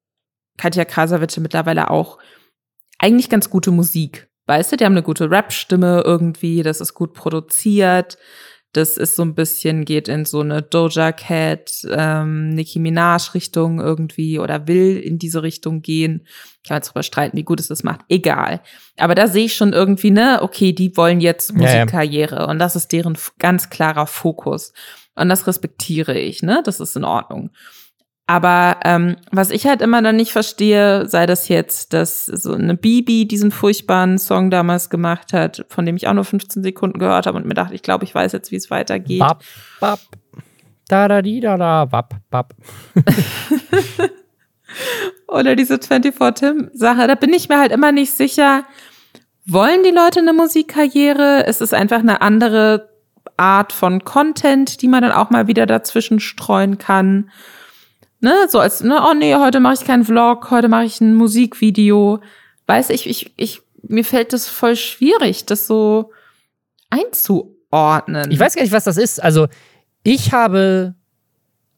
Katja 0.57 0.85
Krasavitsche 0.85 1.39
mittlerweile 1.39 1.91
auch 1.91 2.17
eigentlich 2.97 3.29
ganz 3.29 3.51
gute 3.51 3.69
Musik. 3.69 4.27
Weißt 4.47 4.71
du, 4.71 4.77
die 4.77 4.85
haben 4.85 4.93
eine 4.93 5.03
gute 5.03 5.29
Rap-Stimme 5.29 6.01
irgendwie, 6.03 6.63
das 6.63 6.81
ist 6.81 6.95
gut 6.95 7.13
produziert. 7.13 8.17
Das 8.73 8.97
ist 8.97 9.15
so 9.15 9.21
ein 9.21 9.35
bisschen, 9.35 9.85
geht 9.85 10.07
in 10.07 10.25
so 10.25 10.41
eine 10.41 10.63
Doja 10.63 11.11
Cat, 11.11 11.71
ähm, 11.89 12.49
Nicki 12.49 12.79
Minaj-Richtung 12.79 13.79
irgendwie 13.79 14.39
oder 14.39 14.67
will 14.67 14.97
in 14.97 15.19
diese 15.19 15.43
Richtung 15.43 15.81
gehen. 15.81 16.25
Ich 16.61 16.67
kann 16.67 16.77
jetzt 16.77 16.87
darüber 16.87 17.03
streiten, 17.03 17.37
wie 17.37 17.43
gut 17.43 17.59
es 17.59 17.67
das 17.67 17.83
macht. 17.83 18.01
Egal. 18.09 18.61
Aber 18.97 19.13
da 19.13 19.27
sehe 19.27 19.45
ich 19.45 19.55
schon 19.55 19.73
irgendwie, 19.73 20.11
ne, 20.11 20.39
okay, 20.41 20.73
die 20.73 20.97
wollen 20.97 21.21
jetzt 21.21 21.53
Musikkarriere 21.53 22.35
ja, 22.35 22.41
ja. 22.41 22.49
und 22.49 22.57
das 22.57 22.75
ist 22.75 22.91
deren 22.91 23.15
ganz 23.37 23.69
klarer 23.69 24.07
Fokus. 24.07 24.73
Und 25.15 25.29
das 25.29 25.47
respektiere 25.47 26.17
ich, 26.17 26.43
ne? 26.43 26.61
Das 26.63 26.79
ist 26.79 26.95
in 26.95 27.03
Ordnung. 27.03 27.51
Aber 28.27 28.77
ähm, 28.83 29.17
was 29.31 29.51
ich 29.51 29.67
halt 29.67 29.81
immer 29.81 30.01
dann 30.01 30.15
nicht 30.15 30.31
verstehe, 30.31 31.07
sei 31.07 31.27
das 31.27 31.47
jetzt, 31.47 31.93
dass 31.93 32.25
so 32.25 32.53
eine 32.53 32.75
Bibi 32.75 33.27
diesen 33.27 33.51
furchtbaren 33.51 34.17
Song 34.17 34.49
damals 34.49 34.89
gemacht 34.89 35.31
hat, 35.31 35.65
von 35.69 35.85
dem 35.85 35.95
ich 35.95 36.07
auch 36.07 36.13
nur 36.13 36.25
15 36.25 36.63
Sekunden 36.63 36.97
gehört 36.97 37.27
habe 37.27 37.37
und 37.37 37.45
mir 37.45 37.53
dachte, 37.53 37.75
ich 37.75 37.83
glaube, 37.83 38.03
ich 38.03 38.15
weiß 38.15 38.31
jetzt, 38.31 38.51
wie 38.51 38.55
es 38.55 38.71
weitergeht. 38.71 39.19
Bap, 39.19 39.43
bap. 39.79 39.99
Da 40.87 41.07
da 41.07 41.21
di 41.21 41.39
da 41.39 41.57
da 41.57 41.85
bap 41.85 42.15
bap. 42.31 42.55
Oder 45.27 45.55
diese 45.55 45.79
24 45.79 46.33
Tim 46.33 46.69
Sache, 46.73 47.07
da 47.07 47.15
bin 47.15 47.31
ich 47.33 47.47
mir 47.47 47.59
halt 47.59 47.71
immer 47.71 47.91
nicht 47.91 48.11
sicher. 48.11 48.65
Wollen 49.45 49.83
die 49.83 49.91
Leute 49.91 50.19
eine 50.19 50.33
Musikkarriere? 50.33 51.43
Ist 51.43 51.61
es 51.61 51.73
einfach 51.73 51.99
eine 51.99 52.21
andere 52.21 52.94
Art 53.37 53.73
von 53.73 54.03
Content, 54.03 54.81
die 54.81 54.87
man 54.87 55.01
dann 55.01 55.11
auch 55.11 55.29
mal 55.29 55.47
wieder 55.47 55.65
dazwischen 55.65 56.19
streuen 56.19 56.77
kann. 56.77 57.29
Ne, 58.21 58.33
so 58.49 58.59
als, 58.59 58.81
ne, 58.81 59.01
oh 59.07 59.13
nee, 59.13 59.35
heute 59.35 59.59
mache 59.59 59.75
ich 59.75 59.85
keinen 59.85 60.05
Vlog, 60.05 60.49
heute 60.51 60.67
mache 60.67 60.85
ich 60.85 61.01
ein 61.01 61.15
Musikvideo. 61.15 62.19
Weiß 62.65 62.89
ich, 62.89 63.07
ich, 63.07 63.33
ich, 63.37 63.61
mir 63.83 64.03
fällt 64.03 64.33
das 64.33 64.47
voll 64.47 64.75
schwierig, 64.75 65.45
das 65.45 65.67
so 65.67 66.11
einzuordnen. 66.89 68.31
Ich 68.31 68.39
weiß 68.39 68.55
gar 68.55 68.63
nicht, 68.63 68.71
was 68.71 68.85
das 68.85 68.97
ist. 68.97 69.21
Also, 69.21 69.47
ich 70.03 70.31
habe, 70.31 70.95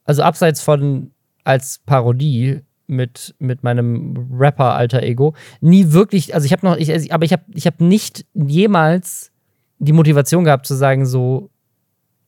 also 0.04 0.22
abseits 0.22 0.62
von 0.62 1.10
als 1.44 1.80
Parodie 1.84 2.60
mit, 2.86 3.34
mit 3.38 3.62
meinem 3.62 4.28
Rapper-Alter 4.32 5.02
Ego, 5.02 5.34
nie 5.60 5.92
wirklich, 5.92 6.34
also 6.34 6.44
ich 6.44 6.52
habe 6.52 6.66
noch, 6.66 6.76
ich, 6.76 7.12
aber 7.12 7.24
ich 7.24 7.32
habe 7.32 7.42
ich 7.54 7.66
hab 7.66 7.80
nicht 7.80 8.24
jemals 8.34 9.32
die 9.78 9.92
Motivation 9.92 10.44
gehabt 10.44 10.66
zu 10.66 10.74
sagen, 10.74 11.06
so, 11.06 11.50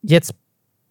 jetzt 0.03 0.35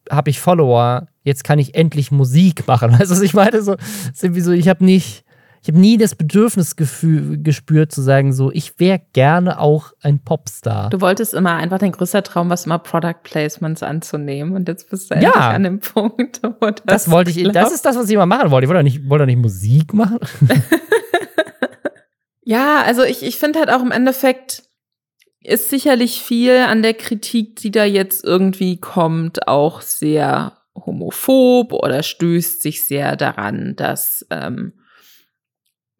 habe 0.09 0.29
ich 0.29 0.39
Follower, 0.39 1.07
jetzt 1.23 1.43
kann 1.43 1.59
ich 1.59 1.75
endlich 1.75 2.11
Musik 2.11 2.67
machen. 2.67 2.91
Weißt 2.91 3.11
du, 3.11 3.15
was 3.15 3.21
ich 3.21 3.33
meine? 3.33 3.61
So, 3.61 3.75
irgendwie 4.21 4.41
so, 4.41 4.51
ich 4.51 4.67
habe 4.67 4.83
nicht, 4.83 5.23
ich 5.61 5.67
habe 5.67 5.79
nie 5.79 5.97
das 5.97 6.15
Bedürfnisgefühl 6.15 7.41
gespürt 7.41 7.91
zu 7.91 8.01
sagen, 8.01 8.33
so, 8.33 8.51
ich 8.51 8.79
wäre 8.79 9.01
gerne 9.13 9.59
auch 9.59 9.93
ein 10.01 10.19
Popstar. 10.19 10.89
Du 10.89 11.01
wolltest 11.01 11.33
immer 11.33 11.55
einfach 11.55 11.79
dein 11.79 11.91
größter 11.91 12.23
Traum, 12.23 12.49
was 12.49 12.65
immer 12.65 12.79
Product 12.79 13.23
Placements 13.23 13.83
anzunehmen 13.83 14.55
und 14.55 14.67
jetzt 14.67 14.89
bist 14.89 15.09
du 15.09 15.15
endlich 15.15 15.33
ja. 15.33 15.49
an 15.49 15.63
dem 15.63 15.79
Punkt, 15.79 16.41
wo 16.43 16.71
das, 16.71 16.83
das 16.85 17.11
wollte 17.11 17.31
ich, 17.31 17.51
das 17.51 17.73
ist 17.73 17.85
das, 17.85 17.95
was 17.95 18.07
ich 18.07 18.13
immer 18.13 18.25
machen 18.25 18.51
wollte. 18.51 18.65
Ich 18.65 18.69
wollte 18.69 18.79
doch 18.79 18.83
nicht, 18.83 19.09
wollte 19.09 19.23
doch 19.23 19.27
nicht 19.27 19.41
Musik 19.41 19.93
machen. 19.93 20.19
ja, 22.43 22.81
also 22.85 23.03
ich, 23.03 23.23
ich 23.23 23.37
finde 23.37 23.59
halt 23.59 23.69
auch 23.69 23.81
im 23.81 23.91
Endeffekt, 23.91 24.68
ist 25.41 25.69
sicherlich 25.69 26.21
viel 26.21 26.57
an 26.57 26.81
der 26.81 26.93
Kritik, 26.93 27.55
die 27.57 27.71
da 27.71 27.85
jetzt 27.85 28.23
irgendwie 28.23 28.79
kommt, 28.79 29.47
auch 29.47 29.81
sehr 29.81 30.57
homophob 30.75 31.73
oder 31.73 32.03
stößt 32.03 32.61
sich 32.61 32.83
sehr 32.83 33.15
daran, 33.15 33.75
dass 33.75 34.25
ähm, 34.29 34.73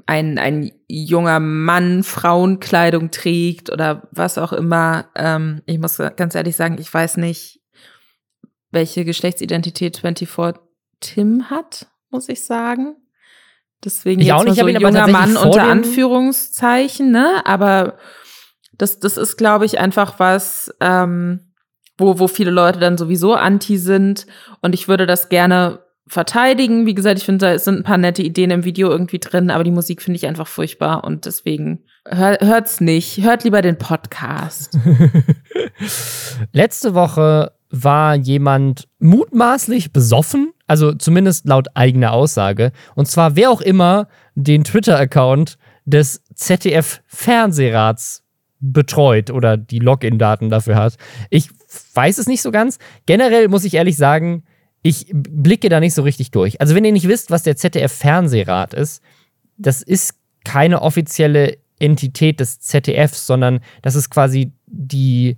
ein, 0.05 0.39
ein 0.39 0.71
junger 0.87 1.39
Mann 1.39 2.03
Frauenkleidung 2.03 3.11
trägt 3.11 3.71
oder 3.71 4.07
was 4.11 4.37
auch 4.37 4.53
immer. 4.53 5.05
Ähm, 5.15 5.61
ich 5.65 5.77
muss 5.77 5.97
ganz 6.15 6.35
ehrlich 6.35 6.55
sagen, 6.55 6.77
ich 6.79 6.91
weiß 6.91 7.17
nicht, 7.17 7.61
welche 8.71 9.05
Geschlechtsidentität 9.05 9.97
24 9.97 10.61
Tim 10.99 11.49
hat, 11.49 11.87
muss 12.09 12.27
ich 12.27 12.43
sagen. 12.43 12.95
Deswegen 13.83 14.19
ich 14.19 14.27
jetzt 14.27 14.35
auch 14.35 14.43
nicht, 14.43 14.59
so 14.59 14.65
ein 14.65 14.79
junger 14.79 15.07
Mann 15.07 15.37
unter 15.37 15.63
Anführungszeichen, 15.63 17.11
ne? 17.11 17.45
Aber 17.45 17.97
das, 18.79 18.99
das 18.99 19.17
ist, 19.17 19.37
glaube 19.37 19.65
ich, 19.65 19.77
einfach 19.79 20.19
was, 20.19 20.73
ähm, 20.79 21.51
wo, 21.97 22.17
wo 22.17 22.27
viele 22.27 22.49
Leute 22.49 22.79
dann 22.79 22.97
sowieso 22.97 23.35
anti 23.35 23.77
sind. 23.77 24.25
Und 24.61 24.73
ich 24.73 24.87
würde 24.87 25.05
das 25.05 25.29
gerne 25.29 25.79
verteidigen. 26.07 26.85
Wie 26.85 26.95
gesagt, 26.95 27.19
ich 27.19 27.25
finde, 27.25 27.45
da 27.45 27.59
sind 27.59 27.79
ein 27.79 27.83
paar 27.83 27.97
nette 27.97 28.23
Ideen 28.23 28.51
im 28.51 28.63
Video 28.63 28.89
irgendwie 28.89 29.19
drin, 29.19 29.51
aber 29.51 29.65
die 29.65 29.71
Musik 29.71 30.01
finde 30.01 30.15
ich 30.15 30.25
einfach 30.25 30.47
furchtbar 30.47 31.03
und 31.03 31.25
deswegen 31.25 31.83
hör, 32.07 32.37
hört's 32.39 32.79
nicht. 32.81 33.21
Hört 33.21 33.43
lieber 33.43 33.61
den 33.61 33.77
Podcast. 33.77 34.79
Letzte 36.53 36.95
Woche 36.95 37.51
war 37.69 38.15
jemand 38.15 38.87
mutmaßlich 38.99 39.91
besoffen, 39.91 40.53
also 40.67 40.93
zumindest 40.93 41.45
laut 41.45 41.67
eigener 41.75 42.13
Aussage. 42.13 42.71
Und 42.95 43.07
zwar 43.07 43.35
wer 43.35 43.51
auch 43.51 43.61
immer 43.61 44.07
den 44.35 44.63
Twitter-Account 44.63 45.57
des 45.85 46.23
ZDF-Fernsehrats 46.33 48.23
betreut 48.59 49.31
oder 49.31 49.57
die 49.57 49.79
Login-Daten 49.79 50.49
dafür 50.49 50.75
hat. 50.75 50.97
Ich 51.29 51.49
weiß 51.93 52.17
es 52.17 52.27
nicht 52.27 52.41
so 52.41 52.51
ganz. 52.51 52.77
Generell 53.05 53.47
muss 53.47 53.63
ich 53.63 53.73
ehrlich 53.75 53.97
sagen, 53.97 54.43
ich 54.81 55.07
blicke 55.13 55.69
da 55.69 55.79
nicht 55.79 55.93
so 55.93 56.03
richtig 56.03 56.31
durch. 56.31 56.59
Also 56.61 56.75
wenn 56.75 56.85
ihr 56.85 56.91
nicht 56.91 57.07
wisst, 57.07 57.31
was 57.31 57.43
der 57.43 57.55
ZDF-Fernsehrat 57.55 58.73
ist, 58.73 59.01
das 59.57 59.81
ist 59.81 60.15
keine 60.43 60.81
offizielle 60.81 61.57
Entität 61.79 62.39
des 62.39 62.59
ZDFs, 62.59 63.25
sondern 63.25 63.59
das 63.81 63.95
ist 63.95 64.09
quasi 64.09 64.51
die 64.67 65.37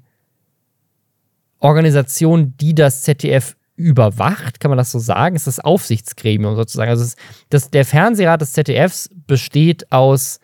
Organisation, 1.59 2.55
die 2.57 2.73
das 2.75 3.03
ZDF 3.03 3.55
überwacht, 3.75 4.59
kann 4.59 4.69
man 4.69 4.77
das 4.77 4.91
so 4.91 4.99
sagen? 4.99 5.35
ist 5.35 5.47
das 5.47 5.59
Aufsichtsgremium 5.59 6.55
sozusagen. 6.55 6.89
Also 6.89 7.03
das, 7.03 7.15
das, 7.49 7.71
der 7.71 7.85
Fernsehrat 7.85 8.41
des 8.41 8.53
ZDFs 8.53 9.09
besteht 9.27 9.91
aus 9.91 10.39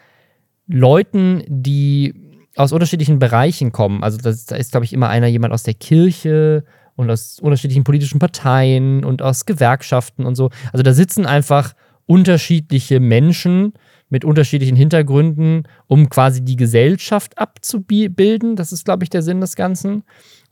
Leuten, 0.68 1.44
die 1.48 2.27
aus 2.58 2.72
unterschiedlichen 2.72 3.20
Bereichen 3.20 3.72
kommen. 3.72 4.04
Also 4.04 4.18
das, 4.18 4.46
da 4.46 4.56
ist, 4.56 4.72
glaube 4.72 4.86
ich, 4.86 4.94
immer 4.94 5.10
einer 5.10 5.28
jemand 5.28 5.54
aus 5.54 5.64
der 5.64 5.76
Kirche 5.76 6.64
und 6.96 7.10
aus 7.10 7.40
unterschiedlichen 7.40 7.84
politischen 7.84 8.20
Parteien 8.20 9.06
und 9.06 9.22
aus 9.22 9.46
Gewerkschaften 9.46 10.26
und 10.26 10.36
so. 10.36 10.50
Also 10.74 10.84
da 10.84 10.94
sitzen 10.94 11.26
einfach 11.26 11.74
unterschiedliche 12.08 13.00
Menschen 13.00 13.74
mit 14.10 14.26
unterschiedlichen 14.26 14.76
Hintergründen, 14.76 15.64
um 15.88 16.10
quasi 16.10 16.44
die 16.44 16.56
Gesellschaft 16.56 17.38
abzubilden. 17.38 18.56
Das 18.56 18.72
ist, 18.72 18.86
glaube 18.86 19.04
ich, 19.04 19.10
der 19.10 19.22
Sinn 19.22 19.42
des 19.42 19.56
Ganzen. 19.56 20.04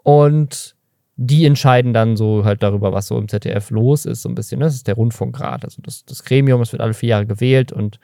Und 0.04 0.76
die 1.16 1.46
entscheiden 1.46 1.94
dann 1.94 2.18
so 2.18 2.44
halt 2.44 2.62
darüber, 2.62 2.92
was 2.92 3.08
so 3.08 3.18
im 3.18 3.30
ZDF 3.30 3.72
los 3.72 4.06
ist, 4.06 4.22
so 4.22 4.30
ein 4.30 4.36
bisschen. 4.36 4.60
Das 4.60 4.76
ist 4.76 4.88
der 4.88 4.96
Rundfunkrat, 4.96 5.64
also 5.64 5.82
das, 5.82 6.04
das 6.06 6.24
Gremium, 6.26 6.60
das 6.60 6.74
wird 6.74 6.82
alle 6.82 6.94
vier 6.94 7.10
Jahre 7.10 7.26
gewählt 7.26 7.72
und 7.72 8.00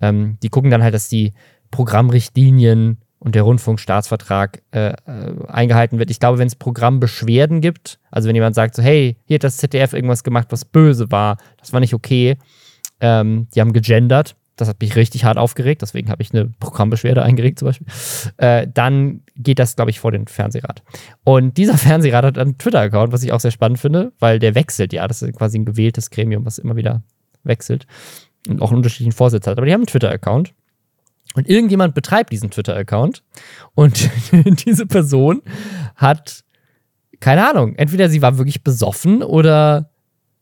ähm, 0.00 0.38
die 0.42 0.48
gucken 0.48 0.70
dann 0.70 0.82
halt, 0.82 0.94
dass 0.94 1.08
die 1.08 1.34
Programmrichtlinien 1.70 3.03
und 3.24 3.34
der 3.34 3.42
Rundfunkstaatsvertrag 3.42 4.62
äh, 4.70 4.90
äh, 4.90 4.94
eingehalten 5.48 5.98
wird. 5.98 6.10
Ich 6.10 6.20
glaube, 6.20 6.38
wenn 6.38 6.46
es 6.46 6.56
Programmbeschwerden 6.56 7.62
gibt, 7.62 7.98
also 8.10 8.28
wenn 8.28 8.34
jemand 8.34 8.54
sagt 8.54 8.74
so, 8.76 8.82
hey, 8.82 9.16
hier 9.24 9.36
hat 9.36 9.44
das 9.44 9.56
ZDF 9.56 9.94
irgendwas 9.94 10.24
gemacht, 10.24 10.48
was 10.50 10.66
böse 10.66 11.10
war, 11.10 11.38
das 11.58 11.72
war 11.72 11.80
nicht 11.80 11.94
okay, 11.94 12.36
ähm, 13.00 13.48
die 13.54 13.62
haben 13.62 13.72
gegendert, 13.72 14.36
das 14.56 14.68
hat 14.68 14.78
mich 14.82 14.94
richtig 14.94 15.24
hart 15.24 15.38
aufgeregt, 15.38 15.80
deswegen 15.80 16.10
habe 16.10 16.22
ich 16.22 16.34
eine 16.34 16.50
Programmbeschwerde 16.60 17.22
eingeregt 17.22 17.60
zum 17.60 17.68
Beispiel, 17.68 17.86
äh, 18.36 18.68
dann 18.72 19.22
geht 19.36 19.58
das, 19.58 19.74
glaube 19.74 19.90
ich, 19.90 20.00
vor 20.00 20.12
den 20.12 20.26
Fernsehrat. 20.26 20.82
Und 21.24 21.56
dieser 21.56 21.78
Fernsehrat 21.78 22.26
hat 22.26 22.38
einen 22.38 22.58
Twitter-Account, 22.58 23.10
was 23.10 23.22
ich 23.22 23.32
auch 23.32 23.40
sehr 23.40 23.50
spannend 23.50 23.78
finde, 23.78 24.12
weil 24.18 24.38
der 24.38 24.54
wechselt 24.54 24.92
ja, 24.92 25.08
das 25.08 25.22
ist 25.22 25.34
quasi 25.34 25.58
ein 25.58 25.64
gewähltes 25.64 26.10
Gremium, 26.10 26.44
was 26.44 26.58
immer 26.58 26.76
wieder 26.76 27.02
wechselt 27.42 27.86
und 28.50 28.60
auch 28.60 28.68
einen 28.68 28.78
unterschiedlichen 28.78 29.16
Vorsitz 29.16 29.46
hat. 29.46 29.56
Aber 29.56 29.66
die 29.66 29.72
haben 29.72 29.80
einen 29.80 29.86
Twitter-Account 29.86 30.52
und 31.34 31.48
irgendjemand 31.48 31.94
betreibt 31.94 32.32
diesen 32.32 32.50
Twitter-Account 32.50 33.22
und 33.74 34.08
diese 34.64 34.86
Person 34.86 35.42
hat, 35.96 36.44
keine 37.20 37.48
Ahnung, 37.48 37.74
entweder 37.76 38.08
sie 38.08 38.22
war 38.22 38.38
wirklich 38.38 38.62
besoffen 38.62 39.22
oder 39.22 39.90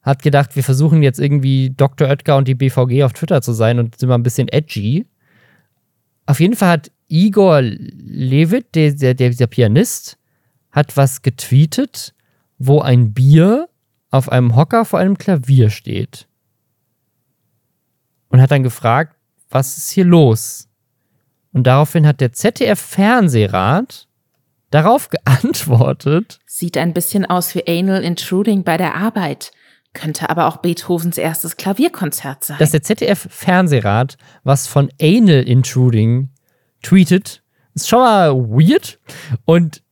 hat 0.03 0.22
gedacht, 0.22 0.55
wir 0.55 0.64
versuchen 0.64 1.03
jetzt 1.03 1.18
irgendwie 1.18 1.70
Dr. 1.70 2.09
Oetker 2.09 2.36
und 2.36 2.47
die 2.47 2.55
BVG 2.55 3.05
auf 3.05 3.12
Twitter 3.12 3.40
zu 3.40 3.53
sein 3.53 3.78
und 3.78 3.99
sind 3.99 4.09
mal 4.09 4.16
ein 4.16 4.22
bisschen 4.22 4.49
edgy. 4.49 5.07
Auf 6.26 6.40
jeden 6.40 6.57
Fall 6.57 6.70
hat 6.70 6.93
Igor 7.09 7.62
Levit, 7.62 8.74
der, 8.74 8.93
der, 8.93 9.14
dieser 9.14 9.47
Pianist, 9.47 10.18
hat 10.70 10.97
was 10.97 11.22
getweetet, 11.22 12.14
wo 12.59 12.80
ein 12.80 13.12
Bier 13.12 13.68
auf 14.11 14.30
einem 14.30 14.57
Hocker 14.57 14.84
vor 14.84 14.99
einem 14.99 15.18
Klavier 15.18 15.70
steht. 15.70 16.26
Und 18.28 18.40
hat 18.40 18.51
dann 18.51 18.62
gefragt, 18.62 19.16
was 19.51 19.76
ist 19.76 19.90
hier 19.90 20.05
los? 20.05 20.68
Und 21.53 21.66
daraufhin 21.66 22.07
hat 22.07 22.20
der 22.20 22.32
ZDF-Fernsehrat 22.32 24.09
darauf 24.70 25.11
geantwortet. 25.11 26.40
Sieht 26.46 26.76
ein 26.76 26.94
bisschen 26.94 27.26
aus 27.26 27.55
wie 27.55 27.66
Anal 27.66 28.03
Intruding 28.03 28.64
bei 28.64 28.76
der 28.76 28.94
Arbeit. 28.94 29.53
Könnte 29.92 30.30
aber 30.30 30.46
auch 30.46 30.59
Beethovens 30.59 31.18
erstes 31.18 31.59
Klavierkonzert 31.59 32.44
sein. 32.44 32.57
Dass 32.59 32.70
der 32.70 32.82
ZDF-Fernsehrat 32.82 34.16
was 34.42 34.66
von 34.66 34.90
Anal 35.00 35.42
Intruding 35.42 36.30
tweetet, 36.82 37.42
ist 37.74 37.88
schon 37.88 38.00
mal 38.00 38.34
weird. 38.34 38.98
Und 39.44 39.82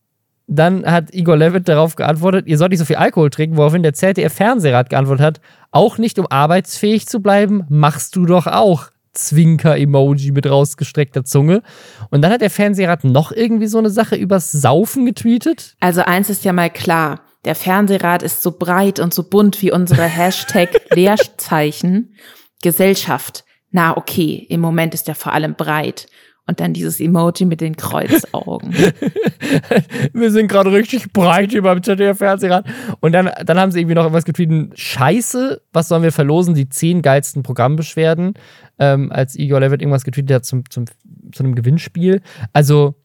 dann 0.47 0.85
hat 0.85 1.15
Igor 1.15 1.37
Levitt 1.37 1.69
darauf 1.69 1.95
geantwortet, 1.95 2.47
ihr 2.47 2.59
sollt 2.59 2.71
nicht 2.71 2.81
so 2.81 2.85
viel 2.85 2.97
Alkohol 2.97 3.31
trinken, 3.31 3.57
woraufhin 3.57 3.83
der 3.83 3.93
ZDF-Fernsehrat 3.93 4.91
geantwortet 4.91 5.25
hat, 5.25 5.41
auch 5.71 5.99
nicht 5.99 6.19
um 6.19 6.27
arbeitsfähig 6.29 7.07
zu 7.07 7.21
bleiben, 7.21 7.65
machst 7.69 8.17
du 8.17 8.27
doch 8.27 8.47
auch. 8.47 8.91
Zwinker-Emoji 9.13 10.33
mit 10.33 10.47
rausgestreckter 10.47 11.25
Zunge. 11.25 11.63
Und 12.11 12.23
dann 12.23 12.33
hat 12.33 12.41
der 12.41 12.51
Fernsehrat 12.51 13.05
noch 13.05 13.31
irgendwie 13.33 13.67
so 13.67 13.79
eine 13.79 13.91
Sache 13.91 14.17
übers 14.17 14.51
Saufen 14.53 15.05
getweetet. 15.07 15.77
Also 15.81 16.03
eins 16.03 16.31
ist 16.31 16.45
ja 16.45 16.53
mal 16.53 16.71
klar. 16.71 17.23
Der 17.45 17.55
Fernsehrat 17.55 18.23
ist 18.23 18.43
so 18.43 18.53
breit 18.53 19.01
und 19.01 19.15
so 19.15 19.29
bunt 19.29 19.63
wie 19.63 19.73
unsere 19.73 20.05
Hashtag-Leerzeichen. 20.05 22.15
Gesellschaft. 22.63 23.45
Na, 23.71 23.97
okay, 23.97 24.47
im 24.49 24.61
Moment 24.61 24.95
ist 24.95 25.09
er 25.09 25.15
vor 25.15 25.33
allem 25.33 25.55
breit. 25.55 26.09
Und 26.51 26.59
dann 26.59 26.73
dieses 26.73 26.99
Emoji 26.99 27.45
mit 27.45 27.61
den 27.61 27.77
Kreuzaugen. 27.77 28.75
Wir 30.13 30.33
sind 30.33 30.49
gerade 30.49 30.73
richtig 30.73 31.13
breit 31.13 31.53
hier 31.53 31.63
beim 31.63 31.81
ZDF-Fernsehrat. 31.81 32.67
Und 32.99 33.13
dann, 33.13 33.31
dann 33.47 33.57
haben 33.57 33.71
sie 33.71 33.79
irgendwie 33.79 33.95
noch 33.95 34.07
etwas 34.07 34.25
getweetet. 34.25 34.77
Scheiße, 34.77 35.63
was 35.73 35.87
sollen 35.87 36.03
wir 36.03 36.11
verlosen? 36.11 36.55
Die 36.55 36.69
zehn 36.69 37.03
geilsten 37.03 37.45
Programmbeschwerden. 37.45 38.35
Ähm, 38.81 39.13
als 39.13 39.37
Igor 39.37 39.61
Levitt 39.61 39.81
irgendwas 39.81 40.03
getweetet 40.03 40.35
hat 40.35 40.45
zum, 40.45 40.69
zum, 40.69 40.87
zu 41.31 41.45
einem 41.45 41.55
Gewinnspiel. 41.55 42.21
Also, 42.53 42.97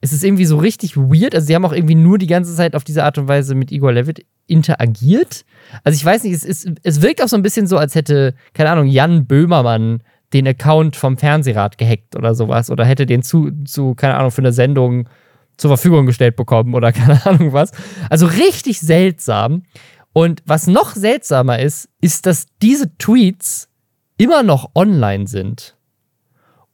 es 0.00 0.14
ist 0.14 0.24
irgendwie 0.24 0.46
so 0.46 0.56
richtig 0.56 0.96
weird. 0.96 1.34
Also, 1.34 1.48
sie 1.48 1.54
haben 1.54 1.66
auch 1.66 1.74
irgendwie 1.74 1.96
nur 1.96 2.16
die 2.16 2.28
ganze 2.28 2.54
Zeit 2.54 2.74
auf 2.74 2.82
diese 2.84 3.04
Art 3.04 3.18
und 3.18 3.28
Weise 3.28 3.54
mit 3.54 3.72
Igor 3.72 3.92
Levitt 3.92 4.24
interagiert. 4.46 5.44
Also, 5.84 5.96
ich 5.96 6.04
weiß 6.04 6.24
nicht, 6.24 6.32
es, 6.32 6.44
ist, 6.44 6.66
es 6.82 7.02
wirkt 7.02 7.22
auch 7.22 7.28
so 7.28 7.36
ein 7.36 7.42
bisschen 7.42 7.66
so, 7.66 7.76
als 7.76 7.94
hätte, 7.94 8.32
keine 8.54 8.70
Ahnung, 8.70 8.86
Jan 8.86 9.26
Böhmermann 9.26 10.00
den 10.36 10.46
Account 10.46 10.96
vom 10.96 11.16
Fernsehrat 11.16 11.78
gehackt 11.78 12.14
oder 12.14 12.34
sowas 12.34 12.70
oder 12.70 12.84
hätte 12.84 13.06
den 13.06 13.22
zu, 13.22 13.50
zu 13.64 13.94
keine 13.94 14.16
Ahnung, 14.16 14.30
für 14.30 14.42
eine 14.42 14.52
Sendung 14.52 15.08
zur 15.56 15.70
Verfügung 15.70 16.04
gestellt 16.04 16.36
bekommen 16.36 16.74
oder 16.74 16.92
keine 16.92 17.24
Ahnung 17.24 17.52
was. 17.52 17.72
Also 18.10 18.26
richtig 18.26 18.80
seltsam. 18.80 19.62
Und 20.12 20.42
was 20.46 20.66
noch 20.66 20.94
seltsamer 20.94 21.58
ist, 21.58 21.88
ist, 22.00 22.26
dass 22.26 22.46
diese 22.62 22.96
Tweets 22.98 23.68
immer 24.18 24.42
noch 24.42 24.70
online 24.74 25.26
sind. 25.26 25.76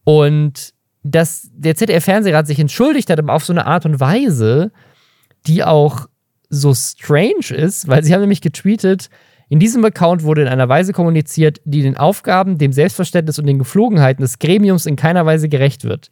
Und 0.05 0.75
dass 1.05 1.49
der 1.53 1.77
ZDF-Fernsehrat 1.77 2.47
sich 2.47 2.59
entschuldigt 2.59 3.11
hat, 3.11 3.19
aber 3.19 3.33
auf 3.33 3.45
so 3.45 3.53
eine 3.53 3.67
Art 3.67 3.85
und 3.85 4.01
Weise, 4.01 4.73
die 5.47 5.65
auch 5.65 6.07
so 6.49 6.75
strange 6.75 7.51
ist, 7.51 7.89
weil 7.89 8.05
sie 8.05 8.13
haben 8.13 8.21
nämlich 8.21 8.41
getweetet, 8.41 9.09
in 9.53 9.59
diesem 9.59 9.85
Account 9.85 10.23
wurde 10.23 10.41
in 10.41 10.49
einer 10.49 10.71
Weise 10.71 10.95
kommuniziert, 10.95 11.61
die 11.67 11.83
den 11.83 11.99
Aufgaben, 11.99 12.57
dem 12.57 12.73
Selbstverständnis 12.73 13.39
und 13.39 13.47
den 13.47 13.59
Geflogenheiten 13.59 14.23
des 14.23 14.39
Gremiums 14.39 14.87
in 14.87 14.97
keiner 14.97 15.27
Weise 15.27 15.51
gerecht 15.51 15.85
wird. 15.85 16.09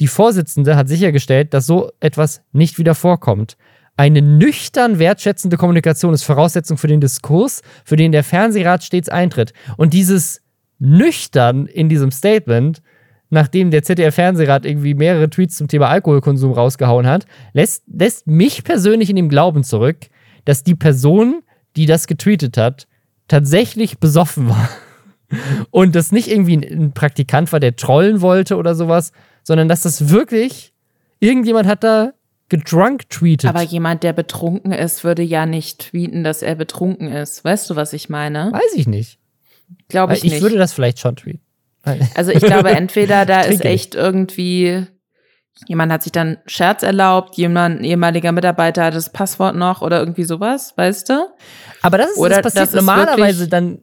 Die 0.00 0.06
Vorsitzende 0.06 0.76
hat 0.76 0.88
sichergestellt, 0.88 1.54
dass 1.54 1.64
so 1.64 1.92
etwas 2.00 2.42
nicht 2.52 2.78
wieder 2.78 2.94
vorkommt. 2.94 3.56
Eine 3.96 4.20
nüchtern 4.20 4.98
wertschätzende 4.98 5.56
Kommunikation 5.56 6.12
ist 6.12 6.24
Voraussetzung 6.24 6.76
für 6.76 6.86
den 6.86 7.00
Diskurs, 7.00 7.62
für 7.86 7.96
den 7.96 8.12
der 8.12 8.22
Fernsehrat 8.22 8.84
stets 8.84 9.08
eintritt. 9.08 9.54
Und 9.78 9.94
dieses 9.94 10.42
nüchtern 10.78 11.64
in 11.64 11.88
diesem 11.88 12.10
Statement, 12.10 12.82
nachdem 13.30 13.70
der 13.70 13.82
ZDF-Fernsehrat 13.82 14.66
irgendwie 14.66 14.92
mehrere 14.92 15.30
Tweets 15.30 15.56
zum 15.56 15.68
Thema 15.68 15.88
Alkoholkonsum 15.88 16.52
rausgehauen 16.52 17.06
hat, 17.06 17.24
lässt, 17.54 17.84
lässt 17.86 18.26
mich 18.26 18.62
persönlich 18.62 19.08
in 19.08 19.16
dem 19.16 19.30
Glauben 19.30 19.64
zurück, 19.64 20.08
dass 20.44 20.64
die 20.64 20.74
Person, 20.74 21.40
die 21.76 21.86
das 21.86 22.06
getweetet 22.06 22.56
hat, 22.56 22.86
tatsächlich 23.28 23.98
besoffen 23.98 24.48
war. 24.48 24.68
Und 25.70 25.96
das 25.96 26.12
nicht 26.12 26.28
irgendwie 26.28 26.54
ein 26.54 26.92
Praktikant 26.92 27.52
war, 27.52 27.60
der 27.60 27.76
trollen 27.76 28.20
wollte 28.20 28.56
oder 28.56 28.74
sowas, 28.74 29.12
sondern 29.42 29.68
dass 29.68 29.82
das 29.82 30.10
wirklich 30.10 30.72
irgendjemand 31.18 31.66
hat 31.66 31.82
da 31.82 32.12
gedrunk 32.48 33.08
tweetet. 33.08 33.48
Aber 33.48 33.62
jemand, 33.62 34.02
der 34.02 34.12
betrunken 34.12 34.72
ist, 34.72 35.02
würde 35.02 35.22
ja 35.22 35.46
nicht 35.46 35.90
tweeten, 35.90 36.24
dass 36.24 36.42
er 36.42 36.54
betrunken 36.54 37.08
ist. 37.08 37.44
Weißt 37.44 37.68
du, 37.70 37.76
was 37.76 37.92
ich 37.92 38.08
meine? 38.08 38.50
Weiß 38.52 38.74
ich 38.76 38.86
nicht. 38.86 39.18
Glaube 39.88 40.12
ich, 40.12 40.18
ich 40.18 40.24
nicht. 40.24 40.34
Ich 40.36 40.42
würde 40.42 40.56
das 40.56 40.72
vielleicht 40.72 40.98
schon 40.98 41.16
tweeten. 41.16 41.40
Also 42.14 42.30
ich 42.30 42.42
glaube, 42.42 42.70
entweder 42.76 43.26
da 43.26 43.40
ist 43.40 43.64
echt 43.64 43.94
irgendwie 43.94 44.86
Jemand 45.66 45.92
hat 45.92 46.02
sich 46.02 46.12
dann 46.12 46.38
Scherz 46.46 46.82
erlaubt, 46.82 47.36
jemand, 47.36 47.80
ein 47.80 47.84
ehemaliger 47.84 48.32
Mitarbeiter 48.32 48.84
hat 48.84 48.94
das 48.94 49.10
Passwort 49.10 49.54
noch 49.54 49.82
oder 49.82 50.00
irgendwie 50.00 50.24
sowas, 50.24 50.74
weißt 50.76 51.08
du? 51.08 51.28
Aber 51.80 51.98
das 51.98 52.10
ist 52.10 52.18
Oder 52.18 52.42
das 52.42 52.42
passiert 52.42 52.62
das 52.62 52.68
ist 52.70 52.74
normalerweise, 52.74 53.48
dann 53.48 53.78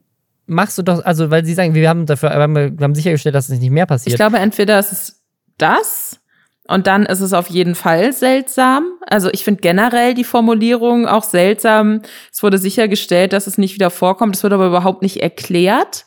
machst 0.46 0.76
du 0.76 0.82
doch, 0.82 1.04
also 1.04 1.30
weil 1.30 1.44
sie 1.44 1.54
sagen, 1.54 1.74
wir 1.74 1.88
haben 1.88 2.06
dafür, 2.06 2.30
wir 2.30 2.84
haben 2.84 2.94
sichergestellt, 2.94 3.34
dass 3.34 3.48
es 3.48 3.58
nicht 3.58 3.70
mehr 3.70 3.86
passiert. 3.86 4.12
Ich 4.12 4.18
glaube, 4.18 4.38
entweder 4.38 4.78
ist 4.78 4.92
es 4.92 5.22
das 5.56 6.20
und 6.68 6.86
dann 6.86 7.06
ist 7.06 7.20
es 7.20 7.32
auf 7.32 7.48
jeden 7.48 7.74
Fall 7.74 8.12
seltsam. 8.12 8.84
Also 9.06 9.30
ich 9.32 9.42
finde 9.42 9.62
generell 9.62 10.14
die 10.14 10.24
Formulierung 10.24 11.06
auch 11.06 11.24
seltsam. 11.24 12.02
Es 12.30 12.42
wurde 12.42 12.58
sichergestellt, 12.58 13.32
dass 13.32 13.46
es 13.46 13.58
nicht 13.58 13.74
wieder 13.74 13.90
vorkommt. 13.90 14.36
Es 14.36 14.42
wird 14.42 14.52
aber 14.52 14.66
überhaupt 14.66 15.02
nicht 15.02 15.22
erklärt 15.22 16.06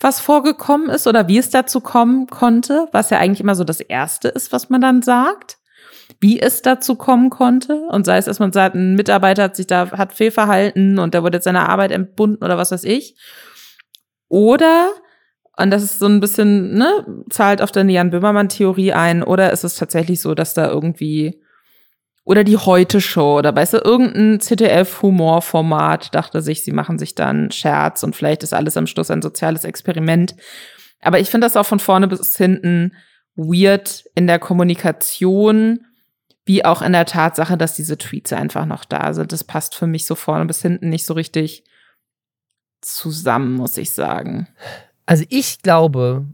was 0.00 0.20
vorgekommen 0.20 0.90
ist 0.90 1.06
oder 1.06 1.28
wie 1.28 1.38
es 1.38 1.50
dazu 1.50 1.80
kommen 1.80 2.26
konnte, 2.26 2.88
was 2.92 3.10
ja 3.10 3.18
eigentlich 3.18 3.40
immer 3.40 3.54
so 3.54 3.64
das 3.64 3.80
Erste 3.80 4.28
ist, 4.28 4.52
was 4.52 4.68
man 4.68 4.80
dann 4.80 5.02
sagt, 5.02 5.58
wie 6.20 6.40
es 6.40 6.62
dazu 6.62 6.96
kommen 6.96 7.30
konnte. 7.30 7.76
Und 7.90 8.04
sei 8.04 8.18
es, 8.18 8.26
dass 8.26 8.38
man 8.38 8.52
sagt, 8.52 8.74
ein 8.74 8.94
Mitarbeiter 8.94 9.44
hat 9.44 9.56
sich 9.56 9.66
da, 9.66 9.90
hat 9.92 10.12
Fehlverhalten 10.12 10.98
und 10.98 11.14
der 11.14 11.22
wurde 11.22 11.38
jetzt 11.38 11.44
seiner 11.44 11.68
Arbeit 11.68 11.92
entbunden 11.92 12.44
oder 12.44 12.58
was 12.58 12.72
weiß 12.72 12.84
ich. 12.84 13.16
Oder, 14.28 14.90
und 15.56 15.70
das 15.70 15.82
ist 15.82 15.98
so 15.98 16.06
ein 16.06 16.20
bisschen, 16.20 16.74
ne, 16.74 17.06
zahlt 17.30 17.62
auf 17.62 17.72
deine 17.72 17.92
Jan 17.92 18.10
Böhmermann-Theorie 18.10 18.92
ein, 18.92 19.22
oder 19.22 19.52
ist 19.52 19.64
es 19.64 19.76
tatsächlich 19.76 20.20
so, 20.20 20.34
dass 20.34 20.54
da 20.54 20.68
irgendwie 20.68 21.40
oder 22.24 22.42
die 22.42 22.56
Heute-Show 22.56 23.38
oder 23.38 23.54
weißt 23.54 23.74
du, 23.74 23.78
irgendein 23.78 24.40
ZDF-Humorformat 24.40 26.14
dachte 26.14 26.40
sich, 26.40 26.64
sie 26.64 26.72
machen 26.72 26.98
sich 26.98 27.14
dann 27.14 27.50
Scherz 27.50 28.02
und 28.02 28.16
vielleicht 28.16 28.42
ist 28.42 28.54
alles 28.54 28.76
am 28.76 28.86
Schluss 28.86 29.10
ein 29.10 29.22
soziales 29.22 29.64
Experiment. 29.64 30.34
Aber 31.02 31.20
ich 31.20 31.28
finde 31.28 31.46
das 31.46 31.56
auch 31.56 31.66
von 31.66 31.80
vorne 31.80 32.08
bis 32.08 32.36
hinten 32.36 32.94
weird 33.36 34.04
in 34.14 34.26
der 34.26 34.38
Kommunikation, 34.38 35.80
wie 36.46 36.64
auch 36.64 36.80
in 36.80 36.92
der 36.92 37.04
Tatsache, 37.04 37.58
dass 37.58 37.74
diese 37.74 37.98
Tweets 37.98 38.32
einfach 38.32 38.64
noch 38.64 38.86
da 38.86 39.12
sind. 39.12 39.32
Das 39.32 39.44
passt 39.44 39.74
für 39.74 39.86
mich 39.86 40.06
so 40.06 40.14
vorne 40.14 40.46
bis 40.46 40.62
hinten 40.62 40.88
nicht 40.88 41.04
so 41.04 41.14
richtig 41.14 41.64
zusammen, 42.80 43.54
muss 43.54 43.76
ich 43.76 43.92
sagen. 43.92 44.48
Also 45.04 45.24
ich 45.28 45.60
glaube, 45.60 46.26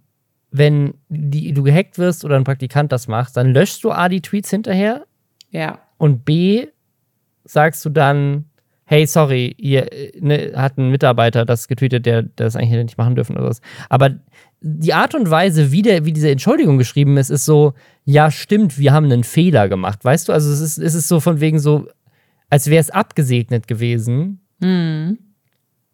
wenn 0.53 0.95
die, 1.09 1.53
du 1.53 1.63
gehackt 1.63 1.99
wirst 1.99 2.25
oder 2.25 2.37
ein 2.37 2.45
Praktikant 2.45 2.93
das 2.93 3.09
macht, 3.09 3.37
dann 3.37 3.53
löschst 3.53 3.83
du 3.83 3.91
A 3.91 4.09
die 4.09 4.21
Tweets 4.21 4.51
hinterher 4.51 5.07
ja. 5.51 5.81
Und 5.99 6.25
B, 6.25 6.67
sagst 7.45 7.85
du 7.85 7.91
dann, 7.91 8.47
hey, 8.85 9.07
sorry, 9.07 9.55
ihr 9.59 9.89
ne, 10.19 10.53
hat 10.57 10.79
ein 10.79 10.91
Mitarbeiter 10.91 11.45
das 11.45 11.69
getweetet, 11.69 12.07
der, 12.07 12.23
der 12.23 12.33
das 12.37 12.57
eigentlich 12.57 12.83
nicht 12.83 12.99
machen 12.99 13.15
dürfen 13.15 13.37
oder 13.37 13.49
was. 13.49 13.61
Aber 13.89 14.11
die 14.61 14.93
Art 14.95 15.15
und 15.15 15.31
Weise, 15.31 15.73
wie, 15.73 15.83
der, 15.83 16.05
wie 16.05 16.13
diese 16.13 16.31
Entschuldigung 16.31 16.77
geschrieben 16.77 17.17
ist, 17.17 17.31
ist 17.31 17.45
so, 17.45 17.75
ja, 18.05 18.31
stimmt, 18.31 18.79
wir 18.79 18.93
haben 18.93 19.07
einen 19.07 19.25
Fehler 19.25 19.69
gemacht. 19.69 20.05
Weißt 20.05 20.29
du, 20.29 20.33
also 20.33 20.53
es 20.53 20.61
ist, 20.61 20.79
es 20.79 20.95
ist 20.95 21.09
so 21.09 21.21
von 21.21 21.41
wegen 21.41 21.59
so, 21.59 21.89
als 22.51 22.69
wäre 22.69 22.81
es 22.81 22.91
abgesegnet 22.91 23.69
gewesen. 23.69 24.41
Mhm. 24.59 25.19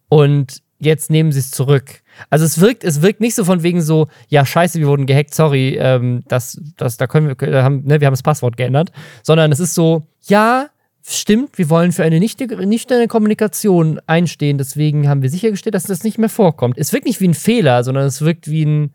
Und 0.09 0.63
jetzt 0.79 1.09
nehmen 1.09 1.31
sie 1.31 1.39
es 1.39 1.51
zurück. 1.51 2.01
Also 2.29 2.45
es 2.45 2.59
wirkt, 2.59 2.83
es 2.83 3.01
wirkt 3.01 3.21
nicht 3.21 3.35
so 3.35 3.43
von 3.45 3.63
wegen 3.63 3.81
so, 3.81 4.07
ja, 4.27 4.45
scheiße, 4.45 4.79
wir 4.79 4.87
wurden 4.87 5.05
gehackt, 5.05 5.33
sorry, 5.33 5.77
ähm, 5.79 6.23
das, 6.27 6.59
das, 6.77 6.97
da 6.97 7.07
können 7.07 7.35
wir, 7.39 7.63
haben, 7.63 7.83
ne, 7.85 7.99
wir 7.99 8.07
haben 8.07 8.13
das 8.13 8.23
Passwort 8.23 8.57
geändert, 8.57 8.91
sondern 9.23 9.51
es 9.51 9.59
ist 9.59 9.75
so, 9.75 10.07
ja, 10.23 10.67
stimmt, 11.07 11.57
wir 11.57 11.69
wollen 11.69 11.91
für 11.91 12.03
eine 12.03 12.19
nüchterne 12.19 13.07
Kommunikation 13.07 13.99
einstehen, 14.07 14.57
deswegen 14.57 15.07
haben 15.07 15.21
wir 15.21 15.29
sichergestellt, 15.29 15.75
dass 15.75 15.83
das 15.83 16.03
nicht 16.03 16.17
mehr 16.17 16.29
vorkommt. 16.29 16.77
Es 16.77 16.91
wirkt 16.91 17.05
nicht 17.05 17.21
wie 17.21 17.27
ein 17.27 17.33
Fehler, 17.33 17.83
sondern 17.83 18.05
es 18.05 18.21
wirkt 18.21 18.49
wie 18.49 18.65
ein 18.65 18.93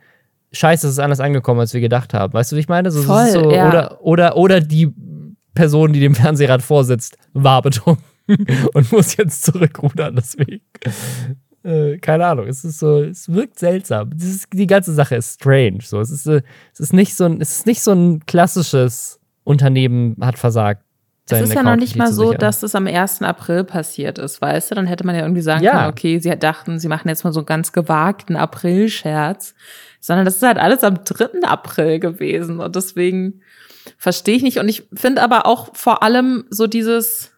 Scheiße, 0.53 0.87
es 0.87 0.95
ist 0.95 0.99
anders 0.99 1.21
angekommen, 1.21 1.61
als 1.61 1.73
wir 1.73 1.81
gedacht 1.81 2.13
haben. 2.13 2.35
Weißt 2.35 2.53
du, 2.53 2.57
wie 2.57 2.61
ich 2.61 2.69
meine? 2.69 2.91
So, 2.91 3.03
Voll, 3.03 3.31
so, 3.31 3.51
ja. 3.51 3.69
oder, 3.69 4.03
oder, 4.03 4.37
oder 4.37 4.61
die 4.61 4.93
Person, 5.55 5.95
die 5.95 6.01
dem 6.01 6.15
Fernsehrad 6.15 6.63
vorsitzt, 6.63 7.17
war 7.33 7.63
betrunken. 7.63 8.05
und 8.75 8.93
muss 8.93 9.17
jetzt 9.17 9.45
zurückrudern, 9.45 10.15
deswegen. 10.17 10.61
Äh, 11.65 11.99
keine 11.99 12.27
Ahnung, 12.27 12.47
es 12.49 12.65
ist 12.65 12.79
so, 12.79 13.03
es 13.03 13.33
wirkt 13.33 13.59
seltsam. 13.59 14.11
Ist, 14.17 14.49
die 14.53 14.67
ganze 14.67 14.93
Sache 14.93 15.17
ist 15.17 15.41
strange. 15.41 15.79
So, 15.83 16.01
es 16.01 16.11
ist, 16.11 16.27
äh, 16.27 16.43
es 16.73 16.81
ist 16.81 16.93
nicht 16.93 17.15
so 17.15 17.25
ein, 17.25 17.41
es 17.41 17.59
ist 17.59 17.67
nicht 17.67 17.83
so 17.83 17.93
ein 17.93 18.27
klassisches 18.27 19.21
Unternehmen 19.45 20.17
hat 20.21 20.39
versagt. 20.39 20.83
Es 21.31 21.41
ist 21.41 21.55
ja 21.55 21.63
noch 21.63 21.77
nicht 21.77 21.97
mal 21.97 22.13
so, 22.13 22.33
dass 22.33 22.61
das 22.61 22.75
am 22.75 22.87
1. 22.87 23.23
April 23.23 23.65
passiert 23.65 24.19
ist, 24.19 24.43
weißt 24.43 24.71
du? 24.71 24.75
Dann 24.75 24.87
hätte 24.87 25.07
man 25.07 25.15
ja 25.15 25.23
irgendwie 25.23 25.41
sagen 25.41 25.63
ja. 25.63 25.73
können, 25.73 25.91
okay, 25.91 26.19
sie 26.19 26.37
dachten, 26.37 26.79
sie 26.79 26.89
machen 26.89 27.09
jetzt 27.09 27.25
mal 27.25 27.33
so 27.33 27.41
einen 27.41 27.47
ganz 27.47 27.73
gewagten 27.73 28.37
April-Scherz. 28.37 29.55
Sondern 30.01 30.25
das 30.25 30.37
ist 30.37 30.43
halt 30.43 30.59
alles 30.59 30.83
am 30.83 31.05
3. 31.05 31.47
April 31.47 32.01
gewesen. 32.01 32.59
Und 32.59 32.75
deswegen 32.75 33.41
verstehe 33.97 34.37
ich 34.37 34.43
nicht. 34.43 34.59
Und 34.59 34.69
ich 34.69 34.89
finde 34.93 35.23
aber 35.23 35.47
auch 35.47 35.75
vor 35.75 36.03
allem 36.03 36.45
so 36.51 36.67
dieses 36.67 37.32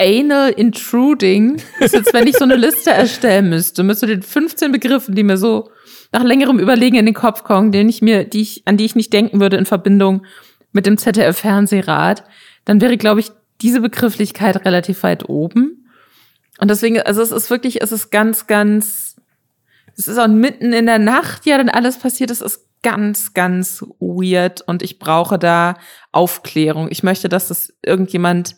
Anal 0.00 0.50
Intruding, 0.50 1.60
ist 1.78 1.94
jetzt, 1.94 2.14
wenn 2.14 2.26
ich 2.26 2.36
so 2.36 2.44
eine 2.44 2.56
Liste 2.56 2.90
erstellen 2.90 3.50
müsste, 3.50 3.82
müsste 3.82 4.06
den 4.06 4.22
15 4.22 4.72
Begriffen, 4.72 5.14
die 5.14 5.22
mir 5.22 5.36
so 5.36 5.70
nach 6.10 6.24
längerem 6.24 6.58
Überlegen 6.58 6.96
in 6.96 7.04
den 7.04 7.14
Kopf 7.14 7.44
kommen, 7.44 7.70
den 7.70 7.88
ich 7.88 8.00
mir, 8.00 8.24
die 8.24 8.40
ich, 8.40 8.62
an 8.66 8.76
die 8.76 8.86
ich 8.86 8.96
nicht 8.96 9.12
denken 9.12 9.40
würde 9.40 9.58
in 9.58 9.66
Verbindung 9.66 10.24
mit 10.72 10.86
dem 10.86 10.96
ZDF-Fernsehrat, 10.96 12.24
dann 12.64 12.80
wäre, 12.80 12.96
glaube 12.96 13.20
ich, 13.20 13.30
diese 13.60 13.80
Begrifflichkeit 13.80 14.64
relativ 14.64 15.02
weit 15.02 15.28
oben. 15.28 15.86
Und 16.58 16.70
deswegen, 16.70 17.00
also 17.00 17.20
es 17.20 17.30
ist 17.30 17.50
wirklich, 17.50 17.82
es 17.82 17.92
ist 17.92 18.10
ganz, 18.10 18.46
ganz, 18.46 19.16
es 19.96 20.08
ist 20.08 20.18
auch 20.18 20.28
mitten 20.28 20.72
in 20.72 20.86
der 20.86 20.98
Nacht, 20.98 21.44
ja, 21.44 21.58
dann 21.58 21.68
alles 21.68 21.98
passiert, 21.98 22.30
es 22.30 22.40
ist 22.40 22.66
ganz, 22.82 23.34
ganz 23.34 23.84
weird 23.98 24.62
und 24.62 24.82
ich 24.82 24.98
brauche 24.98 25.38
da 25.38 25.74
Aufklärung. 26.12 26.88
Ich 26.90 27.02
möchte, 27.02 27.28
dass 27.28 27.48
das 27.48 27.74
irgendjemand 27.84 28.56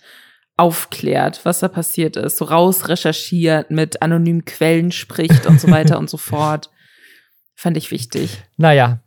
aufklärt, 0.57 1.45
was 1.45 1.61
da 1.61 1.69
passiert 1.69 2.17
ist, 2.17 2.39
so 2.39 2.45
rausrecherchiert, 2.45 3.71
mit 3.71 4.03
anonymen 4.03 4.45
Quellen 4.45 4.93
spricht 4.93 5.47
und 5.47 5.61
so 5.61 5.71
weiter 5.71 5.99
und 5.99 6.11
so 6.11 6.17
fort. 6.19 6.71
Fand 7.55 7.77
ich 7.77 7.91
wichtig. 7.91 8.43
Naja, 8.57 9.01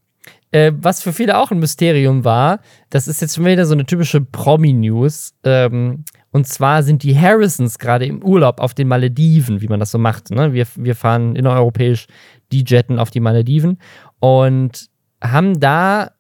äh, 0.52 0.72
was 0.76 1.04
für 1.04 1.12
viele 1.12 1.38
auch 1.38 1.52
ein 1.52 1.60
Mysterium 1.60 2.24
war, 2.24 2.62
das 2.90 3.08
ist 3.08 3.22
jetzt 3.22 3.36
schon 3.36 3.46
wieder 3.46 3.66
so 3.66 3.74
eine 3.74 3.86
typische 3.86 4.22
Promi-News. 4.22 5.34
Ähm, 5.44 6.06
und 6.32 6.48
zwar 6.48 6.84
sind 6.84 7.04
die 7.04 7.18
Harrisons 7.20 7.78
gerade 7.80 8.06
im 8.06 8.24
Urlaub 8.24 8.60
auf 8.60 8.74
den 8.74 8.88
Malediven, 8.88 9.62
wie 9.62 9.68
man 9.68 9.80
das 9.80 9.92
so 9.92 9.98
macht. 9.98 10.32
Ne? 10.32 10.54
Wir, 10.54 10.66
wir 10.76 10.96
fahren 10.96 11.36
innereuropäisch 11.36 12.08
die 12.52 12.64
Jetten 12.66 13.00
auf 13.00 13.10
die 13.10 13.20
Malediven 13.20 13.80
und 14.20 14.90
haben 15.22 15.60
da 15.60 16.12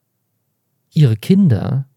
ihre 0.91 1.15
Kinder 1.15 1.88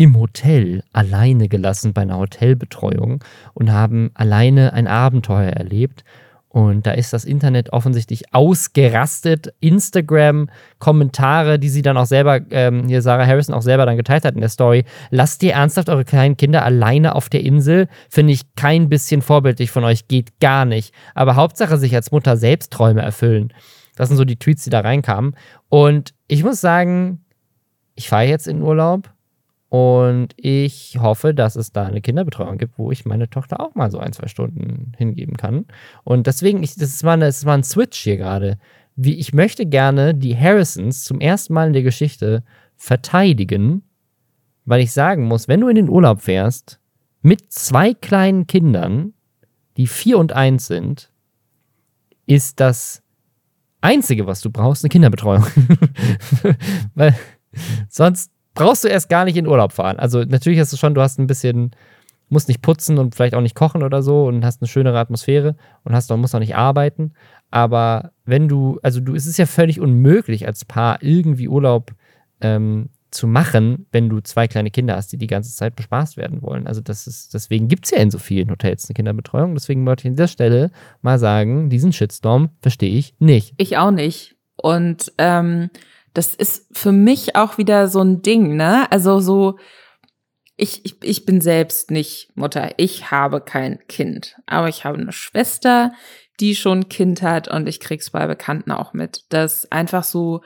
im 0.00 0.18
Hotel 0.18 0.82
alleine 0.94 1.46
gelassen 1.46 1.92
bei 1.92 2.00
einer 2.00 2.16
Hotelbetreuung 2.16 3.22
und 3.52 3.70
haben 3.70 4.10
alleine 4.14 4.72
ein 4.72 4.86
Abenteuer 4.86 5.50
erlebt. 5.50 6.04
Und 6.48 6.86
da 6.86 6.92
ist 6.92 7.12
das 7.12 7.26
Internet 7.26 7.74
offensichtlich 7.74 8.32
ausgerastet. 8.32 9.52
Instagram-Kommentare, 9.60 11.58
die 11.58 11.68
sie 11.68 11.82
dann 11.82 11.98
auch 11.98 12.06
selber, 12.06 12.40
ähm, 12.50 12.88
hier 12.88 13.02
Sarah 13.02 13.26
Harrison 13.26 13.54
auch 13.54 13.60
selber 13.60 13.84
dann 13.84 13.98
geteilt 13.98 14.24
hat 14.24 14.36
in 14.36 14.40
der 14.40 14.48
Story. 14.48 14.86
Lasst 15.10 15.42
ihr 15.42 15.52
ernsthaft 15.52 15.90
eure 15.90 16.06
kleinen 16.06 16.38
Kinder 16.38 16.64
alleine 16.64 17.14
auf 17.14 17.28
der 17.28 17.44
Insel? 17.44 17.86
Finde 18.08 18.32
ich 18.32 18.54
kein 18.56 18.88
bisschen 18.88 19.20
vorbildlich 19.20 19.70
von 19.70 19.84
euch, 19.84 20.08
geht 20.08 20.40
gar 20.40 20.64
nicht. 20.64 20.94
Aber 21.14 21.36
Hauptsache 21.36 21.76
sich 21.76 21.94
als 21.94 22.10
Mutter 22.10 22.38
selbst 22.38 22.72
Träume 22.72 23.02
erfüllen. 23.02 23.52
Das 23.96 24.08
sind 24.08 24.16
so 24.16 24.24
die 24.24 24.38
Tweets, 24.38 24.64
die 24.64 24.70
da 24.70 24.80
reinkamen. 24.80 25.36
Und 25.68 26.14
ich 26.26 26.42
muss 26.42 26.62
sagen, 26.62 27.22
ich 27.96 28.08
fahre 28.08 28.24
jetzt 28.24 28.48
in 28.48 28.62
Urlaub 28.62 29.10
und 29.70 30.34
ich 30.36 30.98
hoffe, 31.00 31.32
dass 31.32 31.54
es 31.54 31.70
da 31.70 31.84
eine 31.84 32.00
Kinderbetreuung 32.00 32.58
gibt, 32.58 32.76
wo 32.76 32.90
ich 32.90 33.04
meine 33.06 33.30
Tochter 33.30 33.60
auch 33.60 33.76
mal 33.76 33.88
so 33.88 34.00
ein, 34.00 34.12
zwei 34.12 34.26
Stunden 34.26 34.92
hingeben 34.98 35.36
kann. 35.36 35.66
Und 36.02 36.26
deswegen, 36.26 36.60
ich, 36.64 36.74
das, 36.74 36.90
ist 36.90 37.04
mal 37.04 37.12
eine, 37.12 37.26
das 37.26 37.38
ist 37.38 37.44
mal 37.44 37.54
ein 37.54 37.62
Switch 37.62 38.00
hier 38.00 38.16
gerade. 38.16 38.58
Wie 38.96 39.14
ich 39.14 39.32
möchte 39.32 39.66
gerne 39.66 40.12
die 40.12 40.36
Harrisons 40.36 41.04
zum 41.04 41.20
ersten 41.20 41.54
Mal 41.54 41.68
in 41.68 41.72
der 41.72 41.84
Geschichte 41.84 42.42
verteidigen, 42.74 43.82
weil 44.64 44.80
ich 44.80 44.90
sagen 44.90 45.26
muss, 45.26 45.46
wenn 45.46 45.60
du 45.60 45.68
in 45.68 45.76
den 45.76 45.88
Urlaub 45.88 46.20
fährst 46.20 46.80
mit 47.22 47.52
zwei 47.52 47.94
kleinen 47.94 48.48
Kindern, 48.48 49.14
die 49.76 49.86
vier 49.86 50.18
und 50.18 50.32
eins 50.32 50.66
sind, 50.66 51.12
ist 52.26 52.58
das 52.58 53.04
Einzige, 53.80 54.26
was 54.26 54.40
du 54.40 54.50
brauchst, 54.50 54.82
eine 54.82 54.88
Kinderbetreuung. 54.88 55.46
weil 56.96 57.14
sonst 57.88 58.32
brauchst 58.54 58.84
du 58.84 58.88
erst 58.88 59.08
gar 59.08 59.24
nicht 59.24 59.36
in 59.36 59.46
Urlaub 59.46 59.72
fahren. 59.72 59.98
Also 59.98 60.22
natürlich 60.24 60.58
hast 60.58 60.72
du 60.72 60.76
schon, 60.76 60.94
du 60.94 61.00
hast 61.00 61.18
ein 61.18 61.26
bisschen, 61.26 61.70
musst 62.28 62.48
nicht 62.48 62.62
putzen 62.62 62.98
und 62.98 63.14
vielleicht 63.14 63.34
auch 63.34 63.40
nicht 63.40 63.54
kochen 63.54 63.82
oder 63.82 64.02
so 64.02 64.26
und 64.26 64.44
hast 64.44 64.60
eine 64.60 64.68
schönere 64.68 64.98
Atmosphäre 64.98 65.56
und 65.84 65.94
hast, 65.94 66.10
musst 66.10 66.34
auch 66.34 66.40
nicht 66.40 66.56
arbeiten. 66.56 67.12
Aber 67.50 68.12
wenn 68.24 68.48
du, 68.48 68.78
also 68.82 69.00
du, 69.00 69.14
es 69.14 69.26
ist 69.26 69.38
ja 69.38 69.46
völlig 69.46 69.80
unmöglich 69.80 70.46
als 70.46 70.64
Paar 70.64 71.02
irgendwie 71.02 71.48
Urlaub 71.48 71.92
ähm, 72.40 72.90
zu 73.10 73.26
machen, 73.26 73.86
wenn 73.90 74.08
du 74.08 74.20
zwei 74.20 74.46
kleine 74.46 74.70
Kinder 74.70 74.96
hast, 74.96 75.12
die 75.12 75.16
die 75.16 75.26
ganze 75.26 75.54
Zeit 75.54 75.74
bespaßt 75.74 76.16
werden 76.16 76.42
wollen. 76.42 76.66
Also 76.66 76.80
das 76.80 77.06
ist, 77.06 77.34
deswegen 77.34 77.68
gibt 77.68 77.86
es 77.86 77.90
ja 77.90 77.98
in 77.98 78.10
so 78.10 78.18
vielen 78.18 78.50
Hotels 78.50 78.88
eine 78.88 78.94
Kinderbetreuung. 78.94 79.54
Deswegen 79.54 79.84
wollte 79.84 80.02
ich 80.02 80.06
an 80.06 80.12
dieser 80.14 80.28
Stelle 80.28 80.70
mal 81.02 81.18
sagen, 81.18 81.70
diesen 81.70 81.92
Shitstorm 81.92 82.50
verstehe 82.60 82.96
ich 82.96 83.14
nicht. 83.18 83.54
Ich 83.56 83.76
auch 83.78 83.90
nicht. 83.90 84.36
Und 84.56 85.12
ähm, 85.18 85.70
das 86.14 86.34
ist 86.34 86.66
für 86.76 86.92
mich 86.92 87.36
auch 87.36 87.58
wieder 87.58 87.88
so 87.88 88.00
ein 88.00 88.22
Ding, 88.22 88.56
ne? 88.56 88.90
Also 88.90 89.20
so, 89.20 89.58
ich, 90.56 90.84
ich, 90.84 90.96
ich 91.02 91.24
bin 91.24 91.40
selbst 91.40 91.90
nicht 91.90 92.30
Mutter. 92.34 92.72
Ich 92.76 93.10
habe 93.10 93.40
kein 93.40 93.78
Kind. 93.88 94.36
Aber 94.46 94.68
ich 94.68 94.84
habe 94.84 94.98
eine 94.98 95.12
Schwester, 95.12 95.92
die 96.40 96.54
schon 96.54 96.80
ein 96.80 96.88
Kind 96.88 97.22
hat 97.22 97.48
und 97.48 97.68
ich 97.68 97.80
krieg's 97.80 98.10
bei 98.10 98.26
Bekannten 98.26 98.72
auch 98.72 98.92
mit. 98.92 99.24
Dass 99.30 99.70
einfach 99.70 100.04
so, 100.04 100.42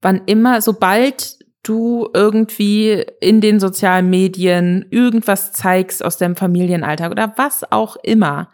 wann 0.00 0.22
immer, 0.26 0.62
sobald 0.62 1.36
du 1.62 2.08
irgendwie 2.14 3.04
in 3.20 3.40
den 3.40 3.60
sozialen 3.60 4.08
Medien 4.08 4.86
irgendwas 4.90 5.52
zeigst 5.52 6.04
aus 6.04 6.16
deinem 6.16 6.36
Familienalltag 6.36 7.10
oder 7.10 7.34
was 7.36 7.70
auch 7.70 7.96
immer. 8.02 8.50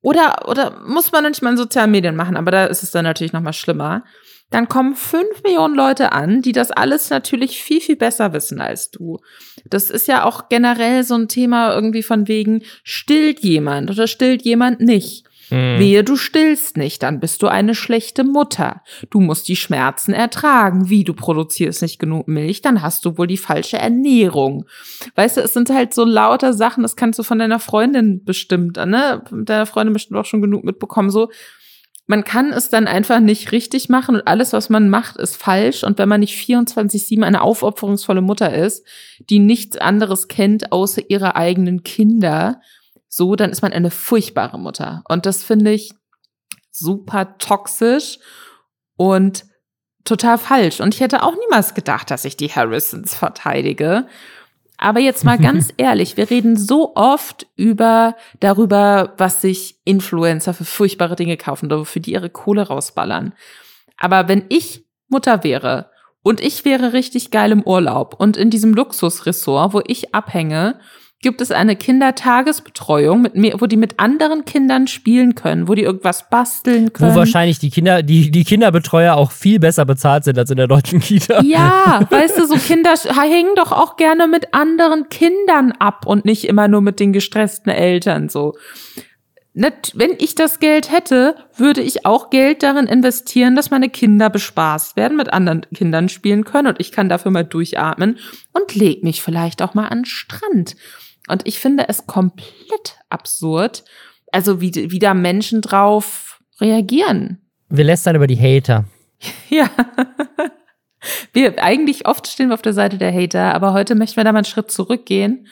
Oder, 0.00 0.48
oder 0.48 0.80
muss 0.86 1.12
man 1.12 1.24
nicht 1.24 1.42
mal 1.42 1.50
in 1.50 1.56
sozialen 1.56 1.90
Medien 1.90 2.16
machen, 2.16 2.36
aber 2.36 2.50
da 2.50 2.64
ist 2.66 2.82
es 2.82 2.92
dann 2.92 3.04
natürlich 3.04 3.32
noch 3.32 3.42
mal 3.42 3.52
schlimmer 3.52 4.04
dann 4.50 4.68
kommen 4.68 4.94
fünf 4.94 5.42
Millionen 5.42 5.74
Leute 5.74 6.12
an, 6.12 6.40
die 6.40 6.52
das 6.52 6.70
alles 6.70 7.10
natürlich 7.10 7.62
viel, 7.62 7.80
viel 7.80 7.96
besser 7.96 8.32
wissen 8.32 8.60
als 8.60 8.90
du. 8.90 9.18
Das 9.64 9.90
ist 9.90 10.06
ja 10.06 10.24
auch 10.24 10.48
generell 10.48 11.02
so 11.02 11.14
ein 11.14 11.28
Thema 11.28 11.74
irgendwie 11.74 12.02
von 12.02 12.28
wegen, 12.28 12.62
stillt 12.84 13.40
jemand 13.40 13.90
oder 13.90 14.06
stillt 14.06 14.42
jemand 14.42 14.80
nicht. 14.80 15.26
Mhm. 15.50 15.78
Wehe, 15.78 16.04
du 16.04 16.16
stillst 16.16 16.76
nicht, 16.76 17.02
dann 17.02 17.20
bist 17.20 17.42
du 17.42 17.48
eine 17.48 17.74
schlechte 17.74 18.24
Mutter. 18.24 18.82
Du 19.10 19.20
musst 19.20 19.48
die 19.48 19.56
Schmerzen 19.56 20.12
ertragen. 20.12 20.88
Wie, 20.88 21.04
du 21.04 21.14
produzierst 21.14 21.82
nicht 21.82 21.98
genug 21.98 22.28
Milch, 22.28 22.62
dann 22.62 22.82
hast 22.82 23.04
du 23.04 23.18
wohl 23.18 23.26
die 23.26 23.36
falsche 23.36 23.78
Ernährung. 23.78 24.66
Weißt 25.14 25.36
du, 25.36 25.40
es 25.40 25.52
sind 25.52 25.70
halt 25.70 25.94
so 25.94 26.04
lauter 26.04 26.52
Sachen, 26.52 26.82
das 26.82 26.96
kannst 26.96 27.18
du 27.18 27.22
von 27.22 27.38
deiner 27.38 27.60
Freundin 27.60 28.24
bestimmt, 28.24 28.76
ne? 28.76 29.22
Deiner 29.30 29.66
Freundin 29.66 29.92
bestimmt 29.92 30.18
auch 30.18 30.24
schon 30.24 30.42
genug 30.42 30.64
mitbekommen, 30.64 31.10
so 31.10 31.30
man 32.06 32.22
kann 32.22 32.52
es 32.52 32.68
dann 32.68 32.86
einfach 32.86 33.20
nicht 33.20 33.50
richtig 33.50 33.88
machen 33.88 34.14
und 34.14 34.26
alles, 34.26 34.52
was 34.52 34.68
man 34.68 34.88
macht, 34.88 35.16
ist 35.16 35.36
falsch. 35.36 35.82
Und 35.82 35.98
wenn 35.98 36.08
man 36.08 36.20
nicht 36.20 36.38
24-7 36.38 37.22
eine 37.22 37.42
aufopferungsvolle 37.42 38.20
Mutter 38.20 38.54
ist, 38.54 38.86
die 39.28 39.40
nichts 39.40 39.76
anderes 39.76 40.28
kennt 40.28 40.70
außer 40.72 41.02
ihre 41.08 41.34
eigenen 41.34 41.82
Kinder, 41.82 42.60
so, 43.08 43.34
dann 43.34 43.50
ist 43.50 43.62
man 43.62 43.72
eine 43.72 43.90
furchtbare 43.90 44.58
Mutter. 44.58 45.02
Und 45.08 45.26
das 45.26 45.42
finde 45.42 45.72
ich 45.72 45.92
super 46.70 47.38
toxisch 47.38 48.18
und 48.96 49.44
total 50.04 50.38
falsch. 50.38 50.80
Und 50.80 50.94
ich 50.94 51.00
hätte 51.00 51.22
auch 51.22 51.34
niemals 51.34 51.74
gedacht, 51.74 52.10
dass 52.10 52.24
ich 52.24 52.36
die 52.36 52.48
Harrisons 52.50 53.14
verteidige. 53.14 54.06
Aber 54.78 55.00
jetzt 55.00 55.24
mal 55.24 55.38
ganz 55.38 55.72
ehrlich, 55.76 56.16
wir 56.16 56.30
reden 56.30 56.56
so 56.56 56.94
oft 56.94 57.46
über 57.56 58.16
darüber, 58.40 59.14
was 59.18 59.40
sich 59.40 59.76
Influencer 59.84 60.54
für 60.54 60.64
furchtbare 60.64 61.16
Dinge 61.16 61.36
kaufen, 61.36 61.84
für 61.84 62.00
die 62.00 62.12
ihre 62.12 62.30
Kohle 62.30 62.62
rausballern. 62.62 63.32
Aber 63.98 64.28
wenn 64.28 64.44
ich 64.48 64.84
Mutter 65.08 65.44
wäre 65.44 65.90
und 66.22 66.40
ich 66.40 66.64
wäre 66.64 66.92
richtig 66.92 67.30
geil 67.30 67.52
im 67.52 67.62
Urlaub 67.62 68.14
und 68.18 68.36
in 68.36 68.50
diesem 68.50 68.74
Luxusressort, 68.74 69.72
wo 69.72 69.82
ich 69.86 70.14
abhänge 70.14 70.78
gibt 71.22 71.40
es 71.40 71.50
eine 71.50 71.76
Kindertagesbetreuung, 71.76 73.22
mit 73.22 73.34
mir, 73.34 73.60
wo 73.60 73.66
die 73.66 73.76
mit 73.76 73.98
anderen 73.98 74.44
Kindern 74.44 74.86
spielen 74.86 75.34
können, 75.34 75.66
wo 75.66 75.74
die 75.74 75.82
irgendwas 75.82 76.28
basteln 76.28 76.92
können. 76.92 77.12
Wo 77.12 77.16
wahrscheinlich 77.16 77.58
die 77.58 77.70
Kinder, 77.70 78.02
die, 78.02 78.30
die 78.30 78.44
Kinderbetreuer 78.44 79.14
auch 79.14 79.32
viel 79.32 79.58
besser 79.58 79.84
bezahlt 79.84 80.24
sind 80.24 80.38
als 80.38 80.50
in 80.50 80.58
der 80.58 80.68
deutschen 80.68 81.00
Kita. 81.00 81.42
Ja, 81.42 82.06
weißt 82.10 82.38
du, 82.38 82.46
so 82.46 82.56
Kinder 82.56 82.94
hängen 82.94 83.54
doch 83.56 83.72
auch 83.72 83.96
gerne 83.96 84.28
mit 84.28 84.52
anderen 84.52 85.08
Kindern 85.08 85.72
ab 85.72 86.06
und 86.06 86.24
nicht 86.24 86.44
immer 86.44 86.68
nur 86.68 86.82
mit 86.82 87.00
den 87.00 87.12
gestressten 87.12 87.70
Eltern 87.70 88.28
so. 88.28 88.54
Wenn 89.54 90.12
ich 90.18 90.34
das 90.34 90.60
Geld 90.60 90.92
hätte, 90.92 91.34
würde 91.56 91.80
ich 91.80 92.04
auch 92.04 92.28
Geld 92.28 92.62
darin 92.62 92.86
investieren, 92.86 93.56
dass 93.56 93.70
meine 93.70 93.88
Kinder 93.88 94.28
bespaßt 94.28 94.96
werden, 94.96 95.16
mit 95.16 95.32
anderen 95.32 95.62
Kindern 95.74 96.10
spielen 96.10 96.44
können 96.44 96.68
und 96.68 96.78
ich 96.78 96.92
kann 96.92 97.08
dafür 97.08 97.30
mal 97.30 97.42
durchatmen 97.42 98.18
und 98.52 98.74
leg 98.74 99.02
mich 99.02 99.22
vielleicht 99.22 99.62
auch 99.62 99.72
mal 99.72 99.88
an 99.88 100.00
den 100.00 100.04
Strand 100.04 100.76
Und 101.28 101.46
ich 101.46 101.58
finde 101.58 101.88
es 101.88 102.06
komplett 102.06 102.98
absurd, 103.08 103.84
also 104.32 104.60
wie, 104.60 104.90
wie 104.90 104.98
da 104.98 105.14
Menschen 105.14 105.60
drauf 105.60 106.40
reagieren. 106.60 107.38
Wir 107.68 107.84
lästern 107.84 108.16
über 108.16 108.26
die 108.26 108.38
Hater. 108.38 108.84
Ja. 109.48 109.70
Wir, 111.32 111.62
eigentlich 111.62 112.06
oft 112.08 112.26
stehen 112.26 112.48
wir 112.48 112.54
auf 112.54 112.62
der 112.62 112.72
Seite 112.72 112.98
der 112.98 113.12
Hater, 113.12 113.54
aber 113.54 113.72
heute 113.72 113.94
möchten 113.94 114.16
wir 114.16 114.24
da 114.24 114.32
mal 114.32 114.38
einen 114.38 114.44
Schritt 114.44 114.70
zurückgehen 114.70 115.46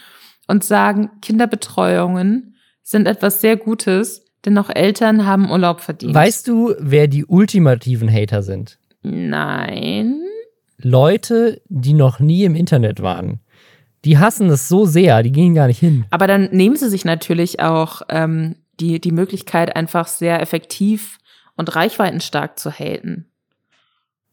und 0.49 0.65
sagen, 0.65 1.11
Kinderbetreuungen 1.23 2.57
sind 2.83 3.07
etwas 3.07 3.41
sehr 3.41 3.57
Gutes, 3.57 4.25
denn 4.45 4.59
auch 4.59 4.69
Eltern 4.69 5.27
haben 5.27 5.51
Urlaub 5.51 5.81
verdient. 5.81 6.15
Weißt 6.15 6.49
du, 6.49 6.75
wer 6.79 7.07
die 7.07 7.25
ultimativen 7.25 8.13
Hater 8.13 8.43
sind? 8.43 8.79
Nein. 9.03 10.21
Leute, 10.79 11.63
die 11.69 11.95
noch 11.95 12.19
nie 12.19 12.45
im 12.45 12.55
Internet 12.55 13.01
waren. 13.01 13.41
Die 14.05 14.19
hassen 14.19 14.49
es 14.51 14.69
so 14.69 14.87
sehr, 14.87 15.23
die 15.23 15.33
gehen 15.33 15.55
gar 15.55 15.67
nicht 15.67 15.81
hin. 15.81 16.05
Aber 16.11 16.27
dann 16.27 16.49
nehmen 16.53 16.77
sie 16.77 16.91
sich 16.91 17.05
natürlich 17.05 17.61
auch 17.61 18.03
ähm, 18.09 18.57
die, 18.81 19.01
die 19.01 19.13
Möglichkeit, 19.13 19.75
einfach 19.77 20.07
sehr 20.07 20.41
effektiv 20.41 21.19
und 21.57 21.75
reichweitenstark 21.75 22.59
zu 22.59 22.71
haten. 22.71 23.27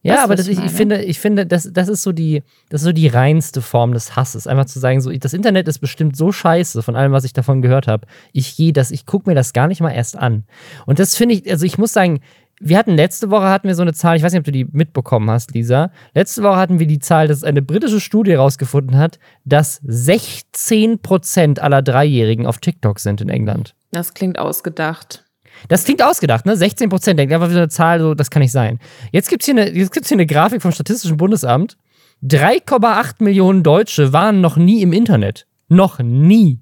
Ja, 0.04 0.16
du, 0.16 0.22
aber 0.22 0.34
das, 0.34 0.48
ich 0.48 0.58
ich, 0.58 0.72
finde, 0.72 1.02
ich 1.02 1.20
finde, 1.20 1.46
das, 1.46 1.70
das 1.72 1.88
ist 1.88 2.02
so 2.02 2.10
die, 2.10 2.42
das 2.70 2.80
ist 2.80 2.86
so 2.86 2.92
die 2.92 3.06
reinste 3.06 3.62
Form 3.62 3.92
des 3.92 4.16
Hasses. 4.16 4.48
Einfach 4.48 4.64
zu 4.64 4.80
sagen, 4.80 5.00
so, 5.00 5.12
das 5.12 5.32
Internet 5.32 5.68
ist 5.68 5.78
bestimmt 5.78 6.16
so 6.16 6.32
scheiße 6.32 6.82
von 6.82 6.96
allem, 6.96 7.12
was 7.12 7.22
ich 7.22 7.32
davon 7.32 7.62
gehört 7.62 7.86
habe. 7.86 8.08
Ich 8.32 8.56
gehe 8.56 8.72
das, 8.72 8.90
ich 8.90 9.06
gucke 9.06 9.30
mir 9.30 9.36
das 9.36 9.52
gar 9.52 9.68
nicht 9.68 9.80
mal 9.80 9.92
erst 9.92 10.16
an. 10.16 10.44
Und 10.86 10.98
das 10.98 11.14
finde 11.14 11.36
ich, 11.36 11.48
also 11.48 11.64
ich 11.64 11.78
muss 11.78 11.92
sagen, 11.92 12.20
wir 12.64 12.78
hatten 12.78 12.92
letzte 12.94 13.30
Woche 13.30 13.48
hatten 13.48 13.66
wir 13.68 13.74
so 13.74 13.82
eine 13.82 13.92
Zahl, 13.92 14.16
ich 14.16 14.22
weiß 14.22 14.32
nicht, 14.32 14.40
ob 14.40 14.44
du 14.44 14.52
die 14.52 14.64
mitbekommen 14.70 15.28
hast, 15.30 15.52
Lisa. 15.54 15.90
Letzte 16.14 16.42
Woche 16.42 16.56
hatten 16.56 16.78
wir 16.78 16.86
die 16.86 16.98
Zahl, 17.00 17.26
dass 17.28 17.42
eine 17.44 17.60
britische 17.62 18.00
Studie 18.00 18.32
herausgefunden 18.32 18.96
hat, 18.96 19.18
dass 19.44 19.82
16% 19.82 21.58
aller 21.60 21.82
Dreijährigen 21.82 22.46
auf 22.46 22.58
TikTok 22.58 22.98
sind 23.00 23.20
in 23.20 23.28
England. 23.28 23.74
Das 23.90 24.14
klingt 24.14 24.38
ausgedacht. 24.38 25.24
Das 25.68 25.84
klingt 25.84 26.02
ausgedacht, 26.02 26.46
ne? 26.46 26.56
16 26.56 26.88
Prozent. 26.88 27.18
Denkt 27.18 27.32
einfach 27.34 27.50
wieder 27.50 27.60
eine 27.60 27.68
Zahl, 27.68 28.00
so, 28.00 28.14
das 28.14 28.30
kann 28.30 28.40
nicht 28.42 28.52
sein. 28.52 28.78
Jetzt 29.10 29.28
gibt 29.28 29.42
es 29.42 29.46
hier, 29.46 29.54
eine- 29.56 29.70
jetzt 29.70 29.92
gibt's 29.92 30.08
hier 30.08 30.16
eine 30.16 30.26
Grafik 30.26 30.62
vom 30.62 30.72
Statistischen 30.72 31.16
Bundesamt. 31.18 31.76
3,8 32.22 33.22
Millionen 33.22 33.62
Deutsche 33.62 34.12
waren 34.12 34.40
noch 34.40 34.56
nie 34.56 34.82
im 34.82 34.92
Internet. 34.92 35.46
Noch 35.68 35.98
nie. 35.98 36.60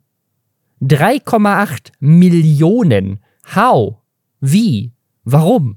3,8 0.83 1.93
Millionen. 2.01 3.21
How? 3.55 3.97
Wie? 4.41 4.93
Warum? 5.25 5.77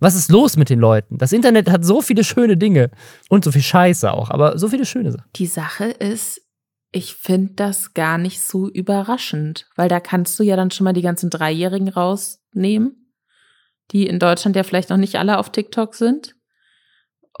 Was 0.00 0.14
ist 0.14 0.30
los 0.30 0.56
mit 0.56 0.70
den 0.70 0.80
Leuten? 0.80 1.18
Das 1.18 1.32
Internet 1.32 1.70
hat 1.70 1.84
so 1.84 2.00
viele 2.00 2.24
schöne 2.24 2.56
Dinge 2.56 2.90
und 3.28 3.44
so 3.44 3.52
viel 3.52 3.62
Scheiße 3.62 4.12
auch, 4.12 4.30
aber 4.30 4.58
so 4.58 4.68
viele 4.68 4.86
schöne 4.86 5.12
Sachen. 5.12 5.30
Die 5.36 5.46
Sache 5.46 5.84
ist, 5.84 6.40
ich 6.90 7.14
finde 7.14 7.52
das 7.54 7.92
gar 7.92 8.18
nicht 8.18 8.40
so 8.40 8.68
überraschend, 8.68 9.68
weil 9.76 9.88
da 9.88 10.00
kannst 10.00 10.38
du 10.38 10.42
ja 10.42 10.56
dann 10.56 10.70
schon 10.70 10.84
mal 10.84 10.94
die 10.94 11.02
ganzen 11.02 11.30
Dreijährigen 11.30 11.88
rausnehmen, 11.88 13.12
die 13.92 14.06
in 14.06 14.18
Deutschland 14.18 14.56
ja 14.56 14.62
vielleicht 14.62 14.90
noch 14.90 14.96
nicht 14.96 15.16
alle 15.16 15.38
auf 15.38 15.50
TikTok 15.50 15.94
sind. 15.94 16.34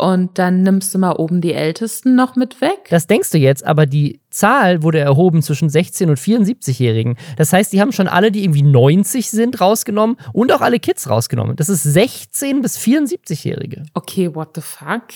Und 0.00 0.38
dann 0.38 0.62
nimmst 0.62 0.94
du 0.94 0.98
mal 0.98 1.12
oben 1.12 1.42
die 1.42 1.52
Ältesten 1.52 2.14
noch 2.14 2.34
mit 2.34 2.62
weg. 2.62 2.86
Das 2.88 3.06
denkst 3.06 3.30
du 3.32 3.38
jetzt, 3.38 3.66
aber 3.66 3.84
die 3.84 4.22
Zahl 4.30 4.82
wurde 4.82 4.98
erhoben 4.98 5.42
zwischen 5.42 5.68
16 5.68 6.08
und 6.08 6.18
74-Jährigen. 6.18 7.18
Das 7.36 7.52
heißt, 7.52 7.70
die 7.70 7.82
haben 7.82 7.92
schon 7.92 8.08
alle, 8.08 8.32
die 8.32 8.42
irgendwie 8.42 8.62
90 8.62 9.30
sind, 9.30 9.60
rausgenommen 9.60 10.16
und 10.32 10.52
auch 10.52 10.62
alle 10.62 10.80
Kids 10.80 11.10
rausgenommen. 11.10 11.56
Das 11.56 11.68
ist 11.68 11.82
16 11.82 12.62
bis 12.62 12.78
74-Jährige. 12.78 13.82
okay, 13.92 14.34
what 14.34 14.52
the 14.54 14.62
fuck? 14.62 15.08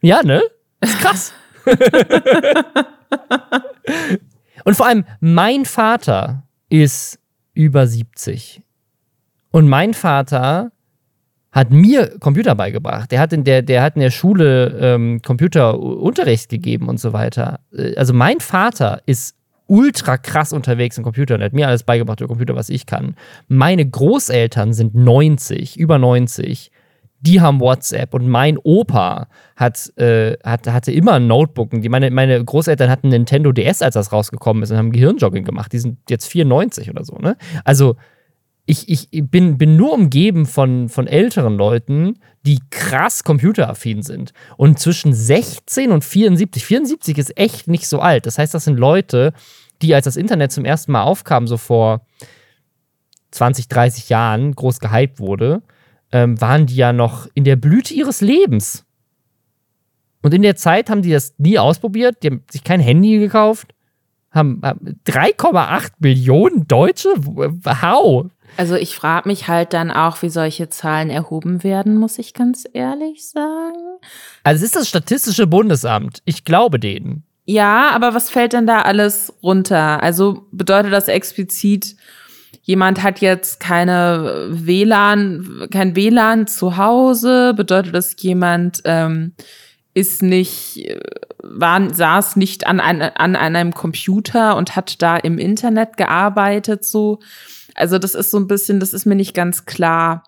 Ja, 0.00 0.24
ne? 0.24 0.42
Das 0.80 0.90
ist 0.90 0.98
krass. 0.98 1.32
und 4.64 4.76
vor 4.76 4.86
allem, 4.86 5.04
mein 5.20 5.64
Vater 5.64 6.42
ist 6.68 7.20
über 7.54 7.86
70. 7.86 8.62
Und 9.52 9.68
mein 9.68 9.94
Vater 9.94 10.72
hat 11.54 11.70
mir 11.70 12.18
Computer 12.18 12.56
beigebracht. 12.56 13.12
Der 13.12 13.20
hat 13.20 13.32
in 13.32 13.44
der, 13.44 13.62
der 13.62 13.82
hat 13.82 13.94
in 13.94 14.02
der 14.02 14.10
Schule 14.10 14.76
ähm, 14.80 15.22
Computerunterricht 15.22 16.48
gegeben 16.48 16.88
und 16.88 16.98
so 16.98 17.12
weiter. 17.12 17.60
Äh, 17.72 17.94
Also 17.94 18.12
mein 18.12 18.40
Vater 18.40 19.00
ist 19.06 19.36
ultra 19.66 20.18
krass 20.18 20.52
unterwegs 20.52 20.98
im 20.98 21.04
Computer 21.04 21.36
und 21.36 21.42
hat 21.42 21.52
mir 21.52 21.68
alles 21.68 21.84
beigebracht 21.84 22.20
über 22.20 22.28
Computer, 22.28 22.56
was 22.56 22.68
ich 22.68 22.86
kann. 22.86 23.14
Meine 23.46 23.88
Großeltern 23.88 24.72
sind 24.72 24.96
90, 24.96 25.78
über 25.78 25.96
90. 25.96 26.72
Die 27.20 27.40
haben 27.40 27.60
WhatsApp 27.60 28.12
und 28.14 28.28
mein 28.28 28.58
Opa 28.58 29.28
hat, 29.56 29.96
äh, 29.96 30.36
hat, 30.44 30.66
hatte 30.66 30.90
immer 30.92 31.14
ein 31.14 31.28
Notebook. 31.28 31.70
Die, 31.70 31.88
meine, 31.88 32.10
meine 32.10 32.44
Großeltern 32.44 32.90
hatten 32.90 33.08
Nintendo 33.08 33.52
DS, 33.52 33.80
als 33.80 33.94
das 33.94 34.12
rausgekommen 34.12 34.62
ist, 34.64 34.72
und 34.72 34.76
haben 34.76 34.90
Gehirnjogging 34.90 35.44
gemacht. 35.44 35.72
Die 35.72 35.78
sind 35.78 35.98
jetzt 36.10 36.26
94 36.26 36.90
oder 36.90 37.04
so, 37.04 37.16
ne? 37.16 37.36
Also, 37.64 37.96
ich, 38.66 38.88
ich 38.88 39.08
bin, 39.30 39.58
bin 39.58 39.76
nur 39.76 39.92
umgeben 39.92 40.46
von, 40.46 40.88
von 40.88 41.06
älteren 41.06 41.56
Leuten, 41.56 42.18
die 42.46 42.60
krass 42.70 43.22
computeraffin 43.22 44.02
sind. 44.02 44.32
Und 44.56 44.78
zwischen 44.78 45.12
16 45.12 45.90
und 45.90 46.02
74, 46.02 46.64
74 46.64 47.18
ist 47.18 47.38
echt 47.38 47.68
nicht 47.68 47.88
so 47.88 48.00
alt. 48.00 48.26
Das 48.26 48.38
heißt, 48.38 48.54
das 48.54 48.64
sind 48.64 48.78
Leute, 48.78 49.34
die 49.82 49.94
als 49.94 50.06
das 50.06 50.16
Internet 50.16 50.52
zum 50.52 50.64
ersten 50.64 50.92
Mal 50.92 51.02
aufkam, 51.02 51.46
so 51.46 51.58
vor 51.58 52.06
20, 53.32 53.68
30 53.68 54.08
Jahren, 54.08 54.54
groß 54.54 54.80
gehypt 54.80 55.18
wurde, 55.18 55.62
ähm, 56.12 56.40
waren 56.40 56.66
die 56.66 56.76
ja 56.76 56.92
noch 56.92 57.28
in 57.34 57.44
der 57.44 57.56
Blüte 57.56 57.92
ihres 57.92 58.20
Lebens. 58.22 58.86
Und 60.22 60.32
in 60.32 60.40
der 60.40 60.56
Zeit 60.56 60.88
haben 60.88 61.02
die 61.02 61.10
das 61.10 61.34
nie 61.36 61.58
ausprobiert, 61.58 62.22
die 62.22 62.28
haben 62.28 62.44
sich 62.50 62.64
kein 62.64 62.80
Handy 62.80 63.18
gekauft, 63.18 63.73
haben, 64.34 64.60
haben 64.62 65.00
3,8 65.06 65.92
Millionen 66.00 66.66
Deutsche? 66.66 67.14
How? 67.82 68.26
Also 68.56 68.76
ich 68.76 68.94
frage 68.94 69.28
mich 69.28 69.48
halt 69.48 69.72
dann 69.72 69.90
auch, 69.90 70.22
wie 70.22 70.28
solche 70.28 70.68
Zahlen 70.68 71.10
erhoben 71.10 71.64
werden, 71.64 71.96
muss 71.96 72.18
ich 72.18 72.34
ganz 72.34 72.64
ehrlich 72.72 73.28
sagen. 73.28 73.98
Also 74.44 74.58
es 74.58 74.70
ist 74.70 74.76
das 74.76 74.88
Statistische 74.88 75.46
Bundesamt. 75.46 76.22
Ich 76.24 76.44
glaube 76.44 76.78
denen. 76.78 77.24
Ja, 77.46 77.90
aber 77.90 78.14
was 78.14 78.30
fällt 78.30 78.52
denn 78.52 78.66
da 78.66 78.82
alles 78.82 79.32
runter? 79.42 80.02
Also 80.02 80.46
bedeutet 80.50 80.92
das 80.92 81.08
explizit, 81.08 81.96
jemand 82.62 83.02
hat 83.02 83.20
jetzt 83.20 83.60
keine 83.60 84.48
WLAN, 84.50 85.68
kein 85.70 85.94
WLAN 85.94 86.46
zu 86.46 86.76
Hause? 86.76 87.52
Bedeutet 87.54 87.94
das, 87.94 88.16
jemand 88.18 88.80
ähm, 88.84 89.32
ist 89.92 90.22
nicht, 90.22 90.88
äh, 90.88 91.00
war, 91.46 91.92
saß 91.92 92.36
nicht 92.36 92.66
an, 92.66 92.80
ein, 92.80 93.02
an 93.02 93.36
einem 93.36 93.74
Computer 93.74 94.56
und 94.56 94.76
hat 94.76 95.02
da 95.02 95.16
im 95.16 95.38
Internet 95.38 95.96
gearbeitet, 95.96 96.84
so? 96.84 97.18
Also 97.74 97.98
das 97.98 98.14
ist 98.14 98.30
so 98.30 98.38
ein 98.38 98.46
bisschen, 98.46 98.80
das 98.80 98.92
ist 98.92 99.04
mir 99.04 99.16
nicht 99.16 99.34
ganz 99.34 99.66
klar, 99.66 100.22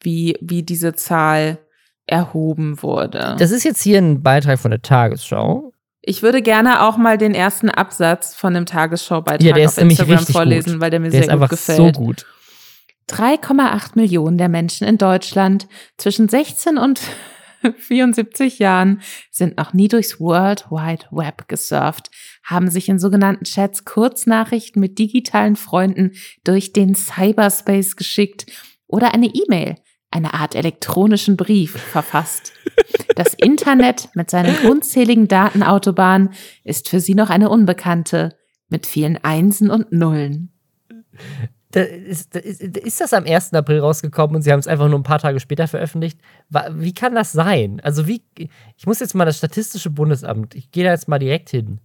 wie, 0.00 0.36
wie 0.40 0.62
diese 0.62 0.94
Zahl 0.94 1.58
erhoben 2.06 2.82
wurde. 2.82 3.36
Das 3.38 3.50
ist 3.52 3.64
jetzt 3.64 3.82
hier 3.82 3.98
ein 3.98 4.22
Beitrag 4.22 4.58
von 4.58 4.70
der 4.72 4.82
Tagesschau. 4.82 5.72
Ich 6.00 6.22
würde 6.22 6.42
gerne 6.42 6.82
auch 6.82 6.96
mal 6.96 7.16
den 7.16 7.32
ersten 7.34 7.70
Absatz 7.70 8.34
von 8.34 8.54
dem 8.54 8.66
Tagesschau-Beitrag 8.66 9.56
Ja, 9.56 9.66
auf 9.66 9.78
Instagram 9.78 10.18
vorlesen, 10.26 10.72
gut. 10.72 10.80
weil 10.80 10.90
der 10.90 10.98
mir 10.98 11.10
Der 11.10 11.22
sehr 11.22 11.36
gut 11.38 11.48
gefällt. 11.50 11.76
so 11.78 11.92
gut. 11.92 12.26
3,8 13.08 13.92
Millionen 13.94 14.38
der 14.38 14.48
Menschen 14.48 14.86
in 14.86 14.98
Deutschland 14.98 15.68
zwischen 15.98 16.28
16 16.28 16.78
und 16.78 17.00
74 17.78 18.58
Jahren 18.58 19.00
sind 19.30 19.56
noch 19.56 19.72
nie 19.72 19.88
durchs 19.88 20.20
World 20.20 20.66
Wide 20.70 21.06
Web 21.10 21.48
gesurft, 21.48 22.10
haben 22.44 22.70
sich 22.70 22.88
in 22.88 22.98
sogenannten 22.98 23.44
Chats 23.44 23.84
Kurznachrichten 23.84 24.80
mit 24.80 24.98
digitalen 24.98 25.56
Freunden 25.56 26.12
durch 26.44 26.72
den 26.72 26.94
Cyberspace 26.94 27.96
geschickt 27.96 28.46
oder 28.86 29.14
eine 29.14 29.26
E-Mail, 29.26 29.76
eine 30.10 30.34
Art 30.34 30.54
elektronischen 30.54 31.36
Brief 31.36 31.72
verfasst. 31.72 32.52
Das 33.16 33.34
Internet 33.34 34.10
mit 34.14 34.30
seinen 34.30 34.66
unzähligen 34.70 35.28
Datenautobahnen 35.28 36.30
ist 36.64 36.88
für 36.88 37.00
sie 37.00 37.14
noch 37.14 37.30
eine 37.30 37.48
Unbekannte 37.48 38.36
mit 38.68 38.86
vielen 38.86 39.22
Einsen 39.22 39.70
und 39.70 39.92
Nullen. 39.92 40.52
Da 41.72 41.80
ist, 41.80 42.34
da 42.34 42.38
ist, 42.38 42.60
ist 42.62 43.00
das 43.00 43.12
am 43.12 43.24
1. 43.24 43.54
April 43.54 43.80
rausgekommen 43.80 44.36
und 44.36 44.42
sie 44.42 44.52
haben 44.52 44.60
es 44.60 44.66
einfach 44.66 44.88
nur 44.88 44.98
ein 44.98 45.04
paar 45.04 45.18
Tage 45.18 45.40
später 45.40 45.66
veröffentlicht? 45.66 46.20
Wie 46.70 46.92
kann 46.92 47.14
das 47.14 47.32
sein? 47.32 47.80
Also 47.82 48.06
wie, 48.06 48.22
ich 48.76 48.86
muss 48.86 49.00
jetzt 49.00 49.14
mal 49.14 49.24
das 49.24 49.38
Statistische 49.38 49.90
Bundesamt, 49.90 50.54
ich 50.54 50.70
gehe 50.70 50.84
da 50.84 50.90
jetzt 50.90 51.08
mal 51.08 51.18
direkt 51.18 51.48
hin. 51.50 51.80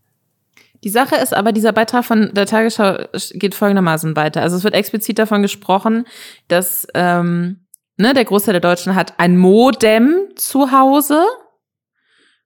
Die 0.84 0.90
Sache 0.90 1.16
ist 1.16 1.34
aber, 1.34 1.52
dieser 1.52 1.72
Beitrag 1.72 2.06
von 2.06 2.34
der 2.34 2.46
Tagesschau 2.46 2.98
geht 3.34 3.56
folgendermaßen 3.56 4.16
weiter. 4.16 4.42
Also 4.42 4.58
es 4.58 4.64
wird 4.64 4.76
explizit 4.76 5.18
davon 5.18 5.42
gesprochen, 5.42 6.06
dass 6.48 6.88
ähm, 6.94 7.66
ne, 7.98 8.14
der 8.14 8.26
Großteil 8.26 8.54
der 8.54 8.62
Deutschen 8.62 8.96
hat 8.96 9.20
ein 9.20 9.38
Modem 9.38 10.30
zu 10.36 10.72
Hause, 10.72 11.24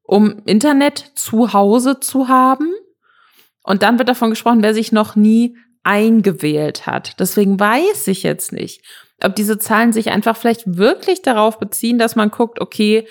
um 0.03 0.41
Internet 0.45 1.11
zu 1.15 1.53
Hause 1.53 1.99
zu 1.99 2.27
haben. 2.27 2.71
Und 3.63 3.83
dann 3.83 3.97
wird 3.97 4.09
davon 4.09 4.29
gesprochen, 4.29 4.63
wer 4.63 4.73
sich 4.73 4.91
noch 4.91 5.15
nie 5.15 5.57
eingewählt 5.83 6.85
hat. 6.85 7.19
Deswegen 7.19 7.59
weiß 7.59 8.07
ich 8.07 8.23
jetzt 8.23 8.51
nicht, 8.51 8.83
ob 9.23 9.35
diese 9.35 9.59
Zahlen 9.59 9.93
sich 9.93 10.11
einfach 10.11 10.35
vielleicht 10.35 10.77
wirklich 10.77 11.21
darauf 11.21 11.59
beziehen, 11.59 11.97
dass 11.97 12.15
man 12.15 12.31
guckt, 12.31 12.59
okay, 12.59 13.07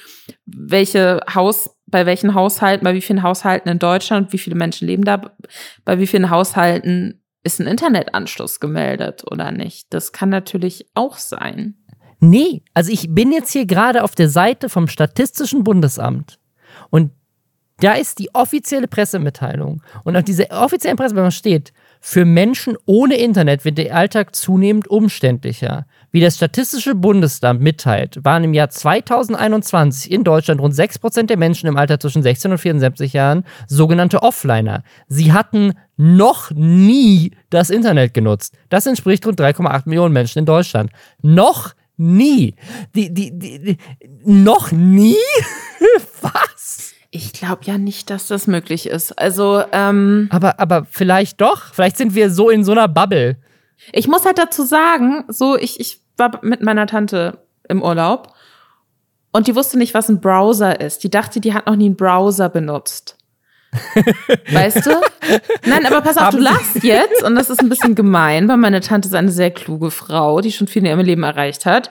welche 0.46 1.20
Haus 1.34 1.76
bei 1.90 2.06
welchen 2.06 2.34
Haushalten, 2.34 2.84
bei 2.84 2.94
wie 2.94 3.00
vielen 3.00 3.22
Haushalten 3.22 3.68
in 3.68 3.78
Deutschland, 3.78 4.32
wie 4.32 4.38
viele 4.38 4.56
Menschen 4.56 4.86
leben 4.86 5.04
da, 5.04 5.32
bei 5.84 5.98
wie 5.98 6.06
vielen 6.06 6.30
Haushalten 6.30 7.22
ist 7.42 7.60
ein 7.60 7.66
Internetanschluss 7.66 8.60
gemeldet 8.60 9.24
oder 9.30 9.50
nicht. 9.50 9.92
Das 9.92 10.12
kann 10.12 10.28
natürlich 10.28 10.86
auch 10.94 11.16
sein. 11.16 11.74
Nee, 12.20 12.62
also 12.74 12.92
ich 12.92 13.14
bin 13.14 13.32
jetzt 13.32 13.50
hier 13.50 13.66
gerade 13.66 14.04
auf 14.04 14.14
der 14.14 14.28
Seite 14.28 14.68
vom 14.68 14.88
Statistischen 14.88 15.64
Bundesamt 15.64 16.38
und 16.90 17.12
da 17.80 17.94
ist 17.94 18.18
die 18.18 18.34
offizielle 18.34 18.88
Pressemitteilung. 18.88 19.82
Und 20.04 20.14
auf 20.14 20.22
dieser 20.22 20.50
offiziellen 20.50 20.98
Pressemitteilung 20.98 21.30
steht, 21.30 21.72
für 22.01 22.24
Menschen 22.24 22.76
ohne 22.86 23.16
Internet 23.16 23.64
wird 23.66 23.76
der 23.76 23.94
Alltag 23.94 24.34
zunehmend 24.34 24.88
umständlicher. 24.88 25.86
Wie 26.11 26.20
das 26.20 26.36
Statistische 26.36 26.94
Bundesamt 26.94 27.61
mitteilt, 27.61 28.24
waren 28.24 28.42
im 28.42 28.55
Jahr 28.55 28.70
2021 28.70 30.11
in 30.11 30.24
Deutschland 30.24 30.61
rund 30.61 30.74
6% 30.74 31.26
der 31.26 31.36
Menschen 31.36 31.68
im 31.68 31.76
Alter 31.76 32.01
zwischen 32.01 32.22
16 32.22 32.53
und 32.53 32.59
74 32.59 33.12
Jahren 33.12 33.44
sogenannte 33.68 34.22
Offliner. 34.22 34.82
Sie 35.09 35.32
hatten 35.32 35.74
noch 35.96 36.51
nie 36.53 37.32
das 37.51 37.68
Internet 37.68 38.14
genutzt. 38.14 38.57
Das 38.70 38.86
entspricht 38.86 39.26
rund 39.26 39.38
3,8 39.38 39.82
Millionen 39.84 40.14
Menschen 40.14 40.40
in 40.40 40.46
Deutschland. 40.46 40.90
Noch 41.22 41.74
nie. 41.98 42.55
Die, 42.94 43.12
die, 43.12 43.38
die, 43.38 43.59
die 43.59 43.76
noch 44.24 44.72
nie? 44.72 45.16
Ich 47.11 47.32
glaube 47.32 47.62
ja 47.64 47.76
nicht, 47.76 48.08
dass 48.11 48.28
das 48.28 48.46
möglich 48.46 48.86
ist. 48.86 49.12
Also, 49.18 49.64
ähm. 49.72 50.28
Aber, 50.30 50.61
aber 50.61 50.86
vielleicht 50.88 51.40
doch. 51.40 51.74
Vielleicht 51.74 51.96
sind 51.96 52.14
wir 52.14 52.30
so 52.30 52.50
in 52.50 52.64
so 52.64 52.72
einer 52.72 52.88
Bubble. 52.88 53.36
Ich 53.92 54.06
muss 54.06 54.24
halt 54.24 54.38
dazu 54.38 54.64
sagen, 54.64 55.24
so, 55.28 55.56
ich, 55.56 55.80
ich 55.80 56.00
war 56.16 56.38
mit 56.42 56.62
meiner 56.62 56.86
Tante 56.86 57.38
im 57.68 57.82
Urlaub 57.82 58.34
und 59.32 59.46
die 59.46 59.56
wusste 59.56 59.78
nicht, 59.78 59.94
was 59.94 60.08
ein 60.08 60.20
Browser 60.20 60.80
ist. 60.80 61.02
Die 61.02 61.11
dachte, 61.11 61.40
die 61.40 61.54
hat 61.54 61.66
noch 61.66 61.76
nie 61.76 61.86
einen 61.86 61.96
Browser 61.96 62.48
benutzt. 62.48 63.16
weißt 64.50 64.86
du? 64.86 64.90
Nein, 65.64 65.86
aber 65.86 66.00
pass 66.00 66.16
auf, 66.16 66.24
Haben 66.24 66.38
du 66.38 66.42
lachst 66.42 66.82
jetzt 66.82 67.22
und 67.22 67.36
das 67.36 67.50
ist 67.50 67.61
ein 67.61 67.68
bisschen 67.68 67.94
gemein, 67.94 68.48
weil 68.48 68.56
meine 68.56 68.80
Tante 68.80 69.08
ist 69.08 69.14
eine 69.14 69.30
sehr 69.30 69.52
kluge 69.52 69.92
Frau, 69.92 70.40
die 70.40 70.50
schon 70.50 70.66
viel 70.66 70.82
in 70.82 70.86
ihrem 70.86 71.00
Leben 71.00 71.22
erreicht 71.22 71.66
hat. 71.66 71.90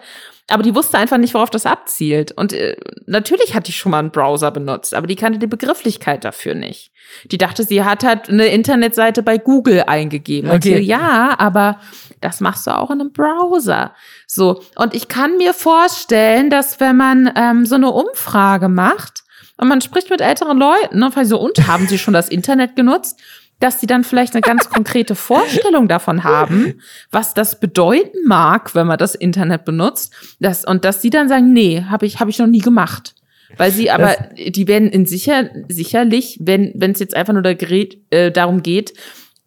Aber 0.50 0.64
die 0.64 0.74
wusste 0.76 0.97
einfach 0.97 1.18
nicht, 1.18 1.34
worauf 1.34 1.50
das 1.50 1.66
abzielt. 1.66 2.32
Und 2.32 2.54
äh, 2.54 2.76
natürlich 3.06 3.54
hat 3.54 3.68
die 3.68 3.72
schon 3.72 3.91
mal 3.91 4.00
einen 4.00 4.12
Browser 4.12 4.52
benutzt, 4.52 4.93
aber 4.93 5.08
die 5.08 5.16
kannte 5.16 5.39
die 5.39 5.47
Begrifflichkeit 5.47 6.26
dafür 6.26 6.56
nicht. 6.56 6.91
Die 7.32 7.38
dachte, 7.38 7.64
sie 7.64 7.84
hat 7.84 8.04
halt 8.04 8.30
eine 8.30 8.47
Internetseite 8.47 9.24
bei 9.24 9.38
Google 9.38 9.84
eingegeben. 9.88 10.50
Okay. 10.52 10.78
Und 10.78 10.84
ja, 10.84 11.36
aber 11.38 11.80
das 12.22 12.41
machst 12.41 12.68
du 12.68 12.72
auch 12.72 12.91
in 12.91 13.00
einem 13.00 13.12
Browser. 13.12 13.93
So. 14.28 14.64
Und 14.76 14.93
ich 14.93 15.08
kann 15.08 15.38
mir 15.38 15.54
vorstellen, 15.54 16.50
dass 16.50 16.80
wenn 16.80 16.97
man 16.97 17.32
ähm, 17.36 17.66
so 17.66 17.76
eine 17.76 17.91
Umfrage 17.91 18.70
macht, 18.70 19.24
und 19.60 19.68
man 19.68 19.82
spricht 19.82 20.10
mit 20.10 20.22
älteren 20.22 20.58
Leuten, 20.58 21.00
ne, 21.00 21.12
so, 21.26 21.38
und 21.38 21.68
haben 21.68 21.86
sie 21.86 21.97
schon 21.97 22.14
das 22.14 22.30
Internet 22.30 22.78
genutzt? 22.78 23.20
Dass 23.60 23.82
sie 23.82 23.88
dann 23.88 24.03
vielleicht 24.03 24.34
eine 24.34 24.41
ganz 24.41 24.70
konkrete 24.70 25.16
Vorstellung 25.16 25.88
davon 25.88 26.24
haben, 26.24 26.76
was 27.12 27.34
das 27.34 27.60
bedeuten 27.60 28.18
mag, 28.26 28.74
wenn 28.74 28.88
man 28.88 28.97
das 28.97 29.16
Internet 29.16 29.66
benutzt. 29.66 30.14
Das, 30.39 30.64
und 30.64 30.86
dass 30.86 31.01
sie 31.01 31.10
dann 31.10 31.28
sagen, 31.28 31.51
nee, 31.51 31.84
habe 31.89 32.05
ich, 32.05 32.20
hab 32.20 32.30
ich 32.30 32.39
noch 32.39 32.47
nie 32.47 32.62
gemacht. 32.62 33.16
Weil 33.57 33.72
sie 33.72 33.89
aber, 33.89 34.16
das 34.16 34.51
die 34.51 34.68
werden 34.68 34.89
in 34.89 35.05
sicher, 35.05 35.49
sicherlich, 35.68 36.38
wenn 36.41 36.72
wenn 36.76 36.91
es 36.91 36.99
jetzt 36.99 37.16
einfach 37.16 37.34
nur 37.34 37.41
da 37.41 37.53
gerät, 37.53 37.97
äh, 38.12 38.32
darum 38.32 38.62
geht, 38.62 38.93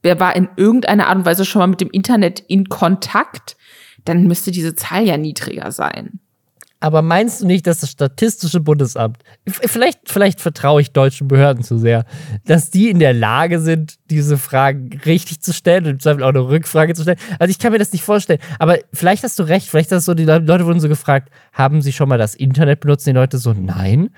wer 0.02 0.18
war 0.20 0.34
in 0.34 0.48
irgendeiner 0.56 1.06
Art 1.06 1.18
und 1.18 1.24
Weise 1.24 1.44
schon 1.44 1.60
mal 1.60 1.68
mit 1.68 1.80
dem 1.80 1.90
Internet 1.90 2.40
in 2.40 2.68
Kontakt, 2.68 3.56
dann 4.04 4.24
müsste 4.24 4.50
diese 4.50 4.74
Zahl 4.74 5.06
ja 5.06 5.16
niedriger 5.16 5.70
sein. 5.70 6.20
Aber 6.82 7.00
meinst 7.00 7.40
du 7.40 7.46
nicht, 7.46 7.68
dass 7.68 7.78
das 7.78 7.90
Statistische 7.90 8.58
Bundesamt, 8.58 9.18
vielleicht, 9.46 10.00
vielleicht 10.06 10.40
vertraue 10.40 10.80
ich 10.80 10.90
deutschen 10.90 11.28
Behörden 11.28 11.62
zu 11.62 11.78
sehr, 11.78 12.04
dass 12.44 12.70
die 12.70 12.90
in 12.90 12.98
der 12.98 13.12
Lage 13.12 13.60
sind, 13.60 14.00
diese 14.10 14.36
Fragen 14.36 14.90
richtig 15.06 15.40
zu 15.42 15.52
stellen 15.52 15.84
und 15.84 15.90
im 15.90 16.00
Zweifel 16.00 16.24
auch 16.24 16.30
eine 16.30 16.40
Rückfrage 16.40 16.94
zu 16.94 17.02
stellen? 17.02 17.18
Also 17.38 17.52
ich 17.52 17.60
kann 17.60 17.70
mir 17.70 17.78
das 17.78 17.92
nicht 17.92 18.02
vorstellen. 18.02 18.40
Aber 18.58 18.78
vielleicht 18.92 19.22
hast 19.22 19.38
du 19.38 19.44
recht, 19.44 19.68
vielleicht 19.68 19.92
hast 19.92 20.08
du 20.08 20.10
so, 20.10 20.14
die 20.14 20.24
Leute 20.24 20.66
wurden 20.66 20.80
so 20.80 20.88
gefragt, 20.88 21.30
haben 21.52 21.82
sie 21.82 21.92
schon 21.92 22.08
mal 22.08 22.18
das 22.18 22.34
Internet 22.34 22.80
benutzt? 22.80 23.06
Die 23.06 23.12
Leute 23.12 23.38
so, 23.38 23.52
nein. 23.52 24.10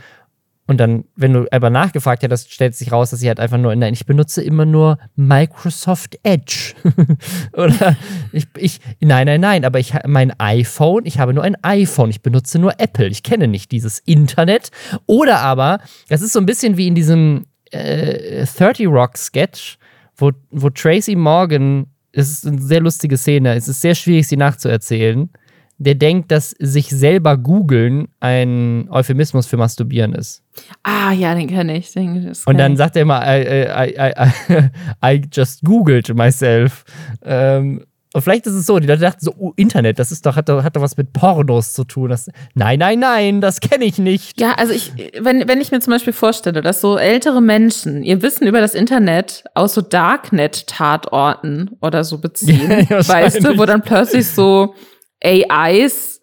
Und 0.67 0.79
dann, 0.79 1.05
wenn 1.15 1.35
du 1.35 1.47
aber 1.51 1.69
nachgefragt 1.69 2.23
hättest, 2.23 2.51
stellt 2.51 2.75
sich 2.75 2.91
raus, 2.91 3.11
dass 3.11 3.21
sie 3.21 3.29
halt 3.29 3.39
einfach 3.39 3.59
nur, 3.59 3.75
nein, 3.77 3.93
ich 3.93 4.07
benutze 4.07 4.43
immer 4.43 4.65
nur 4.65 4.99
Microsoft 5.15 6.19
Edge. 6.23 6.75
Oder 7.53 7.97
ich, 8.33 8.47
ich, 8.57 8.81
nein, 9.01 9.27
nein, 9.27 9.43
nein, 9.43 9.65
aber 9.67 9.79
ich 9.79 9.93
mein 10.07 10.33
iPhone, 10.41 11.05
ich 11.05 11.19
habe 11.19 11.35
nur 11.35 11.45
ein 11.45 11.57
iPhone, 11.63 12.09
ich 12.09 12.23
benutze 12.23 12.59
nur 12.59 12.81
Apple, 12.81 13.09
ich 13.09 13.23
kenne 13.23 13.47
nicht 13.47 13.73
dieses 13.73 13.99
Internet. 13.99 14.71
Oder 15.05 15.41
aber, 15.41 15.81
das 16.09 16.23
ist 16.23 16.33
so 16.33 16.39
ein 16.39 16.47
bisschen 16.47 16.79
wie 16.79 16.89
in 16.89 16.95
diesem 16.95 17.45
äh, 17.71 18.47
30 18.47 18.87
Rock 18.87 19.19
Sketch, 19.19 19.77
wo, 20.17 20.33
wo 20.51 20.71
Tracy 20.71 21.15
Morgan, 21.15 21.89
es 22.13 22.31
ist 22.31 22.47
eine 22.47 22.63
sehr 22.63 22.81
lustige 22.81 23.19
Szene, 23.19 23.55
es 23.55 23.69
ist 23.69 23.83
sehr 23.83 23.95
schwierig, 23.95 24.29
sie 24.29 24.39
nachzuerzählen 24.39 25.29
der 25.79 25.95
denkt, 25.95 26.31
dass 26.31 26.51
sich 26.59 26.89
selber 26.89 27.37
googeln 27.37 28.09
ein 28.21 28.89
Euphemismus 28.91 29.47
für 29.47 29.57
Masturbieren 29.57 30.15
ist. 30.15 30.43
Ah, 30.83 31.13
ja, 31.13 31.35
den 31.35 31.49
kenne 31.49 31.77
ich. 31.77 31.93
Den, 31.93 32.33
und 32.47 32.59
dann 32.59 32.73
ich. 32.73 32.79
sagt 32.79 32.97
er 32.97 33.03
immer, 33.03 33.23
I, 33.25 33.41
I, 33.43 33.95
I, 33.99 34.71
I 35.05 35.23
just 35.33 35.63
googled 35.65 36.15
myself. 36.15 36.85
Ähm, 37.23 37.85
und 38.15 38.23
vielleicht 38.23 38.47
ist 38.47 38.53
es 38.53 38.67
so, 38.67 38.79
die 38.79 38.87
Leute 38.87 39.01
dachten 39.01 39.25
so, 39.25 39.35
oh, 39.37 39.53
Internet, 39.57 39.99
das 39.99 40.13
ist 40.13 40.25
doch, 40.25 40.37
hat 40.37 40.49
doch, 40.49 40.63
hat 40.63 40.77
doch 40.77 40.81
was 40.81 40.97
mit 40.97 41.13
Pornos 41.13 41.73
zu 41.73 41.83
tun. 41.83 42.11
Das, 42.11 42.31
nein, 42.55 42.79
nein, 42.79 43.01
nein, 43.01 43.41
das 43.41 43.59
kenne 43.59 43.85
ich 43.85 43.99
nicht. 43.99 44.41
Ja, 44.41 44.53
also 44.53 44.73
ich, 44.73 44.93
wenn, 45.19 45.49
wenn 45.49 45.61
ich 45.61 45.73
mir 45.73 45.81
zum 45.81 45.93
Beispiel 45.93 46.13
vorstelle, 46.13 46.63
dass 46.63 46.81
so 46.81 46.97
ältere 46.97 47.43
Menschen 47.43 48.05
ihr 48.05 48.23
Wissen 48.23 48.47
über 48.47 48.61
das 48.61 48.77
Internet 48.77 49.43
aus 49.55 49.75
so 49.75 49.81
Darknet-Tatorten 49.81 51.73
oder 51.81 52.05
so 52.05 52.19
beziehen, 52.19 52.87
ja, 52.89 53.07
weißt 53.07 53.45
du, 53.45 53.59
wo 53.59 53.67
dann 53.67 53.83
plötzlich 53.83 54.29
so 54.29 54.77
AIs 55.25 56.21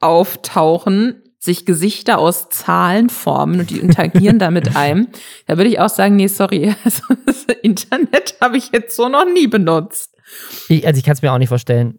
auftauchen, 0.00 1.22
sich 1.38 1.64
Gesichter 1.64 2.18
aus 2.18 2.48
Zahlen 2.48 3.10
formen 3.10 3.60
und 3.60 3.70
die 3.70 3.78
interagieren 3.78 4.38
da 4.38 4.50
mit 4.50 4.76
einem, 4.76 5.08
da 5.46 5.56
würde 5.56 5.70
ich 5.70 5.80
auch 5.80 5.88
sagen, 5.88 6.16
nee, 6.16 6.26
sorry, 6.26 6.74
also 6.84 7.02
das 7.26 7.44
Internet 7.62 8.36
habe 8.40 8.56
ich 8.56 8.70
jetzt 8.72 8.96
so 8.96 9.08
noch 9.08 9.24
nie 9.24 9.46
benutzt. 9.46 10.14
Ich, 10.68 10.86
also 10.86 10.98
ich 10.98 11.04
kann 11.04 11.14
es 11.14 11.22
mir 11.22 11.32
auch 11.32 11.38
nicht 11.38 11.48
vorstellen. 11.48 11.98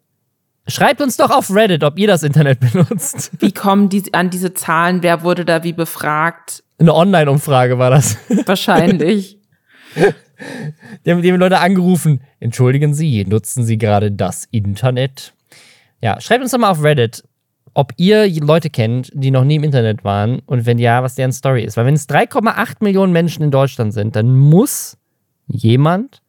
Schreibt 0.67 1.01
uns 1.01 1.17
doch 1.17 1.31
auf 1.31 1.53
Reddit, 1.53 1.83
ob 1.83 1.97
ihr 1.97 2.07
das 2.07 2.21
Internet 2.21 2.59
benutzt. 2.71 3.31
Wie 3.39 3.51
kommen 3.51 3.89
die 3.89 4.13
an 4.13 4.29
diese 4.29 4.53
Zahlen? 4.53 5.01
Wer 5.01 5.23
wurde 5.23 5.45
da 5.45 5.63
wie 5.63 5.73
befragt? 5.73 6.63
Eine 6.77 6.93
Online-Umfrage 6.93 7.79
war 7.79 7.89
das. 7.89 8.17
Wahrscheinlich. 8.45 9.39
Die 11.05 11.11
haben, 11.11 11.21
die 11.21 11.31
haben 11.31 11.39
Leute 11.39 11.59
angerufen. 11.59 12.21
Entschuldigen 12.39 12.93
Sie, 12.93 13.25
nutzen 13.25 13.65
Sie 13.65 13.77
gerade 13.77 14.11
das 14.11 14.45
Internet? 14.51 15.33
Ja, 16.01 16.19
schreibt 16.21 16.41
uns 16.41 16.51
doch 16.51 16.59
mal 16.59 16.69
auf 16.69 16.83
Reddit, 16.83 17.23
ob 17.73 17.93
ihr 17.97 18.27
Leute 18.41 18.69
kennt, 18.69 19.11
die 19.13 19.31
noch 19.31 19.43
nie 19.43 19.55
im 19.55 19.63
Internet 19.63 20.03
waren 20.03 20.39
und 20.45 20.65
wenn 20.65 20.79
ja, 20.79 21.03
was 21.03 21.15
deren 21.15 21.31
Story 21.31 21.63
ist. 21.63 21.77
Weil 21.77 21.85
wenn 21.85 21.93
es 21.93 22.09
3,8 22.09 22.77
Millionen 22.81 23.13
Menschen 23.13 23.43
in 23.43 23.51
Deutschland 23.51 23.93
sind, 23.93 24.15
dann 24.15 24.35
muss 24.35 24.97
jemand 25.47 26.21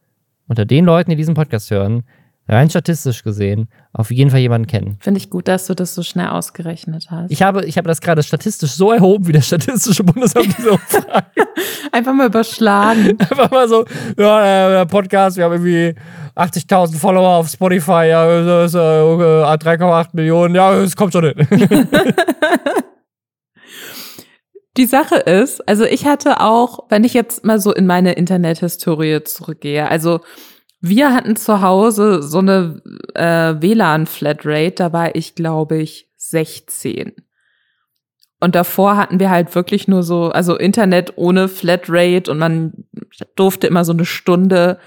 unter 0.48 0.64
den 0.64 0.84
Leuten, 0.84 1.10
die 1.10 1.16
diesen 1.16 1.34
Podcast 1.34 1.70
hören, 1.70 2.04
rein 2.48 2.68
statistisch 2.68 3.22
gesehen, 3.22 3.68
auf 3.92 4.10
jeden 4.10 4.30
Fall 4.30 4.40
jemanden 4.40 4.66
kennen. 4.66 4.96
Finde 5.00 5.18
ich 5.18 5.30
gut, 5.30 5.46
dass 5.46 5.66
du 5.66 5.74
das 5.74 5.94
so 5.94 6.02
schnell 6.02 6.28
ausgerechnet 6.28 7.06
hast. 7.10 7.30
Ich 7.30 7.42
habe, 7.42 7.64
ich 7.64 7.78
habe 7.78 7.86
das 7.86 8.00
gerade 8.00 8.22
statistisch 8.22 8.72
so 8.72 8.92
erhoben, 8.92 9.28
wie 9.28 9.32
das 9.32 9.46
Statistische 9.46 10.02
Bundesamt 10.02 10.56
diese 10.58 10.72
Umfrage. 10.72 11.24
Einfach 11.92 12.12
mal 12.12 12.26
überschlagen. 12.26 13.18
Einfach 13.20 13.50
mal 13.50 13.68
so, 13.68 13.84
ja, 14.18 14.68
der 14.70 14.86
Podcast, 14.86 15.36
wir 15.36 15.44
haben 15.44 15.52
irgendwie 15.52 15.94
80.000 16.40 16.96
Follower 16.96 17.36
auf 17.36 17.48
Spotify, 17.48 18.06
ja, 18.08 18.42
das 18.42 18.72
ist, 18.72 18.74
äh, 18.74 18.78
3,8 18.78 20.08
Millionen, 20.14 20.54
ja, 20.54 20.74
es 20.74 20.96
kommt 20.96 21.12
schon 21.12 21.24
hin. 21.24 21.46
Die 24.76 24.86
Sache 24.86 25.16
ist, 25.16 25.68
also 25.68 25.84
ich 25.84 26.06
hatte 26.06 26.40
auch, 26.40 26.86
wenn 26.88 27.04
ich 27.04 27.12
jetzt 27.12 27.44
mal 27.44 27.60
so 27.60 27.74
in 27.74 27.86
meine 27.86 28.12
Internethistorie 28.12 29.22
zurückgehe, 29.24 29.88
also 29.88 30.20
wir 30.80 31.12
hatten 31.12 31.36
zu 31.36 31.60
Hause 31.60 32.22
so 32.22 32.38
eine 32.38 32.80
äh, 33.14 33.60
WLAN-Flatrate, 33.60 34.76
da 34.76 34.92
war 34.94 35.14
ich, 35.14 35.34
glaube 35.34 35.76
ich, 35.76 36.08
16. 36.16 37.12
Und 38.40 38.54
davor 38.54 38.96
hatten 38.96 39.20
wir 39.20 39.28
halt 39.28 39.54
wirklich 39.54 39.88
nur 39.88 40.02
so, 40.02 40.30
also 40.30 40.56
Internet 40.56 41.12
ohne 41.16 41.48
Flatrate 41.48 42.30
und 42.30 42.38
man 42.38 42.72
durfte 43.36 43.66
immer 43.66 43.84
so 43.84 43.92
eine 43.92 44.06
Stunde 44.06 44.78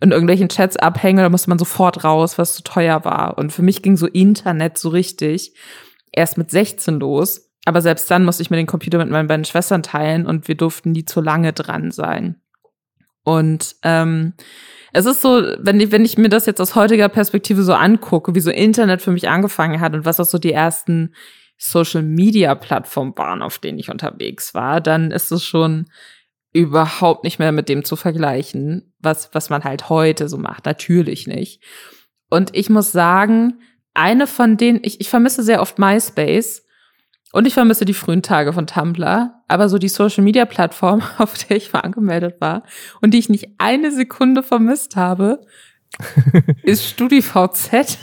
in 0.00 0.10
irgendwelchen 0.10 0.48
Chats 0.48 0.76
abhängen, 0.76 1.22
da 1.22 1.28
musste 1.28 1.48
man 1.48 1.58
sofort 1.58 2.04
raus, 2.04 2.38
was 2.38 2.54
zu 2.54 2.62
teuer 2.62 3.04
war. 3.04 3.38
Und 3.38 3.52
für 3.52 3.62
mich 3.62 3.82
ging 3.82 3.96
so 3.96 4.06
Internet 4.06 4.76
so 4.78 4.90
richtig 4.90 5.54
erst 6.12 6.38
mit 6.38 6.50
16 6.50 7.00
los. 7.00 7.50
Aber 7.64 7.82
selbst 7.82 8.10
dann 8.10 8.24
musste 8.24 8.42
ich 8.42 8.50
mir 8.50 8.58
den 8.58 8.66
Computer 8.66 8.98
mit 8.98 9.10
meinen 9.10 9.26
beiden 9.26 9.44
Schwestern 9.44 9.82
teilen 9.82 10.26
und 10.26 10.48
wir 10.48 10.54
durften 10.54 10.92
nie 10.92 11.04
zu 11.04 11.20
lange 11.20 11.52
dran 11.52 11.90
sein. 11.90 12.40
Und 13.24 13.74
ähm, 13.82 14.34
es 14.92 15.04
ist 15.04 15.20
so, 15.20 15.42
wenn 15.58 15.80
ich, 15.80 15.90
wenn 15.90 16.04
ich 16.04 16.16
mir 16.16 16.28
das 16.28 16.46
jetzt 16.46 16.60
aus 16.60 16.76
heutiger 16.76 17.08
Perspektive 17.08 17.62
so 17.62 17.74
angucke, 17.74 18.34
wie 18.34 18.40
so 18.40 18.50
Internet 18.50 19.02
für 19.02 19.10
mich 19.10 19.28
angefangen 19.28 19.80
hat 19.80 19.94
und 19.94 20.04
was 20.04 20.20
auch 20.20 20.26
so 20.26 20.38
die 20.38 20.52
ersten 20.52 21.12
Social-Media-Plattformen 21.58 23.16
waren, 23.16 23.42
auf 23.42 23.58
denen 23.58 23.78
ich 23.78 23.90
unterwegs 23.90 24.54
war, 24.54 24.80
dann 24.80 25.10
ist 25.10 25.32
es 25.32 25.42
schon 25.42 25.86
überhaupt 26.52 27.24
nicht 27.24 27.38
mehr 27.38 27.52
mit 27.52 27.68
dem 27.68 27.84
zu 27.84 27.96
vergleichen, 27.96 28.94
was, 28.98 29.30
was 29.32 29.50
man 29.50 29.64
halt 29.64 29.88
heute 29.88 30.28
so 30.28 30.38
macht. 30.38 30.64
Natürlich 30.64 31.26
nicht. 31.26 31.62
Und 32.30 32.54
ich 32.54 32.70
muss 32.70 32.92
sagen, 32.92 33.60
eine 33.94 34.26
von 34.26 34.56
denen, 34.56 34.80
ich, 34.82 35.00
ich 35.00 35.08
vermisse 35.08 35.42
sehr 35.42 35.60
oft 35.60 35.78
MySpace 35.78 36.62
und 37.32 37.46
ich 37.46 37.54
vermisse 37.54 37.84
die 37.84 37.94
frühen 37.94 38.22
Tage 38.22 38.52
von 38.52 38.66
Tumblr, 38.66 39.42
aber 39.48 39.68
so 39.68 39.78
die 39.78 39.88
Social 39.88 40.24
Media 40.24 40.44
Plattform, 40.44 41.02
auf 41.18 41.36
der 41.38 41.56
ich 41.56 41.72
mal 41.72 41.80
angemeldet 41.80 42.40
war 42.40 42.62
und 43.00 43.12
die 43.12 43.18
ich 43.18 43.28
nicht 43.28 43.48
eine 43.58 43.92
Sekunde 43.92 44.42
vermisst 44.42 44.96
habe, 44.96 45.40
ist 46.62 46.84
StudiVZ. 46.84 47.98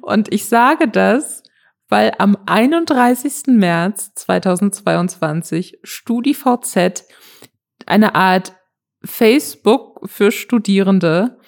Und 0.00 0.32
ich 0.32 0.46
sage 0.46 0.88
das, 0.88 1.43
weil 1.88 2.12
am 2.18 2.36
31. 2.46 3.46
März 3.48 4.14
2022 4.14 5.78
StudiVZ 5.82 7.04
eine 7.86 8.14
Art 8.14 8.54
Facebook 9.04 10.08
für 10.08 10.32
Studierende 10.32 11.38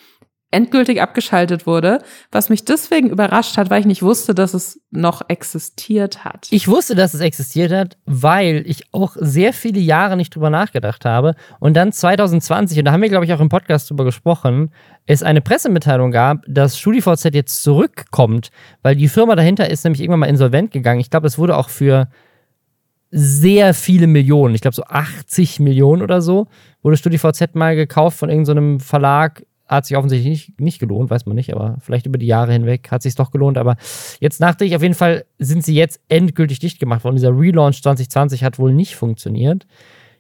endgültig 0.57 1.03
abgeschaltet 1.03 1.67
wurde, 1.67 2.01
was 2.33 2.49
mich 2.49 2.65
deswegen 2.65 3.11
überrascht 3.11 3.59
hat, 3.59 3.69
weil 3.69 3.81
ich 3.81 3.87
nicht 3.87 4.03
wusste, 4.03 4.35
dass 4.35 4.55
es 4.55 4.81
noch 4.91 5.21
existiert 5.29 6.25
hat. 6.25 6.49
Ich 6.51 6.67
wusste, 6.67 6.95
dass 6.95 7.13
es 7.13 7.21
existiert 7.21 7.73
hat, 7.73 7.99
weil 8.07 8.65
ich 8.67 8.85
auch 8.93 9.17
sehr 9.21 9.53
viele 9.53 9.81
Jahre 9.81 10.17
nicht 10.17 10.35
drüber 10.35 10.49
nachgedacht 10.49 11.05
habe. 11.05 11.35
Und 11.61 11.75
dann 11.77 11.93
2020, 11.93 12.79
und 12.79 12.87
da 12.87 12.93
haben 12.93 13.03
wir, 13.03 13.11
glaube 13.11 13.27
ich, 13.27 13.35
auch 13.35 13.41
im 13.41 13.51
Podcast 13.51 13.91
drüber 13.91 14.05
gesprochen, 14.05 14.71
es 15.05 15.23
eine 15.23 15.43
Pressemitteilung 15.43 16.11
gab, 16.11 16.39
dass 16.49 16.79
StudiVZ 16.79 17.35
jetzt 17.35 17.63
zurückkommt, 17.63 18.51
weil 18.81 18.97
die 18.97 19.09
Firma 19.09 19.37
dahinter 19.37 19.69
ist 19.69 19.85
nämlich 19.85 20.01
irgendwann 20.01 20.21
mal 20.21 20.27
insolvent 20.27 20.71
gegangen. 20.71 21.01
Ich 21.01 21.11
glaube, 21.11 21.27
es 21.27 21.39
wurde 21.39 21.57
auch 21.59 21.69
für 21.69 22.09
sehr 23.11 23.75
viele 23.75 24.07
Millionen, 24.07 24.55
ich 24.55 24.63
glaube 24.63 24.75
so 24.75 24.85
80 24.85 25.61
Millionen 25.61 26.03
oder 26.03 26.23
so, 26.23 26.49
wurde 26.83 26.97
StudiVZ 26.97 27.55
mal 27.55 27.77
gekauft 27.77 28.19
von 28.19 28.31
irgendeinem 28.31 28.81
so 28.81 28.87
Verlag 28.87 29.45
hat 29.67 29.87
sich 29.87 29.97
offensichtlich 29.97 30.29
nicht, 30.29 30.61
nicht 30.61 30.79
gelohnt, 30.79 31.11
weiß 31.11 31.27
man 31.27 31.35
nicht, 31.35 31.53
aber 31.53 31.77
vielleicht 31.81 32.07
über 32.07 32.19
die 32.19 32.27
Jahre 32.27 32.53
hinweg 32.53 32.91
hat 32.91 33.03
sich 33.03 33.15
doch 33.15 33.31
gelohnt. 33.31 33.59
Aber 33.59 33.77
jetzt 34.21 34.41
nachträglich, 34.41 34.77
auf 34.77 34.83
jeden 34.83 34.95
Fall 34.95 35.25
sind 35.39 35.65
sie 35.65 35.75
jetzt 35.75 36.01
endgültig 36.09 36.61
dicht 36.61 36.79
gemacht 36.79 37.05
worden. 37.05 37.17
Dieser 37.17 37.37
Relaunch 37.37 37.83
2020 37.83 38.45
hat 38.45 38.59
wohl 38.59 38.73
nicht 38.73 38.97
funktioniert. 38.97 39.67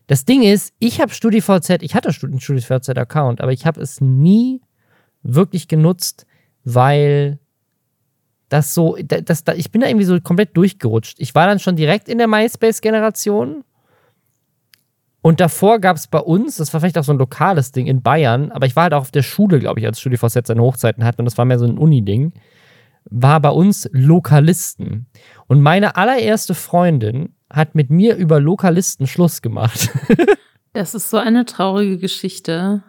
Das 0.08 0.24
Ding 0.24 0.42
ist, 0.42 0.72
ich 0.78 1.00
habe 1.00 1.12
StudiVZ, 1.12 1.82
ich 1.82 1.94
hatte 1.94 2.08
einen 2.08 2.40
StudiVZ-Account, 2.40 3.40
aber 3.40 3.52
ich 3.52 3.66
habe 3.66 3.80
es 3.80 4.00
nie 4.00 4.60
wirklich 5.22 5.68
genutzt, 5.68 6.26
weil 6.64 7.38
das 8.48 8.74
so, 8.74 8.96
das, 9.04 9.44
das, 9.44 9.56
ich 9.56 9.72
bin 9.72 9.80
da 9.80 9.88
irgendwie 9.88 10.06
so 10.06 10.20
komplett 10.20 10.56
durchgerutscht. 10.56 11.18
Ich 11.18 11.34
war 11.34 11.46
dann 11.46 11.58
schon 11.58 11.76
direkt 11.76 12.08
in 12.08 12.18
der 12.18 12.28
MySpace-Generation 12.28 13.64
und 15.26 15.40
davor 15.40 15.80
gab 15.80 15.96
es 15.96 16.06
bei 16.06 16.20
uns, 16.20 16.54
das 16.54 16.72
war 16.72 16.80
vielleicht 16.80 16.96
auch 16.96 17.02
so 17.02 17.12
ein 17.12 17.18
lokales 17.18 17.72
Ding 17.72 17.88
in 17.88 18.00
Bayern, 18.00 18.52
aber 18.52 18.66
ich 18.66 18.76
war 18.76 18.84
halt 18.84 18.94
auch 18.94 19.00
auf 19.00 19.10
der 19.10 19.24
Schule, 19.24 19.58
glaube 19.58 19.80
ich, 19.80 19.86
als 19.86 19.98
StudiVZ 19.98 20.46
seine 20.46 20.62
Hochzeiten 20.62 21.02
hatte 21.02 21.18
und 21.18 21.24
das 21.24 21.36
war 21.36 21.44
mehr 21.44 21.58
so 21.58 21.64
ein 21.64 21.78
Uni-Ding, 21.78 22.32
war 23.06 23.40
bei 23.40 23.48
uns 23.48 23.90
Lokalisten. 23.90 25.06
Und 25.48 25.62
meine 25.62 25.96
allererste 25.96 26.54
Freundin 26.54 27.34
hat 27.50 27.74
mit 27.74 27.90
mir 27.90 28.14
über 28.14 28.38
Lokalisten 28.38 29.08
Schluss 29.08 29.42
gemacht. 29.42 29.90
das 30.74 30.94
ist 30.94 31.10
so 31.10 31.16
eine 31.16 31.44
traurige 31.44 31.98
Geschichte, 31.98 32.84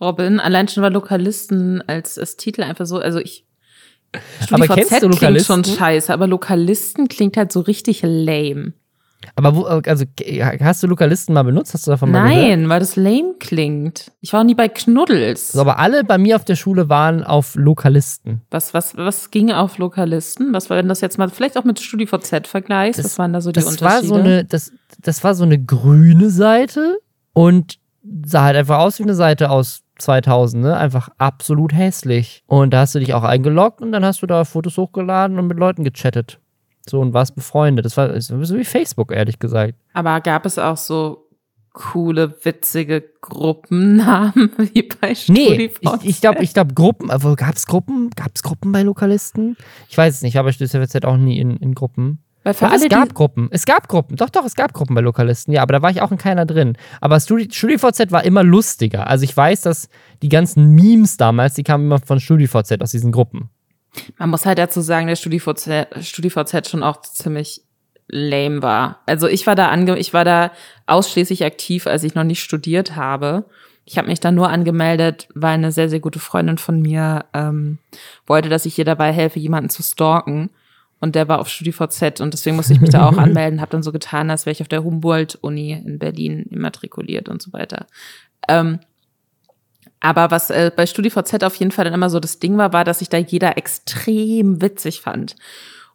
Robin. 0.00 0.40
Allein 0.40 0.68
schon 0.68 0.82
war 0.82 0.88
Lokalisten 0.88 1.86
als, 1.86 2.16
als 2.16 2.38
Titel 2.38 2.62
einfach 2.62 2.86
so, 2.86 3.00
also 3.00 3.18
ich 3.18 3.44
StudiVZ 4.40 4.52
aber 4.54 4.74
kennst 4.74 5.02
du 5.02 5.08
Lokalisten? 5.08 5.62
klingt 5.62 5.66
schon 5.66 5.76
scheiße, 5.76 6.10
aber 6.10 6.26
Lokalisten 6.26 7.08
klingt 7.08 7.36
halt 7.36 7.52
so 7.52 7.60
richtig 7.60 8.00
lame. 8.02 8.72
Aber 9.34 9.56
wo, 9.56 9.64
also 9.64 10.04
hast 10.60 10.82
du 10.82 10.86
Lokalisten 10.86 11.34
mal 11.34 11.42
benutzt? 11.42 11.74
Hast 11.74 11.86
du 11.86 11.90
davon 11.90 12.10
Nein, 12.10 12.22
mal 12.22 12.28
gehört? 12.28 12.58
Nein, 12.58 12.68
weil 12.68 12.80
das 12.80 12.96
lame 12.96 13.34
klingt. 13.38 14.12
Ich 14.20 14.32
war 14.32 14.44
nie 14.44 14.54
bei 14.54 14.68
Knuddels. 14.68 15.52
So, 15.52 15.60
aber 15.60 15.78
alle 15.78 16.04
bei 16.04 16.18
mir 16.18 16.36
auf 16.36 16.44
der 16.44 16.56
Schule 16.56 16.88
waren 16.88 17.24
auf 17.24 17.54
Lokalisten. 17.54 18.42
Was, 18.50 18.74
was, 18.74 18.96
was 18.96 19.30
ging 19.30 19.50
auf 19.52 19.78
Lokalisten? 19.78 20.52
Was 20.52 20.70
war 20.70 20.76
denn 20.76 20.88
das 20.88 21.00
jetzt 21.00 21.18
mal, 21.18 21.28
vielleicht 21.28 21.58
auch 21.58 21.64
mit 21.64 21.80
StudiVZ 21.80 22.46
vergleichst? 22.46 23.02
was 23.02 23.18
waren 23.18 23.32
da 23.32 23.40
so 23.40 23.50
die 23.50 23.60
das 23.60 23.66
Unterschiede? 23.66 23.90
War 23.90 24.02
so 24.02 24.14
eine, 24.14 24.44
das, 24.44 24.72
das 25.00 25.24
war 25.24 25.34
so 25.34 25.44
eine 25.44 25.62
grüne 25.62 26.30
Seite 26.30 26.98
und 27.32 27.78
sah 28.24 28.44
halt 28.44 28.56
einfach 28.56 28.78
aus 28.78 28.98
wie 28.98 29.04
eine 29.04 29.14
Seite 29.14 29.50
aus 29.50 29.82
2000, 29.98 30.62
ne? 30.62 30.76
Einfach 30.76 31.08
absolut 31.18 31.72
hässlich. 31.72 32.42
Und 32.46 32.72
da 32.72 32.80
hast 32.80 32.94
du 32.94 32.98
dich 32.98 33.14
auch 33.14 33.22
eingeloggt 33.22 33.80
und 33.80 33.92
dann 33.92 34.04
hast 34.04 34.22
du 34.22 34.26
da 34.26 34.44
Fotos 34.44 34.76
hochgeladen 34.76 35.38
und 35.38 35.46
mit 35.46 35.58
Leuten 35.58 35.84
gechattet. 35.84 36.38
So 36.88 37.00
und 37.00 37.14
warst 37.14 37.34
befreundet. 37.34 37.84
Das 37.84 37.96
war 37.96 38.20
so 38.20 38.38
wie 38.38 38.64
Facebook, 38.64 39.12
ehrlich 39.12 39.38
gesagt. 39.38 39.74
Aber 39.92 40.20
gab 40.20 40.46
es 40.46 40.58
auch 40.58 40.76
so 40.76 41.26
coole, 41.76 42.34
witzige 42.42 43.04
Gruppennamen 43.20 44.50
wie 44.72 44.82
bei 44.82 45.14
StudiVZ? 45.14 45.28
Nee, 45.28 45.70
ich, 46.00 46.04
ich 46.04 46.20
glaube, 46.20 46.42
ich 46.42 46.54
glaub, 46.54 46.74
Gruppen, 46.74 47.10
aber 47.10 47.36
gab 47.36 47.54
es 47.54 47.66
Gruppen? 47.66 48.10
Gab 48.16 48.30
es 48.34 48.42
Gruppen 48.42 48.72
bei 48.72 48.82
Lokalisten? 48.82 49.56
Ich 49.88 49.98
weiß 49.98 50.14
es 50.14 50.22
nicht, 50.22 50.38
aber 50.38 50.52
StudiVZ 50.52 51.04
auch 51.04 51.18
nie 51.18 51.38
in, 51.38 51.56
in 51.58 51.74
Gruppen. 51.74 52.22
Weil 52.46 52.54
für 52.54 52.68
alle, 52.68 52.84
es 52.84 52.88
gab 52.88 53.12
Gruppen. 53.12 53.48
Es 53.50 53.66
gab 53.66 53.88
Gruppen. 53.88 54.16
Doch, 54.16 54.30
doch, 54.30 54.44
es 54.44 54.54
gab 54.54 54.72
Gruppen 54.72 54.94
bei 54.94 55.00
Lokalisten. 55.00 55.52
Ja, 55.52 55.62
aber 55.62 55.72
da 55.72 55.82
war 55.82 55.90
ich 55.90 56.00
auch 56.00 56.12
in 56.12 56.18
keiner 56.18 56.46
drin. 56.46 56.78
Aber 57.00 57.18
Studi 57.18 57.48
StudiVZ 57.52 58.12
war 58.12 58.24
immer 58.24 58.44
lustiger. 58.44 59.08
Also 59.08 59.24
ich 59.24 59.36
weiß, 59.36 59.62
dass 59.62 59.88
die 60.22 60.28
ganzen 60.28 60.76
Memes 60.76 61.16
damals, 61.16 61.54
die 61.54 61.64
kamen 61.64 61.86
immer 61.86 61.98
von 61.98 62.20
StudiVZ 62.20 62.80
aus 62.80 62.92
diesen 62.92 63.10
Gruppen. 63.10 63.50
Man 64.18 64.30
muss 64.30 64.46
halt 64.46 64.58
dazu 64.58 64.80
sagen, 64.80 65.06
der 65.06 65.16
StudiVZ, 65.16 65.88
StudiVZ 66.00 66.68
schon 66.68 66.82
auch 66.82 67.00
ziemlich 67.00 67.62
lame 68.08 68.62
war. 68.62 69.00
Also 69.06 69.26
ich 69.26 69.46
war 69.46 69.54
da 69.54 69.68
ange 69.68 69.98
ich 69.98 70.12
war 70.12 70.24
da 70.24 70.52
ausschließlich 70.86 71.44
aktiv, 71.44 71.86
als 71.86 72.04
ich 72.04 72.14
noch 72.14 72.24
nicht 72.24 72.42
studiert 72.42 72.96
habe. 72.96 73.44
Ich 73.84 73.98
habe 73.98 74.08
mich 74.08 74.20
da 74.20 74.32
nur 74.32 74.48
angemeldet, 74.48 75.28
weil 75.34 75.54
eine 75.54 75.72
sehr, 75.72 75.88
sehr 75.88 76.00
gute 76.00 76.18
Freundin 76.18 76.58
von 76.58 76.80
mir 76.82 77.24
ähm, 77.32 77.78
wollte, 78.26 78.48
dass 78.48 78.66
ich 78.66 78.78
ihr 78.78 78.84
dabei 78.84 79.12
helfe, 79.12 79.38
jemanden 79.38 79.70
zu 79.70 79.82
stalken. 79.82 80.50
Und 80.98 81.14
der 81.14 81.28
war 81.28 81.40
auf 81.40 81.48
StudiVZ 81.48 82.20
und 82.20 82.32
deswegen 82.32 82.56
musste 82.56 82.72
ich 82.72 82.80
mich 82.80 82.90
da 82.90 83.06
auch 83.06 83.18
anmelden, 83.18 83.60
habe 83.60 83.70
dann 83.70 83.82
so 83.82 83.92
getan, 83.92 84.30
als 84.30 84.46
wäre 84.46 84.52
ich 84.52 84.62
auf 84.62 84.68
der 84.68 84.82
Humboldt-Uni 84.82 85.72
in 85.72 85.98
Berlin 85.98 86.46
immatrikuliert 86.50 87.28
und 87.28 87.42
so 87.42 87.52
weiter. 87.52 87.86
Ähm, 88.48 88.80
aber 90.00 90.30
was 90.30 90.50
äh, 90.50 90.70
bei 90.74 90.86
StudiVZ 90.86 91.42
auf 91.44 91.54
jeden 91.56 91.70
Fall 91.70 91.84
dann 91.84 91.94
immer 91.94 92.10
so 92.10 92.20
das 92.20 92.38
Ding 92.38 92.58
war, 92.58 92.72
war, 92.72 92.84
dass 92.84 93.00
sich 93.00 93.08
da 93.08 93.18
jeder 93.18 93.56
extrem 93.56 94.60
witzig 94.60 95.00
fand. 95.00 95.36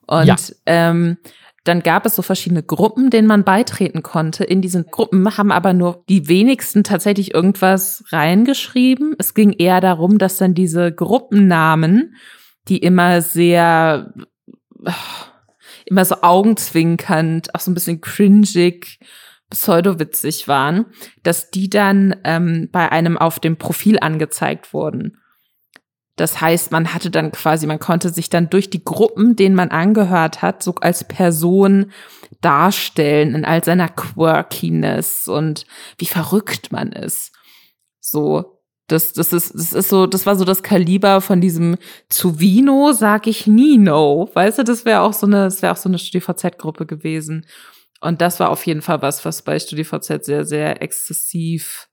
Und 0.07 0.25
ja. 0.27 0.35
ähm, 0.65 1.17
dann 1.63 1.83
gab 1.83 2.05
es 2.05 2.15
so 2.15 2.23
verschiedene 2.23 2.63
Gruppen, 2.63 3.11
denen 3.11 3.27
man 3.27 3.43
beitreten 3.43 4.01
konnte. 4.01 4.43
In 4.43 4.61
diesen 4.61 4.87
Gruppen 4.87 5.37
haben 5.37 5.51
aber 5.51 5.73
nur 5.73 6.03
die 6.09 6.27
wenigsten 6.27 6.83
tatsächlich 6.83 7.35
irgendwas 7.35 8.03
reingeschrieben. 8.09 9.15
Es 9.19 9.35
ging 9.35 9.51
eher 9.51 9.79
darum, 9.79 10.17
dass 10.17 10.37
dann 10.37 10.55
diese 10.55 10.91
Gruppennamen, 10.91 12.15
die 12.67 12.79
immer 12.79 13.21
sehr, 13.21 14.11
immer 15.85 16.05
so 16.05 16.15
augenzwinkernd, 16.21 17.53
auch 17.53 17.59
so 17.59 17.69
ein 17.69 17.75
bisschen 17.75 18.01
cringig, 18.01 18.99
pseudowitzig 19.51 20.47
waren, 20.47 20.87
dass 21.21 21.51
die 21.51 21.69
dann 21.69 22.15
ähm, 22.23 22.69
bei 22.71 22.91
einem 22.91 23.17
auf 23.17 23.39
dem 23.39 23.57
Profil 23.57 23.99
angezeigt 23.99 24.73
wurden. 24.73 25.17
Das 26.15 26.41
heißt, 26.41 26.71
man 26.71 26.93
hatte 26.93 27.09
dann 27.09 27.31
quasi, 27.31 27.67
man 27.67 27.79
konnte 27.79 28.09
sich 28.09 28.29
dann 28.29 28.49
durch 28.49 28.69
die 28.69 28.83
Gruppen, 28.83 29.35
denen 29.35 29.55
man 29.55 29.69
angehört 29.69 30.41
hat, 30.41 30.61
so 30.61 30.75
als 30.75 31.03
Person 31.03 31.91
darstellen 32.41 33.33
in 33.35 33.45
all 33.45 33.63
seiner 33.63 33.89
Quirkiness 33.89 35.27
und 35.27 35.65
wie 35.97 36.05
verrückt 36.05 36.71
man 36.71 36.91
ist. 36.91 37.31
So, 37.99 38.61
das, 38.87 39.13
das 39.13 39.31
ist, 39.31 39.53
das 39.53 39.73
ist 39.73 39.89
so, 39.89 40.05
das 40.05 40.25
war 40.25 40.35
so 40.35 40.43
das 40.43 40.63
Kaliber 40.63 41.21
von 41.21 41.39
diesem 41.39 41.77
zu 42.09 42.39
Vino 42.39 42.91
sag 42.91 43.25
ich 43.25 43.47
nie 43.47 43.77
no. 43.77 44.29
Weißt 44.33 44.59
du, 44.59 44.63
das 44.63 44.85
wäre 44.85 45.01
auch 45.01 45.13
so 45.13 45.25
eine, 45.25 45.45
das 45.45 45.61
wäre 45.61 45.73
auch 45.73 45.77
so 45.77 45.87
eine 45.87 45.97
StudiVZ-Gruppe 45.97 46.85
gewesen. 46.85 47.45
Und 48.01 48.19
das 48.19 48.39
war 48.39 48.49
auf 48.49 48.65
jeden 48.65 48.81
Fall 48.81 49.01
was, 49.01 49.23
was 49.25 49.43
bei 49.43 49.57
StudiVZ 49.59 50.25
sehr, 50.25 50.43
sehr 50.43 50.81
exzessiv 50.81 51.87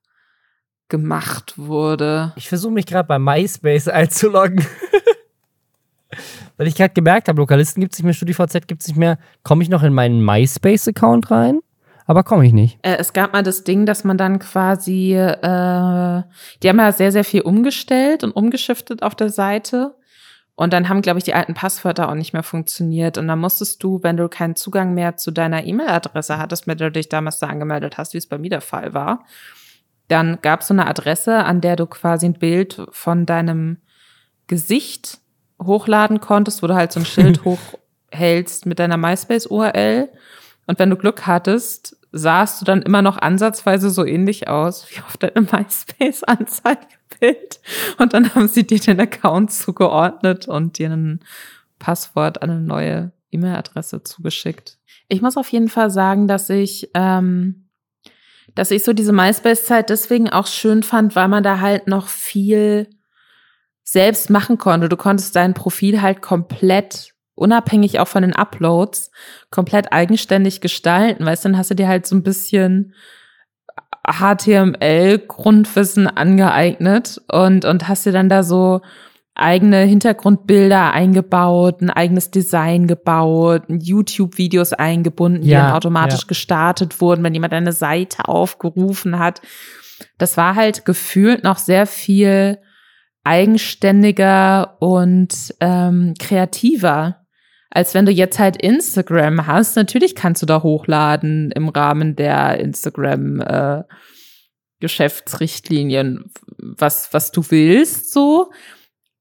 gemacht 0.89 1.53
wurde. 1.57 2.33
Ich 2.35 2.49
versuche 2.49 2.73
mich 2.73 2.87
gerade 2.87 3.07
bei 3.07 3.19
MySpace 3.19 3.87
einzuloggen. 3.93 4.65
Weil 6.57 6.67
ich 6.67 6.75
gerade 6.75 6.93
gemerkt 6.93 7.29
habe, 7.29 7.39
Lokalisten 7.39 7.79
gibt 7.79 7.93
es 7.93 7.99
nicht 7.99 8.05
mehr, 8.05 8.13
StudiVZ 8.13 8.67
gibt 8.67 8.81
es 8.81 8.87
nicht 8.87 8.97
mehr. 8.97 9.19
Komme 9.43 9.63
ich 9.63 9.69
noch 9.69 9.83
in 9.83 9.93
meinen 9.93 10.25
MySpace-Account 10.25 11.31
rein? 11.31 11.59
Aber 12.07 12.23
komme 12.23 12.43
ich 12.45 12.53
nicht. 12.53 12.79
Äh, 12.81 12.97
es 12.97 13.13
gab 13.13 13.33
mal 13.33 13.43
das 13.43 13.63
Ding, 13.63 13.85
dass 13.85 14.03
man 14.03 14.17
dann 14.17 14.39
quasi, 14.39 15.13
äh, 15.13 16.23
die 16.63 16.69
haben 16.69 16.79
ja 16.79 16.91
sehr, 16.91 17.11
sehr 17.11 17.23
viel 17.23 17.41
umgestellt 17.41 18.23
und 18.23 18.31
umgeschiftet 18.31 19.03
auf 19.03 19.13
der 19.13 19.29
Seite. 19.29 19.93
Und 20.59 20.73
dann 20.73 20.89
haben, 20.89 21.01
glaube 21.01 21.19
ich, 21.19 21.23
die 21.23 21.33
alten 21.33 21.53
Passwörter 21.53 22.09
auch 22.09 22.15
nicht 22.15 22.33
mehr 22.33 22.43
funktioniert. 22.43 23.17
Und 23.17 23.29
dann 23.29 23.39
musstest 23.39 23.81
du, 23.81 24.03
wenn 24.03 24.17
du 24.17 24.27
keinen 24.27 24.57
Zugang 24.57 24.93
mehr 24.93 25.15
zu 25.15 25.31
deiner 25.31 25.63
E-Mail-Adresse 25.63 26.37
hattest, 26.37 26.67
mit 26.67 26.81
der 26.81 26.89
du 26.89 26.99
dich 26.99 27.07
damals 27.07 27.39
da 27.39 27.47
angemeldet 27.47 27.97
hast, 27.97 28.13
wie 28.13 28.17
es 28.17 28.27
bei 28.27 28.37
mir 28.37 28.49
der 28.49 28.59
Fall 28.59 28.93
war, 28.93 29.23
dann 30.09 30.39
gab 30.41 30.59
es 30.59 30.67
so 30.67 30.73
eine 30.73 30.85
Adresse, 30.85 31.45
an 31.45 31.61
der 31.61 31.77
du 31.77 31.85
quasi 31.85 32.25
ein 32.25 32.33
Bild 32.33 32.81
von 32.91 33.25
deinem 33.25 33.77
Gesicht 34.47 35.19
hochladen 35.63 36.19
konntest, 36.19 36.61
wo 36.61 36.67
du 36.67 36.75
halt 36.75 36.91
so 36.91 36.99
ein 36.99 37.05
Schild 37.05 37.45
hoch 37.45 37.79
hältst 38.11 38.65
mit 38.65 38.79
deiner 38.79 38.97
MySpace-URL. 38.97 40.09
Und 40.67 40.77
wenn 40.77 40.89
du 40.89 40.97
Glück 40.97 41.25
hattest, 41.25 41.95
sahst 42.11 42.59
du 42.59 42.65
dann 42.65 42.81
immer 42.81 43.01
noch 43.01 43.17
ansatzweise 43.17 43.89
so 43.89 44.03
ähnlich 44.03 44.49
aus 44.49 44.87
wie 44.89 44.99
auf 44.99 45.15
deinem 45.15 45.47
MySpace-Anzeigebild. 47.19 47.59
Und 47.97 48.13
dann 48.13 48.33
haben 48.35 48.47
sie 48.47 48.65
dir 48.65 48.79
den 48.79 48.99
Account 48.99 49.51
zugeordnet 49.51 50.47
und 50.47 50.77
dir 50.77 50.89
ein 50.89 51.19
Passwort 51.77 52.41
an 52.41 52.49
eine 52.49 52.61
neue 52.61 53.11
E-Mail-Adresse 53.31 54.03
zugeschickt. 54.03 54.77
Ich 55.07 55.21
muss 55.21 55.37
auf 55.37 55.51
jeden 55.51 55.69
Fall 55.69 55.89
sagen, 55.89 56.27
dass 56.27 56.49
ich, 56.49 56.89
ähm, 56.93 57.69
dass 58.55 58.71
ich 58.71 58.83
so 58.83 58.93
diese 58.93 59.13
MySpace-Zeit 59.13 59.89
deswegen 59.89 60.29
auch 60.29 60.47
schön 60.47 60.83
fand, 60.83 61.15
weil 61.15 61.27
man 61.27 61.43
da 61.43 61.59
halt 61.59 61.87
noch 61.87 62.07
viel 62.07 62.89
selbst 63.83 64.29
machen 64.29 64.57
konnte. 64.57 64.89
Du 64.89 64.97
konntest 64.97 65.35
dein 65.35 65.53
Profil 65.53 66.01
halt 66.01 66.21
komplett 66.21 67.13
unabhängig 67.35 67.99
auch 67.99 68.07
von 68.07 68.21
den 68.21 68.35
Uploads 68.35 69.11
komplett 69.49 69.93
eigenständig 69.93 70.59
gestalten, 70.59 71.25
weißt 71.25 71.45
du, 71.45 71.49
dann 71.49 71.57
hast 71.57 71.71
du 71.71 71.75
dir 71.75 71.87
halt 71.87 72.05
so 72.05 72.13
ein 72.15 72.21
bisschen 72.21 72.93
HTML-Grundwissen 74.11 76.07
angeeignet 76.07 77.21
und, 77.31 77.65
und 77.65 77.87
hast 77.87 78.05
dir 78.05 78.11
dann 78.11 78.29
da 78.29 78.43
so 78.43 78.81
eigene 79.35 79.77
Hintergrundbilder 79.83 80.91
eingebaut, 80.91 81.81
ein 81.81 81.89
eigenes 81.89 82.29
Design 82.29 82.87
gebaut, 82.87 83.63
YouTube-Videos 83.69 84.73
eingebunden, 84.73 85.41
die 85.41 85.51
dann 85.51 85.71
automatisch 85.71 86.21
ja. 86.21 86.27
gestartet 86.27 86.99
wurden, 86.99 87.23
wenn 87.23 87.33
jemand 87.33 87.53
eine 87.53 87.71
Seite 87.71 88.27
aufgerufen 88.27 89.17
hat. 89.17 89.41
Das 90.17 90.37
war 90.37 90.55
halt 90.55 90.85
gefühlt 90.85 91.43
noch 91.43 91.57
sehr 91.57 91.87
viel 91.87 92.59
eigenständiger 93.23 94.77
und 94.79 95.53
ähm, 95.59 96.13
kreativer 96.19 97.18
als 97.69 97.93
wenn 97.93 98.05
du 98.05 98.11
jetzt 98.11 98.39
halt 98.39 98.61
Instagram 98.61 99.47
hast. 99.47 99.75
Natürlich 99.75 100.15
kannst 100.15 100.41
du 100.41 100.45
da 100.45 100.63
hochladen 100.63 101.51
im 101.51 101.69
Rahmen 101.69 102.15
der 102.15 102.59
Instagram 102.59 103.41
äh, 103.41 103.83
Geschäftsrichtlinien, 104.79 106.31
was, 106.57 107.13
was 107.13 107.31
du 107.31 107.43
willst, 107.49 108.11
so. 108.13 108.51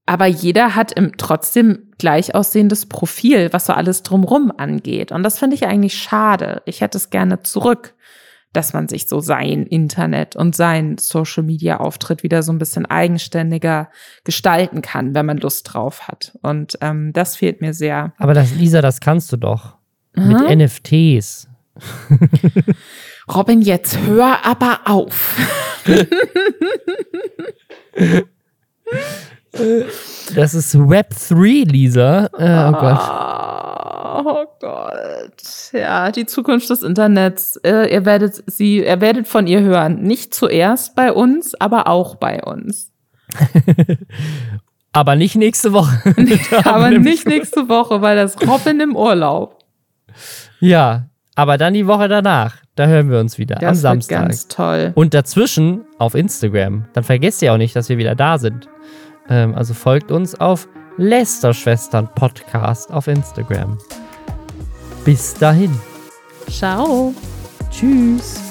Aber 0.06 0.26
jeder 0.26 0.74
hat 0.74 0.92
im, 0.92 1.18
trotzdem 1.18 1.90
gleich 1.98 2.34
aussehendes 2.34 2.86
Profil, 2.86 3.52
was 3.52 3.66
so 3.66 3.74
alles 3.74 4.02
drumrum 4.02 4.50
angeht. 4.56 5.12
Und 5.12 5.22
das 5.22 5.38
finde 5.38 5.56
ich 5.56 5.66
eigentlich 5.66 5.98
schade. 5.98 6.62
Ich 6.64 6.80
hätte 6.80 6.96
es 6.96 7.10
gerne 7.10 7.42
zurück 7.42 7.94
dass 8.52 8.72
man 8.72 8.88
sich 8.88 9.08
so 9.08 9.20
sein 9.20 9.66
Internet 9.66 10.36
und 10.36 10.56
sein 10.56 10.96
Social 10.98 11.42
Media 11.42 11.78
Auftritt 11.78 12.22
wieder 12.22 12.42
so 12.42 12.52
ein 12.52 12.58
bisschen 12.58 12.86
eigenständiger 12.86 13.90
gestalten 14.24 14.82
kann, 14.82 15.14
wenn 15.14 15.26
man 15.26 15.38
Lust 15.38 15.72
drauf 15.72 16.08
hat. 16.08 16.36
Und 16.42 16.78
ähm, 16.80 17.12
das 17.12 17.36
fehlt 17.36 17.60
mir 17.60 17.74
sehr. 17.74 18.12
Aber 18.18 18.34
das, 18.34 18.54
Lisa, 18.54 18.80
das 18.80 19.00
kannst 19.00 19.32
du 19.32 19.36
doch. 19.36 19.76
Mhm. 20.14 20.28
Mit 20.28 20.58
NFTs. 20.58 21.48
Robin, 23.34 23.60
jetzt 23.60 23.98
hör 24.06 24.44
aber 24.44 24.80
auf. 24.86 25.36
das 30.34 30.54
ist 30.54 30.78
Web 30.78 31.14
3, 31.28 31.64
Lisa. 31.70 32.28
Oh, 32.32 32.38
oh 32.38 32.80
Gott. 32.80 33.28
Oh 34.24 34.44
Gott. 34.60 35.72
Ja, 35.72 36.10
die 36.10 36.26
Zukunft 36.26 36.68
des 36.70 36.82
Internets. 36.82 37.56
Äh, 37.64 37.92
ihr 37.92 38.04
werdet 38.04 38.42
sie, 38.46 38.78
ihr 38.78 39.00
werdet 39.00 39.28
von 39.28 39.46
ihr 39.46 39.60
hören. 39.60 40.02
Nicht 40.02 40.34
zuerst 40.34 40.94
bei 40.96 41.12
uns, 41.12 41.54
aber 41.54 41.86
auch 41.86 42.16
bei 42.16 42.42
uns. 42.42 42.90
aber 44.92 45.16
nicht 45.16 45.36
nächste 45.36 45.72
Woche. 45.72 46.00
aber 46.64 46.90
nicht 46.90 47.26
nächste 47.26 47.68
Woche, 47.68 48.02
weil 48.02 48.16
das 48.16 48.36
Robin 48.46 48.80
im 48.80 48.96
Urlaub. 48.96 49.64
Ja, 50.60 51.08
aber 51.34 51.56
dann 51.56 51.74
die 51.74 51.86
Woche 51.86 52.08
danach. 52.08 52.56
Da 52.74 52.86
hören 52.86 53.10
wir 53.10 53.20
uns 53.20 53.38
wieder 53.38 53.56
das 53.56 53.84
am 53.84 54.00
Samstag. 54.00 54.20
Ganz 54.22 54.48
toll. 54.48 54.92
Und 54.94 55.14
dazwischen 55.14 55.84
auf 55.98 56.14
Instagram. 56.14 56.86
Dann 56.92 57.04
vergesst 57.04 57.42
ihr 57.42 57.52
auch 57.52 57.58
nicht, 57.58 57.76
dass 57.76 57.88
wir 57.88 57.98
wieder 57.98 58.14
da 58.14 58.38
sind. 58.38 58.68
Ähm, 59.28 59.54
also 59.54 59.74
folgt 59.74 60.10
uns 60.10 60.34
auf 60.38 60.68
Lästerschwestern 60.96 62.08
Podcast 62.14 62.90
auf 62.92 63.06
Instagram. 63.06 63.78
Bis 65.04 65.34
dahin. 65.34 65.78
Ciao. 66.48 67.14
Tschüss. 67.70 68.47